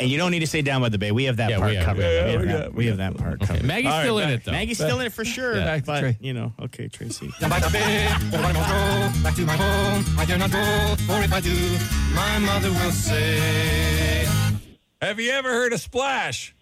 And 0.00 0.08
you 0.08 0.16
don't 0.16 0.30
need 0.30 0.40
to 0.40 0.46
say 0.46 0.62
down 0.62 0.80
by 0.80 0.88
the 0.90 0.98
bay. 0.98 1.10
We 1.10 1.24
have 1.24 1.36
that 1.38 1.50
Yeah, 1.50 1.58
part 1.58 1.70
we 1.70 1.76
have- 1.76 1.84
covered. 1.84 2.02
yeah, 2.02 2.24
we, 2.24 2.30
have 2.32 2.40
we 2.40 2.46
that, 2.46 2.62
got- 2.62 2.74
we 2.74 2.86
have 2.86 2.96
that 2.98 3.16
part 3.16 3.34
Okay, 3.42 3.46
covered. 3.46 3.64
Maggie's 3.64 3.92
All 3.92 4.00
still 4.00 4.18
right, 4.18 4.24
in 4.24 4.30
it 4.30 4.44
though. 4.44 4.52
Maggie's 4.52 4.78
still 4.78 5.00
in 5.00 5.06
it 5.06 5.12
for 5.12 5.24
sure. 5.24 5.56
Yeah. 5.56 5.80
But, 5.84 6.00
Trey. 6.00 6.16
you 6.20 6.32
know, 6.34 6.52
okay, 6.60 6.88
Tracy. 6.88 7.30
Down 7.40 7.50
by 7.50 7.58
the 7.60 7.70
bay, 7.70 8.06
where 8.06 8.30
the 8.30 8.38
watermelons 8.38 9.12
grow. 9.14 9.22
Back 9.24 9.34
to 9.36 9.44
my 9.46 9.56
home, 9.56 10.04
I 10.18 10.24
dare 10.24 10.38
not 10.38 10.50
go, 10.52 10.94
for 11.06 11.20
if 11.22 11.32
I 11.32 11.40
do, 11.40 11.78
my 12.14 12.38
mother 12.38 12.70
will 12.70 12.92
say. 12.92 14.24
Have 15.02 15.18
you 15.20 15.30
ever 15.32 15.50
heard 15.50 15.72
a 15.72 15.78
splash? 15.78 16.54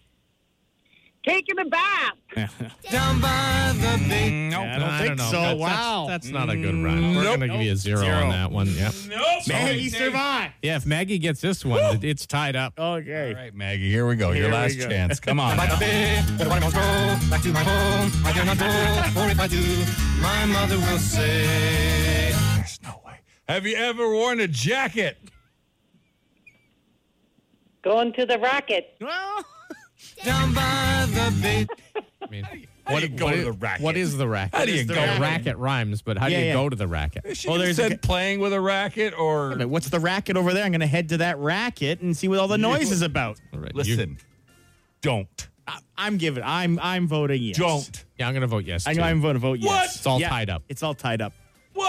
Taking 1.25 1.57
a 1.59 1.65
bath. 1.65 2.13
Down 2.91 3.19
by 3.19 3.71
the 3.75 4.05
bay. 4.07 4.49
Nope. 4.51 4.61
I 4.61 4.77
don't 4.77 4.97
think 4.99 5.17
know. 5.17 5.31
so. 5.31 5.41
That's, 5.41 5.59
wow. 5.59 6.05
That's, 6.07 6.25
that's 6.27 6.33
not 6.33 6.49
a 6.51 6.55
good 6.55 6.75
rhyme. 6.75 7.15
We're 7.15 7.23
Nope. 7.23 7.39
going 7.39 7.39
to 7.39 7.47
give 7.57 7.61
you 7.61 7.71
a 7.71 7.75
zero, 7.75 7.97
Zero. 8.01 8.15
on 8.17 8.29
that 8.29 8.51
one. 8.51 8.67
Yep. 8.67 8.93
Nope. 9.09 9.19
Maggie 9.47 9.89
Sorry, 9.89 10.05
survived. 10.05 10.53
Yeah, 10.61 10.75
if 10.75 10.85
Maggie 10.85 11.17
gets 11.17 11.41
this 11.41 11.65
one, 11.65 11.83
it- 11.95 12.03
it's 12.03 12.27
tied 12.27 12.55
up. 12.55 12.73
Okay. 12.77 13.29
All 13.29 13.41
right, 13.41 13.53
Maggie, 13.55 13.89
here 13.89 14.05
we 14.07 14.15
go. 14.17 14.27
Your 14.27 14.35
Here 14.35 14.45
we 14.47 14.51
last 14.51 14.77
go. 14.77 14.87
chance. 14.87 15.19
Come 15.19 15.39
on. 15.39 15.57
By 15.57 15.65
the 15.65 15.77
bay, 15.77 16.21
where 16.37 16.37
the 16.45 16.49
watermelons 16.49 16.73
grow. 16.75 17.29
Back 17.31 17.41
to 17.41 17.51
my 17.51 17.63
home, 17.63 18.11
I 18.23 18.31
dare 18.33 18.45
not 18.45 18.59
go, 18.59 19.19
for 19.19 19.27
if 19.31 19.39
I 19.39 19.47
do, 19.47 20.21
my 20.21 20.45
mother 20.45 20.77
will 20.77 20.99
say. 20.99 22.31
There's 22.55 22.79
no 22.83 23.01
way. 23.03 23.15
Have 23.49 23.65
you 23.65 23.75
ever 23.77 24.07
worn 24.13 24.39
a 24.41 24.47
jacket? 24.47 25.17
Going 27.83 28.13
to 28.13 28.25
the 28.25 28.37
rocket. 28.39 28.95
Well, 29.01 29.43
Down 30.25 30.53
by 30.53 31.05
the 31.09 31.39
bay. 31.41 31.67
I 32.21 32.27
mean, 32.31 32.43
How 32.85 32.95
do 32.99 33.01
you 33.01 33.09
go 33.09 33.25
what 33.25 33.31
to 33.35 33.43
the 33.43 33.51
racket? 33.51 33.83
What 33.83 33.95
is 33.97 34.17
the 34.17 34.27
racket? 34.27 34.55
How 34.57 34.65
do 34.65 34.71
you 34.73 34.83
The 34.83 34.95
go? 34.95 35.01
racket 35.19 35.57
rhymes, 35.57 36.01
but 36.01 36.17
how 36.17 36.25
Yeah, 36.27 36.37
do 36.37 36.41
you 36.41 36.47
yeah. 36.47 36.53
go 36.53 36.69
to 36.69 36.75
the 36.75 36.87
racket? 36.87 37.37
She 37.37 37.47
Oh, 37.47 37.51
well, 37.51 37.59
there's 37.61 37.75
said 37.75 37.91
a- 37.93 37.97
playing 37.97 38.39
with 38.39 38.51
a 38.53 38.59
racket 38.61 39.17
or 39.17 39.55
but 39.55 39.69
what's 39.69 39.89
the 39.89 39.99
racket 39.99 40.35
over 40.37 40.53
there? 40.53 40.63
I'm 40.65 40.71
going 40.71 40.81
to 40.81 40.87
head 40.87 41.09
to 41.09 41.17
that 41.17 41.37
racket 41.37 42.01
and 42.01 42.15
see 42.17 42.27
what 42.27 42.39
all 42.39 42.47
the 42.47 42.57
noise 42.57 42.91
is 42.91 43.01
about. 43.03 43.39
All 43.53 43.59
right, 43.59 43.71
you- 43.73 43.95
listen. 43.95 44.17
Don't. 45.01 45.49
I, 45.67 45.77
I'm 45.97 46.17
giving. 46.17 46.43
I'm 46.43 46.79
I'm 46.81 47.07
voting 47.07 47.41
yes. 47.41 47.57
Don't. 47.57 48.05
yeah, 48.17 48.27
I'm 48.27 48.33
going 48.33 48.41
to 48.41 48.47
vote 48.47 48.65
yes. 48.65 48.87
I 48.87 48.93
know 48.93 49.03
I'm 49.03 49.21
voting 49.21 49.41
vote 49.41 49.59
yes. 49.59 49.67
What? 49.69 49.85
It's 49.95 50.05
all 50.05 50.19
Yeah, 50.19 50.29
tied 50.29 50.49
up. 50.49 50.63
It's 50.69 50.81
all 50.83 50.93
tied 50.95 51.21
up. 51.21 51.33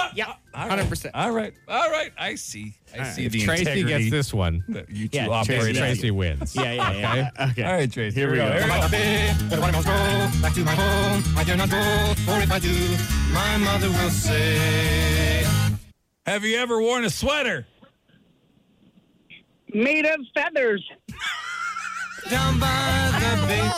What? 0.06 0.16
Yeah, 0.16 0.34
100%. 0.54 1.10
All 1.14 1.30
right. 1.32 1.52
All 1.68 1.90
right. 1.90 2.12
I 2.18 2.34
see. 2.36 2.74
I 2.98 3.04
see 3.10 3.26
If 3.26 3.32
the 3.32 3.44
Tracy 3.44 3.62
integrity 3.62 3.88
gets 3.88 4.10
this 4.10 4.32
one, 4.34 4.64
you 4.88 5.08
two 5.08 5.16
Yeah, 5.18 5.28
operate. 5.28 5.60
Tracy- 5.60 5.70
at. 5.70 5.76
Tracy 5.76 6.10
wins. 6.10 6.54
Yeah, 6.54 6.72
yeah, 6.72 6.92
yeah. 7.14 7.48
Okay. 7.50 7.62
All 7.64 7.72
right, 7.74 7.90
Tracy. 7.92 8.18
Here 8.18 8.30
we 8.30 8.36
go. 8.36 8.50
Here 8.50 8.60
Down 8.60 8.68
by 8.68 8.80
the 8.86 8.88
bay, 8.90 9.26
where 9.28 9.48
the 9.48 9.60
watermelons 9.60 9.86
grow. 9.86 10.42
Back 10.42 10.54
to 10.54 10.64
my 10.64 10.74
home, 10.74 11.22
I 11.36 11.44
dare 11.44 11.56
not 11.56 11.70
go, 11.70 12.14
for 12.24 12.40
if 12.40 12.50
I 12.52 12.58
do, 12.58 12.96
my 13.32 13.56
mother 13.58 13.88
will 13.90 14.10
say. 14.10 15.44
Have 16.26 16.44
you 16.44 16.56
ever 16.58 16.80
worn 16.80 17.04
a 17.04 17.10
sweater? 17.10 17.66
Made 19.74 20.06
of 20.06 20.20
feathers. 20.34 20.88
Down 22.30 22.58
by 22.58 23.10
the 23.20 23.46
bay. 23.46 23.70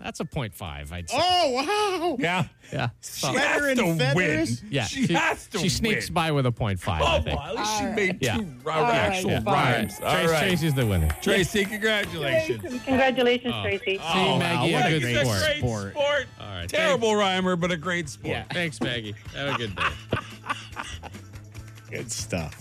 That's 0.00 0.20
a 0.20 0.24
point 0.24 0.54
five, 0.54 0.92
I'd 0.92 1.10
say. 1.10 1.16
Oh 1.20 1.50
wow! 1.50 2.16
Yeah. 2.20 2.44
yeah. 2.72 2.90
She 3.02 3.20
Sweater 3.26 3.38
has 3.38 3.66
and 3.66 3.78
to 3.78 3.94
feathers? 3.96 4.62
win. 4.62 4.70
Yeah, 4.72 4.84
She, 4.84 5.12
has 5.12 5.46
to 5.48 5.58
She 5.58 5.68
sneaks 5.68 6.06
win. 6.08 6.14
by 6.14 6.30
with 6.32 6.46
a 6.46 6.52
point 6.52 6.78
five, 6.78 7.02
I 7.02 7.16
Oh, 7.18 7.22
think. 7.22 7.38
well, 7.38 7.48
at 7.48 7.56
least 7.56 7.78
she 7.78 7.84
made 7.86 8.18
Yeah. 8.20 8.36
two 8.36 8.46
r- 8.64 8.92
actual 8.92 9.30
Yeah. 9.32 9.42
rhymes. 9.44 9.94
All 10.02 10.12
Trace- 10.12 10.30
right. 10.30 10.42
Tracy's 10.48 10.74
the 10.74 10.86
winner. 10.86 11.08
Tracy, 11.20 11.64
congratulations. 11.64 12.62
Congratulations, 12.84 13.54
Oh. 13.56 13.62
Tracy. 13.62 13.96
See, 13.96 14.00
oh, 14.04 14.38
Maggie, 14.38 14.72
what 14.72 14.86
a 14.86 14.90
good 14.90 15.02
great 15.02 15.16
sport. 15.26 15.38
sport. 15.58 15.92
Sport. 15.92 16.26
All 16.40 16.46
right. 16.46 16.68
Terrible 16.68 17.16
rhymer, 17.16 17.56
but 17.56 17.72
a 17.72 17.76
great 17.76 18.08
sport. 18.08 18.36
Thanks, 18.52 18.78
thanks, 18.78 18.80
Maggie. 18.80 19.14
Have 19.34 19.54
a 19.54 19.58
good 19.58 19.74
day. 19.74 19.82
Good 21.90 22.12
stuff. 22.12 22.54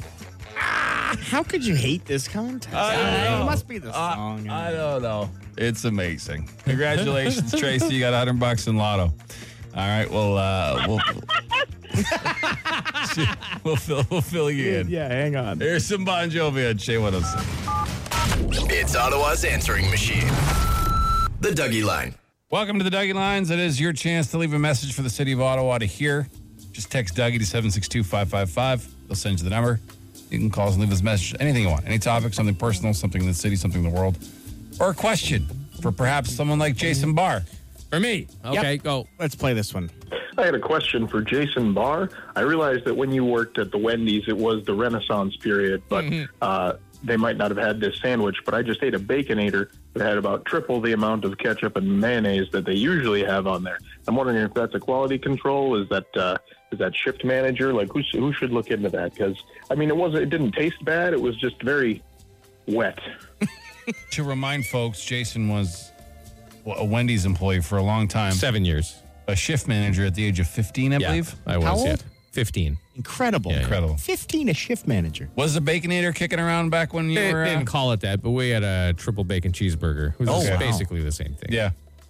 How 0.59 1.43
could 1.43 1.65
you 1.65 1.75
hate 1.75 2.05
this 2.05 2.27
contest? 2.27 2.73
I 2.75 2.95
don't 2.95 3.13
know. 3.37 3.41
It 3.41 3.45
must 3.45 3.67
be 3.67 3.77
the 3.77 3.89
Uh, 3.89 4.15
song. 4.15 4.49
I 4.49 4.71
don't 4.71 5.01
know. 5.01 5.29
It's 5.57 5.85
amazing. 5.85 6.49
Congratulations, 6.65 7.53
Tracy. 7.59 7.93
You 7.95 7.99
got 7.99 8.11
100 8.11 8.39
bucks 8.39 8.67
in 8.67 8.75
lotto. 8.77 9.13
All 9.75 9.87
right. 9.87 10.09
Well, 10.09 10.37
uh, 10.37 10.85
we'll, 10.87 11.01
we'll, 13.63 13.75
fill, 13.75 14.05
we'll 14.09 14.21
fill 14.21 14.49
you 14.51 14.79
in. 14.79 14.89
yeah, 14.89 15.07
hang 15.07 15.35
on. 15.35 15.59
Here's 15.59 15.85
some 15.85 16.05
Bon 16.05 16.29
Jovi 16.29 16.69
on 16.69 16.77
CHEZ 16.77 17.01
106. 17.01 18.71
It's 18.71 18.95
Ottawa's 18.95 19.43
answering 19.45 19.89
machine. 19.89 20.27
The 21.41 21.51
DUGY 21.51 21.83
Line. 21.83 22.15
Welcome 22.49 22.77
to 22.79 22.83
the 22.83 22.89
DUGY 22.91 23.13
Lines. 23.13 23.49
It 23.51 23.59
is 23.59 23.79
your 23.79 23.93
chance 23.93 24.31
to 24.31 24.37
leave 24.37 24.53
a 24.53 24.59
message 24.59 24.93
for 24.93 25.01
the 25.01 25.09
city 25.09 25.31
of 25.33 25.41
Ottawa 25.41 25.77
to 25.79 25.85
hear. 25.85 26.27
Just 26.71 26.91
text 26.91 27.15
DUGY 27.15 27.39
to 27.39 27.45
762 27.45 28.03
555. 28.03 28.87
They'll 29.07 29.15
send 29.15 29.39
you 29.39 29.43
the 29.43 29.49
number. 29.49 29.79
You 30.29 30.39
can 30.39 30.49
call 30.49 30.67
us 30.67 30.73
and 30.73 30.81
leave 30.81 30.91
us 30.91 31.01
a 31.01 31.03
message. 31.03 31.35
Anything 31.39 31.63
you 31.63 31.69
want. 31.69 31.85
Any 31.85 31.99
topic, 31.99 32.33
something 32.33 32.55
personal, 32.55 32.93
something 32.93 33.21
in 33.21 33.27
the 33.27 33.33
city, 33.33 33.55
something 33.55 33.83
in 33.83 33.91
the 33.91 33.97
world, 33.97 34.17
or 34.79 34.89
a 34.89 34.93
question 34.93 35.47
for 35.81 35.91
perhaps 35.91 36.31
someone 36.31 36.59
like 36.59 36.75
Jason 36.75 37.13
Barr. 37.13 37.43
For 37.89 37.99
me. 37.99 38.27
Okay, 38.45 38.77
go. 38.77 39.07
Let's 39.19 39.35
play 39.35 39.53
this 39.53 39.73
one. 39.73 39.89
I 40.37 40.45
had 40.45 40.53
a 40.53 40.59
question 40.59 41.07
for 41.07 41.21
Jason 41.21 41.73
Barr. 41.73 42.09
I 42.35 42.41
realized 42.41 42.85
that 42.85 42.95
when 42.95 43.11
you 43.11 43.25
worked 43.25 43.57
at 43.57 43.71
the 43.71 43.77
Wendy's, 43.77 44.27
it 44.27 44.37
was 44.37 44.63
the 44.65 44.73
Renaissance 44.73 45.35
period, 45.37 45.81
but 45.89 46.05
uh, 46.41 46.73
they 47.03 47.17
might 47.17 47.37
not 47.37 47.49
have 47.49 47.57
had 47.57 47.79
this 47.79 47.99
sandwich. 48.01 48.35
But 48.45 48.53
I 48.53 48.61
just 48.61 48.83
ate 48.83 48.93
a 48.93 48.99
Baconator 48.99 49.69
that 49.93 50.05
had 50.05 50.17
about 50.17 50.45
triple 50.45 50.79
the 50.79 50.93
amount 50.93 51.25
of 51.25 51.37
ketchup 51.37 51.75
and 51.75 51.99
mayonnaise 51.99 52.51
that 52.51 52.65
they 52.65 52.73
usually 52.73 53.23
have 53.23 53.47
on 53.47 53.63
there. 53.63 53.79
I'm 54.07 54.15
wondering 54.15 54.37
if 54.37 54.53
that's 54.53 54.75
a 54.75 54.79
quality 54.79 55.17
control. 55.17 55.81
Is 55.81 55.89
that 55.89 56.05
uh, 56.15 56.37
is 56.71 56.79
that 56.79 56.95
shift 56.95 57.23
manager? 57.23 57.73
Like 57.73 57.89
who 57.93 58.01
who 58.13 58.33
should 58.33 58.51
look 58.51 58.69
into 58.71 58.89
that? 58.89 59.13
Because 59.13 59.37
I 59.71 59.75
mean, 59.75 59.89
it 59.89 59.95
wasn't. 59.95 60.23
It 60.23 60.29
didn't 60.29 60.51
taste 60.53 60.83
bad. 60.83 61.13
It 61.13 61.21
was 61.21 61.35
just 61.37 61.61
very 61.61 62.01
wet. 62.67 62.99
To 64.11 64.23
remind 64.25 64.65
folks, 64.65 65.05
Jason 65.05 65.47
was 65.47 65.93
a 66.65 66.83
Wendy's 66.83 67.25
employee 67.25 67.61
for 67.61 67.77
a 67.77 67.81
long 67.81 68.09
time, 68.09 68.33
Seven 68.33 68.65
years. 68.65 69.01
a 69.29 69.35
shift 69.35 69.65
manager 69.65 70.05
at 70.05 70.13
the 70.13 70.25
age 70.25 70.41
of 70.41 70.47
15, 70.49 70.91
I 70.91 70.97
Yeah, 70.97 71.07
believe. 71.07 71.33
I 71.45 71.55
was, 71.57 71.65
How 71.65 71.85
yeah. 71.85 71.95
15. 72.33 72.77
Incredible. 72.97 73.49
Yeah, 73.51 73.57
yeah. 73.59 73.63
Incredible. 73.63 73.95
15, 73.95 74.49
a 74.49 74.53
shift 74.53 74.87
manager. 74.87 75.29
Was 75.37 75.53
the 75.53 75.61
Baconator 75.61 76.13
kicking 76.13 76.37
around 76.37 76.69
back 76.69 76.93
when 76.93 77.09
you 77.09 77.15
They 77.15 77.33
were? 77.33 77.43
uh, 77.45 77.47
didn't 77.47 77.67
call 77.67 77.93
it 77.93 78.01
that, 78.01 78.21
but 78.21 78.31
we 78.31 78.49
had 78.49 78.63
a 78.65 78.91
triple 78.97 79.23
bacon 79.23 79.53
cheeseburger. 79.53 80.11
It 80.15 80.19
was 80.19 80.27
Oh, 80.27 80.39
wow. 80.51 80.59
basically 80.59 81.01
the 81.01 81.13
same 81.13 81.33
thing. 81.35 81.53
yeah. 81.53 81.69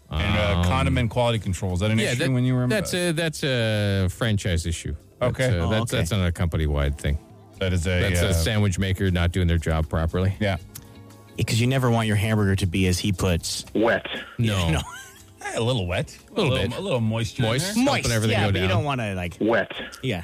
And 0.09 0.37
uh, 0.37 0.59
Um, 0.59 0.63
condiment 0.65 1.09
quality 1.09 1.39
control. 1.39 1.73
Is 1.73 1.79
that 1.81 1.91
an 1.91 1.99
Yeah, 1.99 2.11
issue 2.11 2.19
that- 2.25 2.31
when 2.31 2.45
you 2.45 2.55
were? 2.55 2.67
that's 2.67 2.93
a 2.93 3.11
that's 3.11 3.43
a 3.43 4.07
franchise 4.09 4.65
issue. 4.65 4.95
That's, 5.19 5.31
Okay. 5.39 5.57
uh, 5.59 5.65
Oh, 5.65 5.69
that's 5.69 5.91
okay. 5.93 5.97
that's 5.97 6.11
not 6.11 6.25
a 6.27 6.31
company 6.31 6.65
wide 6.67 6.97
thing. 6.97 7.17
that 7.59 7.73
is 7.73 7.87
a. 7.87 8.01
That's 8.01 8.21
uh, 8.21 8.27
a 8.27 8.33
sandwich 8.33 8.77
maker 8.79 9.09
not 9.11 9.31
doing 9.31 9.47
their 9.47 9.57
job 9.57 9.89
properly. 9.89 10.35
Yeah. 10.39 10.57
Because 11.35 11.59
you 11.59 11.67
never 11.67 11.89
want 11.91 12.07
your 12.07 12.15
hamburger 12.15 12.55
to 12.55 12.65
be, 12.65 12.87
as 12.87 12.97
he 12.99 13.11
puts, 13.11 13.65
Wet. 13.75 14.05
No, 14.37 14.69
no, 14.75 14.79
Eh, 15.45 15.57
A 15.57 15.61
little 15.61 15.85
wet. 15.87 16.17
A 16.35 16.41
little 16.41 16.55
bit. 16.57 16.75
A 16.75 16.79
little 16.81 17.01
moisture. 17.01 17.43
in 17.43 17.49
Moist. 17.49 17.75
there. 17.75 17.83
moist. 17.83 18.03
whenever 18.05 18.25
they 18.27 18.33
yeah, 18.33 18.45
go 18.47 18.51
but 18.53 18.61
you 18.61 18.67
down. 18.67 18.77
don't 18.77 18.83
want 18.85 19.01
to 19.01 19.13
like, 19.15 19.37
Wet. 19.41 19.71
yeah. 20.03 20.23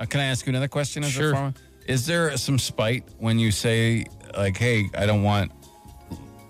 Uh, 0.00 0.04
can 0.06 0.20
I 0.20 0.24
ask 0.26 0.46
you 0.46 0.50
another 0.50 0.68
question 0.68 1.04
as 1.04 1.10
Sure. 1.10 1.30
a 1.32 1.34
farmer? 1.34 1.54
Is 1.86 2.06
there 2.06 2.34
some 2.36 2.58
spite 2.58 3.04
when 3.18 3.38
you 3.38 3.50
say 3.50 4.06
like, 4.36 4.56
"Hey, 4.56 4.88
I 4.96 5.04
don't 5.06 5.22
want, 5.22 5.52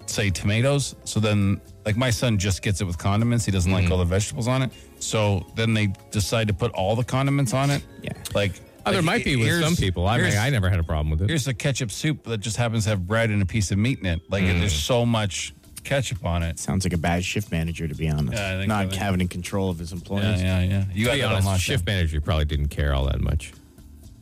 say, 0.07 0.31
tomatoes"? 0.31 0.95
So 1.05 1.19
then, 1.21 1.61
like, 1.85 1.97
my 1.97 2.11
son 2.11 2.39
just 2.39 2.63
gets 2.63 2.81
it 2.81 2.85
with 2.85 2.99
condiments. 2.99 3.45
He 3.45 3.53
doesn't 3.53 3.71
Mm-hmm. 3.71 3.83
like 3.85 3.91
all 3.93 3.99
the 3.99 4.05
vegetables 4.05 4.49
on 4.49 4.63
it. 4.63 4.71
So 5.01 5.47
then 5.55 5.75
they 5.75 5.89
decide 6.11 6.49
to 6.49 6.55
put 6.55 6.73
all 6.73 6.97
the 6.97 7.05
condiments 7.05 7.53
on 7.55 7.71
it. 7.71 7.85
Yeah. 8.03 8.13
Like, 8.35 8.53
Oh, 8.87 8.91
there 8.93 9.01
like, 9.01 9.07
might 9.07 9.25
be 9.25 9.37
with 9.37 9.47
here's- 9.47 9.65
some 9.65 9.77
people. 9.77 10.07
I 10.07 10.17
mean, 10.19 10.27
here's- 10.27 10.39
I 10.39 10.51
never 10.51 10.69
had 10.69 10.79
a 10.79 10.83
problem 10.85 11.11
with 11.11 11.23
it. 11.23 11.29
Here's 11.31 11.49
a 11.49 11.55
ketchup 11.55 11.91
soup 11.91 12.25
that 12.25 12.39
just 12.41 12.59
happens 12.59 12.85
to 12.85 12.91
have 12.91 13.07
bread 13.07 13.31
and 13.31 13.41
a 13.41 13.47
piece 13.47 13.71
of 13.71 13.79
meat 13.79 13.99
in 14.01 14.05
it. 14.07 14.21
Like, 14.31 14.45
Mm. 14.45 14.61
there's 14.61 14.75
so 14.75 15.07
much 15.07 15.55
ketchup 15.85 16.23
on 16.25 16.43
it. 16.43 16.59
Sounds 16.59 16.85
like 16.85 16.93
a 16.93 16.99
bad 16.99 17.25
shift 17.25 17.51
manager, 17.51 17.89
to 17.89 17.95
be 17.95 18.11
honest. 18.11 18.35
Yeah, 18.35 18.55
I 18.55 18.57
think 18.59 18.69
Not 18.69 18.93
so. 18.93 18.99
having 18.99 19.27
control 19.29 19.71
of 19.71 19.79
his 19.79 19.93
employees. 19.93 20.43
yeah, 20.43 20.61
yeah. 20.61 20.69
Yeah. 20.69 20.85
You 20.93 21.05
to 21.05 21.11
got 21.11 21.15
be 21.15 21.21
that 21.23 21.33
honest, 21.33 21.49
on 21.49 21.59
shift 21.59 21.87
manager 21.87 22.21
probably 22.21 22.45
didn't 22.45 22.69
care 22.69 22.93
all 22.95 23.07
that 23.07 23.21
much. 23.23 23.53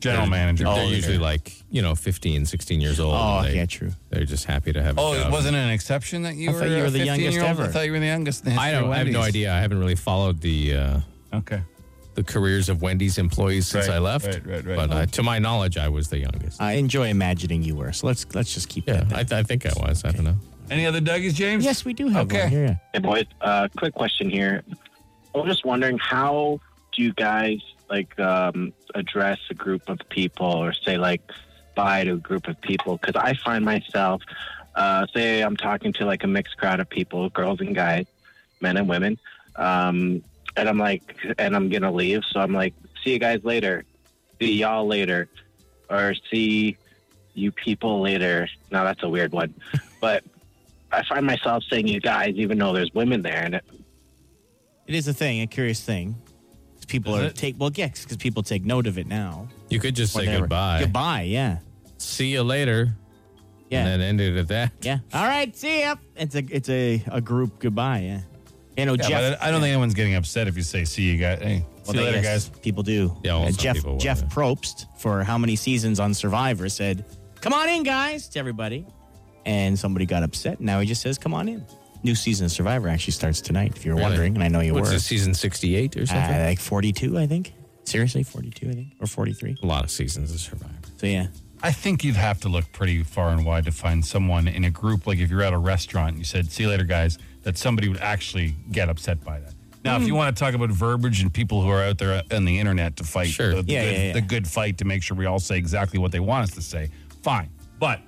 General 0.03 0.27
manager. 0.27 0.65
They're 0.65 0.73
Oh, 0.73 0.87
usually 0.87 1.15
yeah. 1.15 1.21
like, 1.21 1.53
you 1.71 1.81
know, 1.81 1.95
15, 1.95 2.45
16 2.45 2.81
years 2.81 2.99
old. 2.99 3.13
Oh, 3.15 3.37
and 3.39 3.47
they, 3.47 3.55
yeah, 3.55 3.65
true. 3.65 3.91
They're 4.09 4.25
just 4.25 4.45
happy 4.45 4.71
to 4.73 4.83
have 4.83 4.97
a 4.97 5.01
Oh, 5.01 5.13
it 5.13 5.31
wasn't 5.31 5.55
an 5.55 5.69
exception 5.69 6.23
that 6.23 6.35
you 6.35 6.49
I 6.49 6.53
were. 6.53 6.59
thought 6.59 6.69
you 6.69 6.75
a 6.77 6.81
were 6.83 6.89
the 6.89 7.05
youngest 7.05 7.33
year 7.37 7.45
old? 7.45 7.59
I 7.61 7.67
thought 7.67 7.85
you 7.85 7.91
were 7.93 7.99
the 7.99 8.05
youngest. 8.07 8.45
in 8.45 8.53
the 8.53 8.59
I 8.61 8.65
history 8.65 8.79
don't. 8.81 8.83
of 8.85 8.91
I 8.91 8.97
have 8.97 9.07
no 9.07 9.19
Wendy's. 9.19 9.27
idea. 9.29 9.53
I 9.53 9.59
haven't 9.61 9.79
really 9.79 9.95
followed 9.95 10.41
the 10.41 10.75
uh, 10.75 10.99
Okay. 11.33 11.61
the 12.15 12.23
careers 12.23 12.69
of 12.69 12.81
Wendy's 12.81 13.17
employees 13.17 13.67
since 13.67 13.87
Right, 13.87 13.95
I 13.95 13.99
left. 13.99 14.25
right, 14.27 14.45
right, 14.45 14.65
right. 14.65 14.75
But 14.75 14.91
uh, 14.91 15.05
to 15.07 15.23
my 15.23 15.39
knowledge, 15.39 15.77
I 15.77 15.89
was 15.89 16.09
the 16.09 16.19
youngest. 16.19 16.61
I 16.61 16.73
enjoy 16.73 17.07
imagining 17.09 17.63
you 17.63 17.75
were. 17.75 17.91
So 17.93 18.05
let's 18.07 18.25
let's 18.35 18.53
just 18.53 18.69
keep 18.69 18.87
yeah, 18.87 19.03
that. 19.05 19.13
I, 19.13 19.23
th- 19.23 19.31
I 19.33 19.43
think 19.43 19.65
I 19.65 19.71
was. 19.79 20.03
I 20.05 20.11
don't 20.11 20.25
know. 20.25 20.35
Any 20.69 20.85
other 20.85 21.01
DUGYs, 21.01 21.33
James? 21.33 21.65
yes, 21.65 21.83
we 21.85 21.93
do 21.93 22.07
have 22.09 22.25
Okay. 22.27 22.41
one 22.43 22.49
here. 22.49 22.81
Hey, 22.93 22.99
boys. 22.99 23.25
Uh, 23.41 23.67
quick 23.77 23.93
question 23.93 24.29
here. 24.29 24.63
I 25.35 25.37
was 25.39 25.47
just 25.47 25.65
wondering, 25.65 25.97
how 25.97 26.59
do 26.95 27.01
you 27.03 27.11
guys 27.13 27.59
like 27.89 28.17
um, 28.19 28.73
address 28.95 29.39
a 29.49 29.53
group 29.53 29.89
of 29.89 29.99
people, 30.09 30.47
or 30.47 30.73
say 30.73 30.97
like 30.97 31.21
bye 31.75 32.03
to 32.03 32.13
a 32.13 32.17
group 32.17 32.47
of 32.47 32.59
people? 32.61 32.97
Because 32.97 33.15
I 33.15 33.33
find 33.33 33.63
myself, 33.65 34.21
uh, 34.75 35.05
say, 35.13 35.41
I'm 35.41 35.57
talking 35.57 35.93
to 35.93 36.05
like 36.05 36.23
a 36.23 36.27
mixed 36.27 36.57
crowd 36.57 36.79
of 36.79 36.89
people, 36.89 37.29
girls 37.29 37.59
and 37.61 37.75
guys, 37.75 38.05
men 38.61 38.77
and 38.77 38.87
women, 38.87 39.19
um, 39.55 40.23
and 40.55 40.69
I'm 40.69 40.77
like, 40.77 41.15
and 41.37 41.55
I'm 41.55 41.69
gonna 41.69 41.91
leave, 41.91 42.23
so 42.31 42.39
I'm 42.39 42.53
like, 42.53 42.73
see 43.03 43.11
you 43.11 43.19
guys 43.19 43.43
later, 43.43 43.83
see 44.39 44.53
y'all 44.53 44.87
later, 44.87 45.27
or 45.89 46.13
see 46.31 46.77
you 47.33 47.51
people 47.51 48.01
later. 48.01 48.47
Now 48.71 48.83
that's 48.83 49.03
a 49.03 49.09
weird 49.09 49.31
one, 49.31 49.53
but. 50.01 50.23
I 50.91 51.03
find 51.03 51.25
myself 51.25 51.63
saying 51.71 51.87
you 51.87 51.99
guys, 51.99 52.35
even 52.35 52.59
though 52.59 52.71
there's 52.71 52.93
women 52.93 53.23
there, 53.23 53.43
and 53.43 53.55
it, 53.55 53.65
It 54.85 54.93
is 54.93 55.07
a 55.07 55.13
thing, 55.13 55.41
a 55.41 55.47
curious 55.47 55.81
thing. 55.81 56.15
People 56.85 57.15
Is 57.15 57.21
are 57.21 57.25
it? 57.27 57.35
take 57.35 57.55
well, 57.59 57.71
yes, 57.73 58.03
because 58.03 58.17
people 58.17 58.43
take 58.43 58.63
note 58.65 58.87
of 58.87 58.97
it 58.97 59.07
now. 59.07 59.47
You 59.69 59.79
could 59.79 59.95
just 59.95 60.13
say 60.13 60.21
Whatever. 60.25 60.41
goodbye. 60.41 60.79
Goodbye, 60.81 61.21
yeah, 61.23 61.59
See 61.97 62.31
you 62.31 62.43
later. 62.43 62.95
yeah, 63.69 63.79
And 63.87 63.87
then 63.87 64.01
end 64.01 64.21
it 64.21 64.37
at 64.37 64.47
that. 64.49 64.71
yeah. 64.81 64.99
All 65.13 65.25
right, 65.25 65.55
see 65.55 65.81
ya. 65.81 65.95
It's 66.15 66.35
a 66.35 66.43
it's 66.49 66.69
a, 66.69 67.03
a 67.11 67.21
group 67.21 67.59
goodbye, 67.59 67.99
yeah. 67.99 68.19
You 68.77 68.85
know, 68.85 68.93
Yeah, 68.93 69.07
Jeff. 69.07 69.21
but 69.39 69.41
I 69.43 69.47
I 69.47 69.51
don't 69.51 69.61
think 69.61 69.71
anyone's 69.71 69.93
getting 69.93 70.15
upset 70.15 70.47
if 70.47 70.55
you 70.57 70.63
say, 70.63 70.83
"See 70.85 71.03
you 71.03 71.17
guys." 71.17 71.39
Hey, 71.41 71.65
Well, 71.85 71.93
see 71.93 71.99
you 71.99 72.05
later, 72.05 72.21
guys. 72.21 72.49
People 72.49 72.81
do. 72.83 73.15
Yeah, 73.23 73.33
well, 73.35 73.43
Uh, 73.43 73.51
some 73.51 73.57
Jeff 73.57 73.75
people 73.75 73.91
will, 73.93 73.99
Jeff 73.99 74.21
yeah. 74.21 74.27
Probst 74.29 74.85
for 74.97 75.23
how 75.23 75.37
many 75.37 75.55
seasons 75.55 75.99
on 75.99 76.13
Survivor 76.13 76.69
said, 76.69 77.05
"Come 77.41 77.53
on 77.53 77.69
in, 77.69 77.83
guys," 77.83 78.27
to 78.29 78.39
everybody, 78.39 78.85
and 79.45 79.77
somebody 79.77 80.05
got 80.07 80.23
upset. 80.23 80.59
Now 80.59 80.79
he 80.79 80.87
just 80.87 81.01
says, 81.01 81.17
"Come 81.19 81.33
on 81.35 81.47
in." 81.49 81.63
New 82.03 82.15
season 82.15 82.45
of 82.45 82.51
Survivor 82.51 82.89
actually 82.89 83.13
starts 83.13 83.39
tonight. 83.41 83.73
If 83.75 83.85
you're 83.85 83.95
Really? 83.95 84.07
wondering, 84.09 84.35
and 84.35 84.43
I 84.43 84.49
know 84.49 84.59
you 84.59 84.73
What's 84.73 84.89
were, 84.89 84.93
this, 84.95 85.05
season 85.05 85.33
68 85.33 85.95
or 85.97 86.05
something? 86.05 86.35
uh, 86.35 86.45
like 86.45 86.59
42, 86.59 87.17
I 87.17 87.27
think. 87.27 87.53
Seriously, 87.85 88.23
42, 88.23 88.69
I 88.69 88.73
think, 88.73 88.87
or 88.99 89.07
43. 89.07 89.57
a 89.61 89.65
lot 89.65 89.83
of 89.83 89.91
seasons 89.91 90.31
of 90.33 90.39
Survivor. 90.39 90.73
So 90.97 91.07
yeah, 91.07 91.27
I 91.61 91.71
think 91.71 92.03
you'd 92.03 92.15
have 92.15 92.39
to 92.41 92.49
look 92.49 92.71
pretty 92.73 93.03
far 93.03 93.29
and 93.29 93.45
wide 93.45 93.65
to 93.65 93.71
find 93.71 94.05
someone 94.05 94.47
in 94.47 94.63
a 94.65 94.69
group. 94.69 95.05
Like 95.07 95.19
if 95.19 95.29
you're 95.29 95.43
at 95.43 95.53
a 95.53 95.57
restaurant 95.57 96.09
and 96.09 96.17
you 96.19 96.23
said, 96.25 96.49
"See 96.51 96.63
you 96.63 96.69
later, 96.69 96.83
guys," 96.85 97.17
that 97.43 97.57
somebody 97.57 97.87
would 97.89 97.99
actually 97.99 98.55
get 98.71 98.89
upset 98.89 99.23
by 99.23 99.39
that. 99.39 99.53
Now, 99.83 99.97
if 99.97 100.07
you 100.07 100.15
want 100.15 100.33
to 100.33 100.39
talk 100.41 100.53
about 100.53 100.69
verbiage 100.69 101.21
and 101.21 101.33
people 101.33 101.61
who 101.61 101.69
are 101.69 101.83
out 101.83 101.97
there 101.97 102.23
on 102.31 102.45
the 102.45 102.57
internet 102.57 102.95
to 102.97 103.03
fight 103.03 103.27
Sure. 103.27 103.53
the, 103.55 103.63
the 103.63 103.73
Yeah, 103.73 103.83
good, 103.83 103.91
yeah, 103.97 104.03
yeah. 104.07 104.13
the 104.13 104.21
good 104.21 104.47
fight 104.47 104.77
to 104.77 104.85
make 104.85 105.03
sure 105.03 105.17
we 105.17 105.25
all 105.25 105.39
say 105.39 105.57
exactly 105.57 105.99
what 105.99 106.13
they 106.13 106.21
want 106.21 106.43
us 106.49 106.55
to 106.55 106.61
say, 106.61 106.89
fine. 107.21 107.49
But 107.79 107.99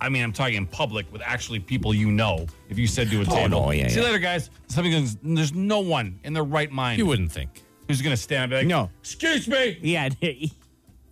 I 0.00 0.08
mean, 0.08 0.22
I'm 0.22 0.32
talking 0.32 0.54
in 0.56 0.66
public 0.66 1.10
with 1.12 1.22
actually 1.24 1.60
people 1.60 1.94
you 1.94 2.10
know. 2.10 2.46
If 2.68 2.78
you 2.78 2.86
said 2.86 3.10
to 3.10 3.18
a 3.18 3.20
oh, 3.22 3.24
table, 3.24 3.48
no, 3.66 3.70
yeah, 3.70 3.88
"See 3.88 3.96
you 3.96 4.00
yeah. 4.02 4.06
later, 4.08 4.18
guys," 4.18 4.50
something 4.68 4.92
goes, 4.92 5.16
there's 5.22 5.54
no 5.54 5.80
one 5.80 6.18
in 6.24 6.32
their 6.32 6.44
right 6.44 6.70
mind 6.70 6.98
You 6.98 7.06
wouldn't 7.06 7.32
think. 7.32 7.62
who's 7.88 8.02
going 8.02 8.14
to 8.14 8.20
stand 8.20 8.50
back. 8.50 8.66
No. 8.66 8.90
excuse 9.00 9.46
me. 9.48 9.78
yeah. 9.82 10.08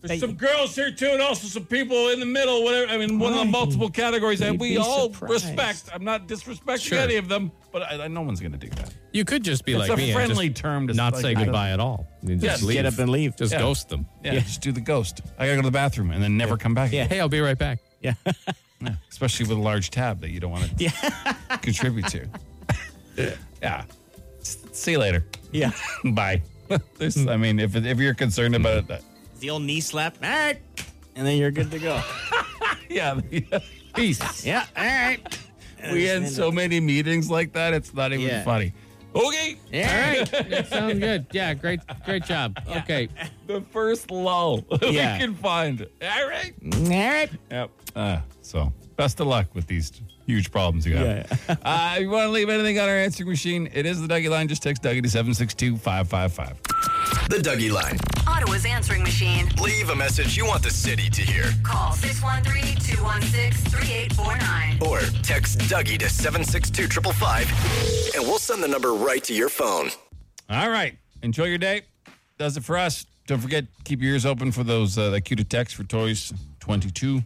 There's 0.05 0.19
some 0.19 0.35
girls 0.35 0.75
here 0.75 0.91
too, 0.91 1.11
and 1.11 1.23
also 1.23 1.47
some 1.47 1.65
people 1.65 2.09
in 2.09 2.19
the 2.19 2.27
middle. 2.27 2.65
Whatever. 2.65 2.91
I 2.91 2.99
mean, 2.99 3.21
one 3.21 3.33
of 3.35 3.39
the 3.39 3.45
multiple 3.45 3.89
categories 3.89 4.41
that 4.41 4.59
we 4.59 4.71
be 4.71 4.77
all 4.77 5.13
surprised. 5.13 5.45
respect. 5.45 5.85
I'm 5.95 6.03
not 6.03 6.27
disrespecting 6.27 6.81
Sure. 6.83 6.99
any 6.99 7.15
of 7.15 7.29
them, 7.29 7.53
but 7.71 7.83
I, 7.83 8.03
I, 8.05 8.09
no 8.09 8.23
one's 8.23 8.41
going 8.41 8.51
to 8.51 8.59
do 8.59 8.69
that. 8.71 8.93
You 9.13 9.25
could 9.25 9.45
just 9.45 9.65
be 9.65 9.75
It's 9.75 9.79
like 9.79 9.91
a 9.91 9.97
me 9.97 10.11
and 10.11 10.15
friendly 10.15 10.49
just 10.49 10.61
term 10.61 10.89
to 10.89 10.95
not 10.95 11.13
like- 11.13 11.23
say 11.23 11.35
goodbye 11.35 11.71
at 11.71 11.79
all. 11.79 12.09
You 12.25 12.35
just 12.35 12.65
leave. 12.65 12.79
get 12.79 12.87
up 12.87 12.99
and 12.99 13.11
leave. 13.11 13.37
Just 13.37 13.53
Yeah. 13.53 13.61
ghost 13.61 13.91
them. 13.91 14.07
Yeah, 14.25 14.41
just 14.41 14.61
do 14.61 14.73
the 14.73 14.81
ghost. 14.81 15.21
I 15.39 15.47
got 15.47 15.51
to 15.53 15.57
go 15.59 15.63
to 15.63 15.69
the 15.69 15.71
bathroom 15.71 16.11
and 16.11 16.21
then 16.21 16.37
never 16.37 16.57
come 16.57 16.75
back. 16.75 16.91
Yeah. 16.91 17.05
Hey, 17.07 17.21
I'll 17.21 17.29
be 17.29 17.39
right 17.41 17.57
back. 17.59 17.79
Yeah. 18.01 18.15
Yeah, 18.83 18.95
especially 19.11 19.47
with 19.47 19.59
a 19.59 19.61
large 19.61 19.91
tab 19.91 20.21
that 20.21 20.31
you 20.31 20.41
don't 20.41 20.51
want 20.51 20.77
to 20.79 20.93
contribute 21.63 22.07
to. 22.09 22.27
yeah. 23.63 23.85
See 24.43 24.93
you 24.93 24.99
later. 24.99 25.25
yeah. 25.53 25.73
Bye. 26.05 26.43
this, 26.99 27.27
I 27.27 27.37
mean, 27.37 27.59
if 27.61 27.77
if 27.77 27.99
you're 27.99 28.15
concerned 28.15 28.55
about 28.57 28.79
it, 28.79 28.89
that, 28.89 29.03
The 29.41 29.51
old 29.51 29.63
knee 29.63 29.81
slap. 29.81 30.17
All 30.23 30.29
right. 30.29 30.59
And 31.15 31.27
then 31.27 31.37
you're 31.37 31.51
good 31.51 31.71
to 31.71 31.79
go. 31.79 32.01
yeah, 32.89 33.21
peace. 33.95 34.45
yeah. 34.47 34.65
All 34.77 34.85
right. 34.85 35.39
We 35.93 36.05
had 36.05 36.29
so 36.29 36.51
many 36.51 36.81
meetings 36.81 37.29
like 37.31 37.53
that. 37.53 37.75
It's 37.75 37.93
not 37.93 38.13
even 38.13 38.27
Yeah. 38.27 38.45
funny. 38.45 38.73
Okay. 39.15 39.57
Yeah. 39.71 39.91
All 39.93 40.19
right. 40.19 40.31
that 40.51 40.69
sounds 40.69 40.99
good. 40.99 41.27
Yeah, 41.33 41.55
great 41.55 41.81
great 42.05 42.25
job. 42.25 42.59
Okay. 42.79 43.09
The 43.47 43.61
first 43.73 44.11
lull 44.11 44.65
Yeah. 44.83 45.15
we 45.15 45.21
can 45.25 45.35
find. 45.35 45.87
All 46.03 46.29
right. 46.29 46.53
All 46.75 46.81
right. 46.89 47.31
Yep. 47.51 47.71
Uh, 47.95 48.21
so 48.41 48.73
best 48.97 49.21
of 49.21 49.27
luck 49.27 49.55
with 49.55 49.67
these 49.67 49.93
huge 50.27 50.51
problems 50.51 50.87
you 50.87 50.95
got. 50.95 51.05
Yeah, 51.05 51.27
uh, 51.65 51.95
if 51.97 52.03
you 52.03 52.11
want 52.11 52.27
to 52.27 52.31
leave 52.31 52.49
anything 52.49 52.79
on 52.79 52.89
our 52.89 52.97
answering 52.97 53.29
machine, 53.29 53.69
it 53.75 53.85
is 53.87 54.01
the 54.01 54.07
DUGY 54.09 54.31
line. 54.31 54.49
Just 54.49 54.63
text 54.63 54.83
DUGY 54.83 55.03
to 55.03 55.11
762 55.11 55.77
555. 55.77 57.29
The 57.29 57.37
DUGY 57.39 57.71
Line. 57.73 57.99
Ottawa's 58.27 58.65
answering 58.65 59.03
machine. 59.03 59.49
Leave 59.61 59.91
a 59.91 59.97
message 59.97 60.37
you 60.37 60.47
want 60.47 60.63
the 60.63 60.71
city 60.71 61.11
to 61.11 61.21
hear. 61.23 61.45
Call 61.63 61.93
613-216-3849. 63.03 64.83
Or 64.89 65.01
text 65.23 65.59
DUGY 65.61 65.99
to 65.99 66.09
762 66.09 66.89
555 67.01 68.15
and 68.15 68.23
we'll 68.25 68.39
send 68.39 68.63
the 68.63 68.69
number 68.69 68.95
right 68.95 69.23
to 69.25 69.35
your 69.35 69.49
phone. 69.49 69.91
All 70.49 70.71
right. 70.71 70.97
Enjoy 71.23 71.45
your 71.45 71.59
day. 71.59 71.83
Does 72.39 72.57
it 72.57 72.65
for 72.65 72.77
us. 72.77 73.07
Don't 73.27 73.41
forget, 73.41 73.65
keep 73.85 74.01
your 74.03 74.13
ears 74.13 74.27
open 74.27 74.51
for 74.53 74.65
those 74.65 74.99
uh, 74.99 75.11
that 75.11 75.23
cue 75.23 75.37
to 75.37 75.45
text 75.45 75.77
for 75.77 75.85
Toys 75.85 76.33
22. 76.61 77.23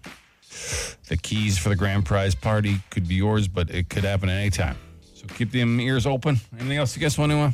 The 1.08 1.16
keys 1.16 1.58
for 1.58 1.68
the 1.70 1.76
grand 1.76 2.04
prize 2.04 2.34
party 2.34 2.76
could 2.90 3.08
be 3.08 3.14
yours, 3.16 3.48
but 3.48 3.70
it 3.70 3.88
could 3.88 4.04
happen 4.04 4.28
at 4.28 4.38
any 4.38 4.50
time. 4.50 4.76
So 5.14 5.26
keep 5.26 5.52
them 5.52 5.80
ears 5.80 6.06
open. 6.06 6.36
Anything 6.58 6.78
else 6.78 6.94
you 6.96 7.02
guys 7.02 7.16
want 7.18 7.32
to? 7.32 7.38
Uh, 7.38 7.50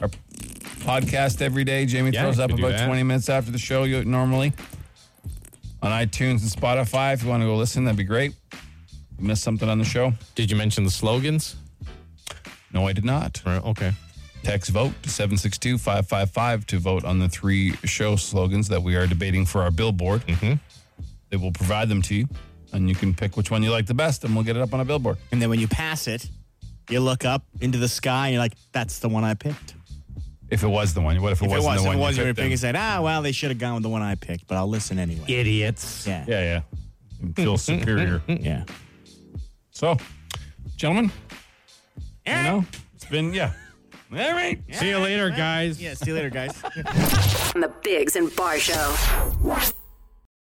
our 0.00 0.08
podcast 0.80 1.40
every 1.42 1.64
day. 1.64 1.86
Jamie 1.86 2.10
Yeah, 2.10 2.22
throws 2.22 2.38
up 2.38 2.52
about 2.52 2.72
that. 2.72 2.86
20 2.86 3.02
minutes 3.04 3.28
after 3.28 3.50
the 3.50 3.58
show 3.58 3.84
you, 3.84 4.04
normally 4.04 4.52
on 5.82 5.90
iTunes 5.90 6.42
and 6.42 6.50
Spotify. 6.50 7.14
If 7.14 7.22
you 7.22 7.28
want 7.28 7.42
to 7.42 7.46
go 7.46 7.56
listen, 7.56 7.84
that'd 7.84 7.96
be 7.96 8.04
great. 8.04 8.34
You 9.18 9.26
missed 9.26 9.42
something 9.42 9.68
on 9.68 9.78
the 9.78 9.84
show? 9.84 10.12
Did 10.34 10.50
you 10.50 10.56
mention 10.56 10.84
the 10.84 10.90
slogans? 10.90 11.56
No, 12.72 12.86
I 12.86 12.92
did 12.92 13.04
not. 13.04 13.42
Right, 13.44 13.64
okay. 13.64 13.92
Text 14.42 14.70
vote 14.70 14.92
to 15.02 15.10
762 15.10 15.78
555 15.78 16.66
to 16.66 16.78
vote 16.78 17.04
on 17.04 17.18
the 17.18 17.28
three 17.28 17.72
show 17.84 18.16
slogans 18.16 18.68
that 18.68 18.82
we 18.82 18.94
are 18.94 19.06
debating 19.06 19.44
for 19.44 19.62
our 19.62 19.70
billboard. 19.70 20.26
Mm-hmm. 20.26 20.54
They 21.30 21.36
will 21.36 21.52
provide 21.52 21.88
them 21.88 22.02
to 22.02 22.14
you, 22.14 22.28
and 22.72 22.88
you 22.88 22.94
can 22.94 23.12
pick 23.14 23.36
which 23.36 23.50
one 23.50 23.62
you 23.62 23.70
like 23.70 23.86
the 23.86 23.94
best, 23.94 24.24
and 24.24 24.34
we'll 24.34 24.44
get 24.44 24.56
it 24.56 24.62
up 24.62 24.72
on 24.72 24.80
a 24.80 24.84
billboard. 24.84 25.18
And 25.32 25.42
then 25.42 25.50
when 25.50 25.58
you 25.58 25.68
pass 25.68 26.06
it, 26.06 26.28
you 26.88 27.00
look 27.00 27.24
up 27.24 27.42
into 27.60 27.78
the 27.78 27.88
sky 27.88 28.28
and 28.28 28.34
you're 28.34 28.42
like, 28.42 28.54
that's 28.72 29.00
the 29.00 29.08
one 29.08 29.24
I 29.24 29.34
picked. 29.34 29.74
If 30.50 30.62
it 30.62 30.68
was 30.68 30.94
the 30.94 31.00
one, 31.00 31.20
what 31.20 31.32
if 31.32 31.42
it 31.42 31.44
If 31.44 31.50
wasn't 31.50 31.64
it 31.64 31.66
wasn't 31.66 31.82
the 31.82 31.88
one 31.88 31.96
the 31.96 32.00
one 32.02 32.14
you 32.14 32.20
were 32.22 32.26
picked 32.28 32.38
picking, 32.38 32.56
said, 32.56 32.74
ah, 32.76 33.00
well, 33.02 33.20
they 33.20 33.32
should 33.32 33.50
have 33.50 33.58
gone 33.58 33.74
with 33.74 33.82
the 33.82 33.88
one 33.90 34.00
I 34.02 34.14
picked, 34.14 34.46
but 34.46 34.56
I'll 34.56 34.68
listen 34.68 34.98
anyway. 34.98 35.24
Idiots. 35.28 36.06
Yeah. 36.06 36.24
Yeah, 36.26 36.40
yeah. 36.40 36.60
And 37.20 37.36
feel 37.36 37.58
superior. 37.58 38.22
Yeah. 38.26 38.64
So, 39.70 39.96
gentlemen, 40.76 41.12
you 42.26 42.32
know, 42.32 42.64
it's 42.94 43.04
been, 43.04 43.34
yeah. 43.34 43.52
All 44.10 44.16
right. 44.18 44.58
See 44.72 44.88
you 44.88 44.98
later, 44.98 45.28
guys. 45.28 45.80
Yeah, 45.80 45.92
see 45.92 46.10
you 46.10 46.14
later, 46.14 46.30
guys. 46.30 46.62
On 47.54 47.60
the 47.60 47.72
Biggs 47.82 48.16
and 48.16 48.34
Barr 48.34 48.58
Show. 48.58 48.94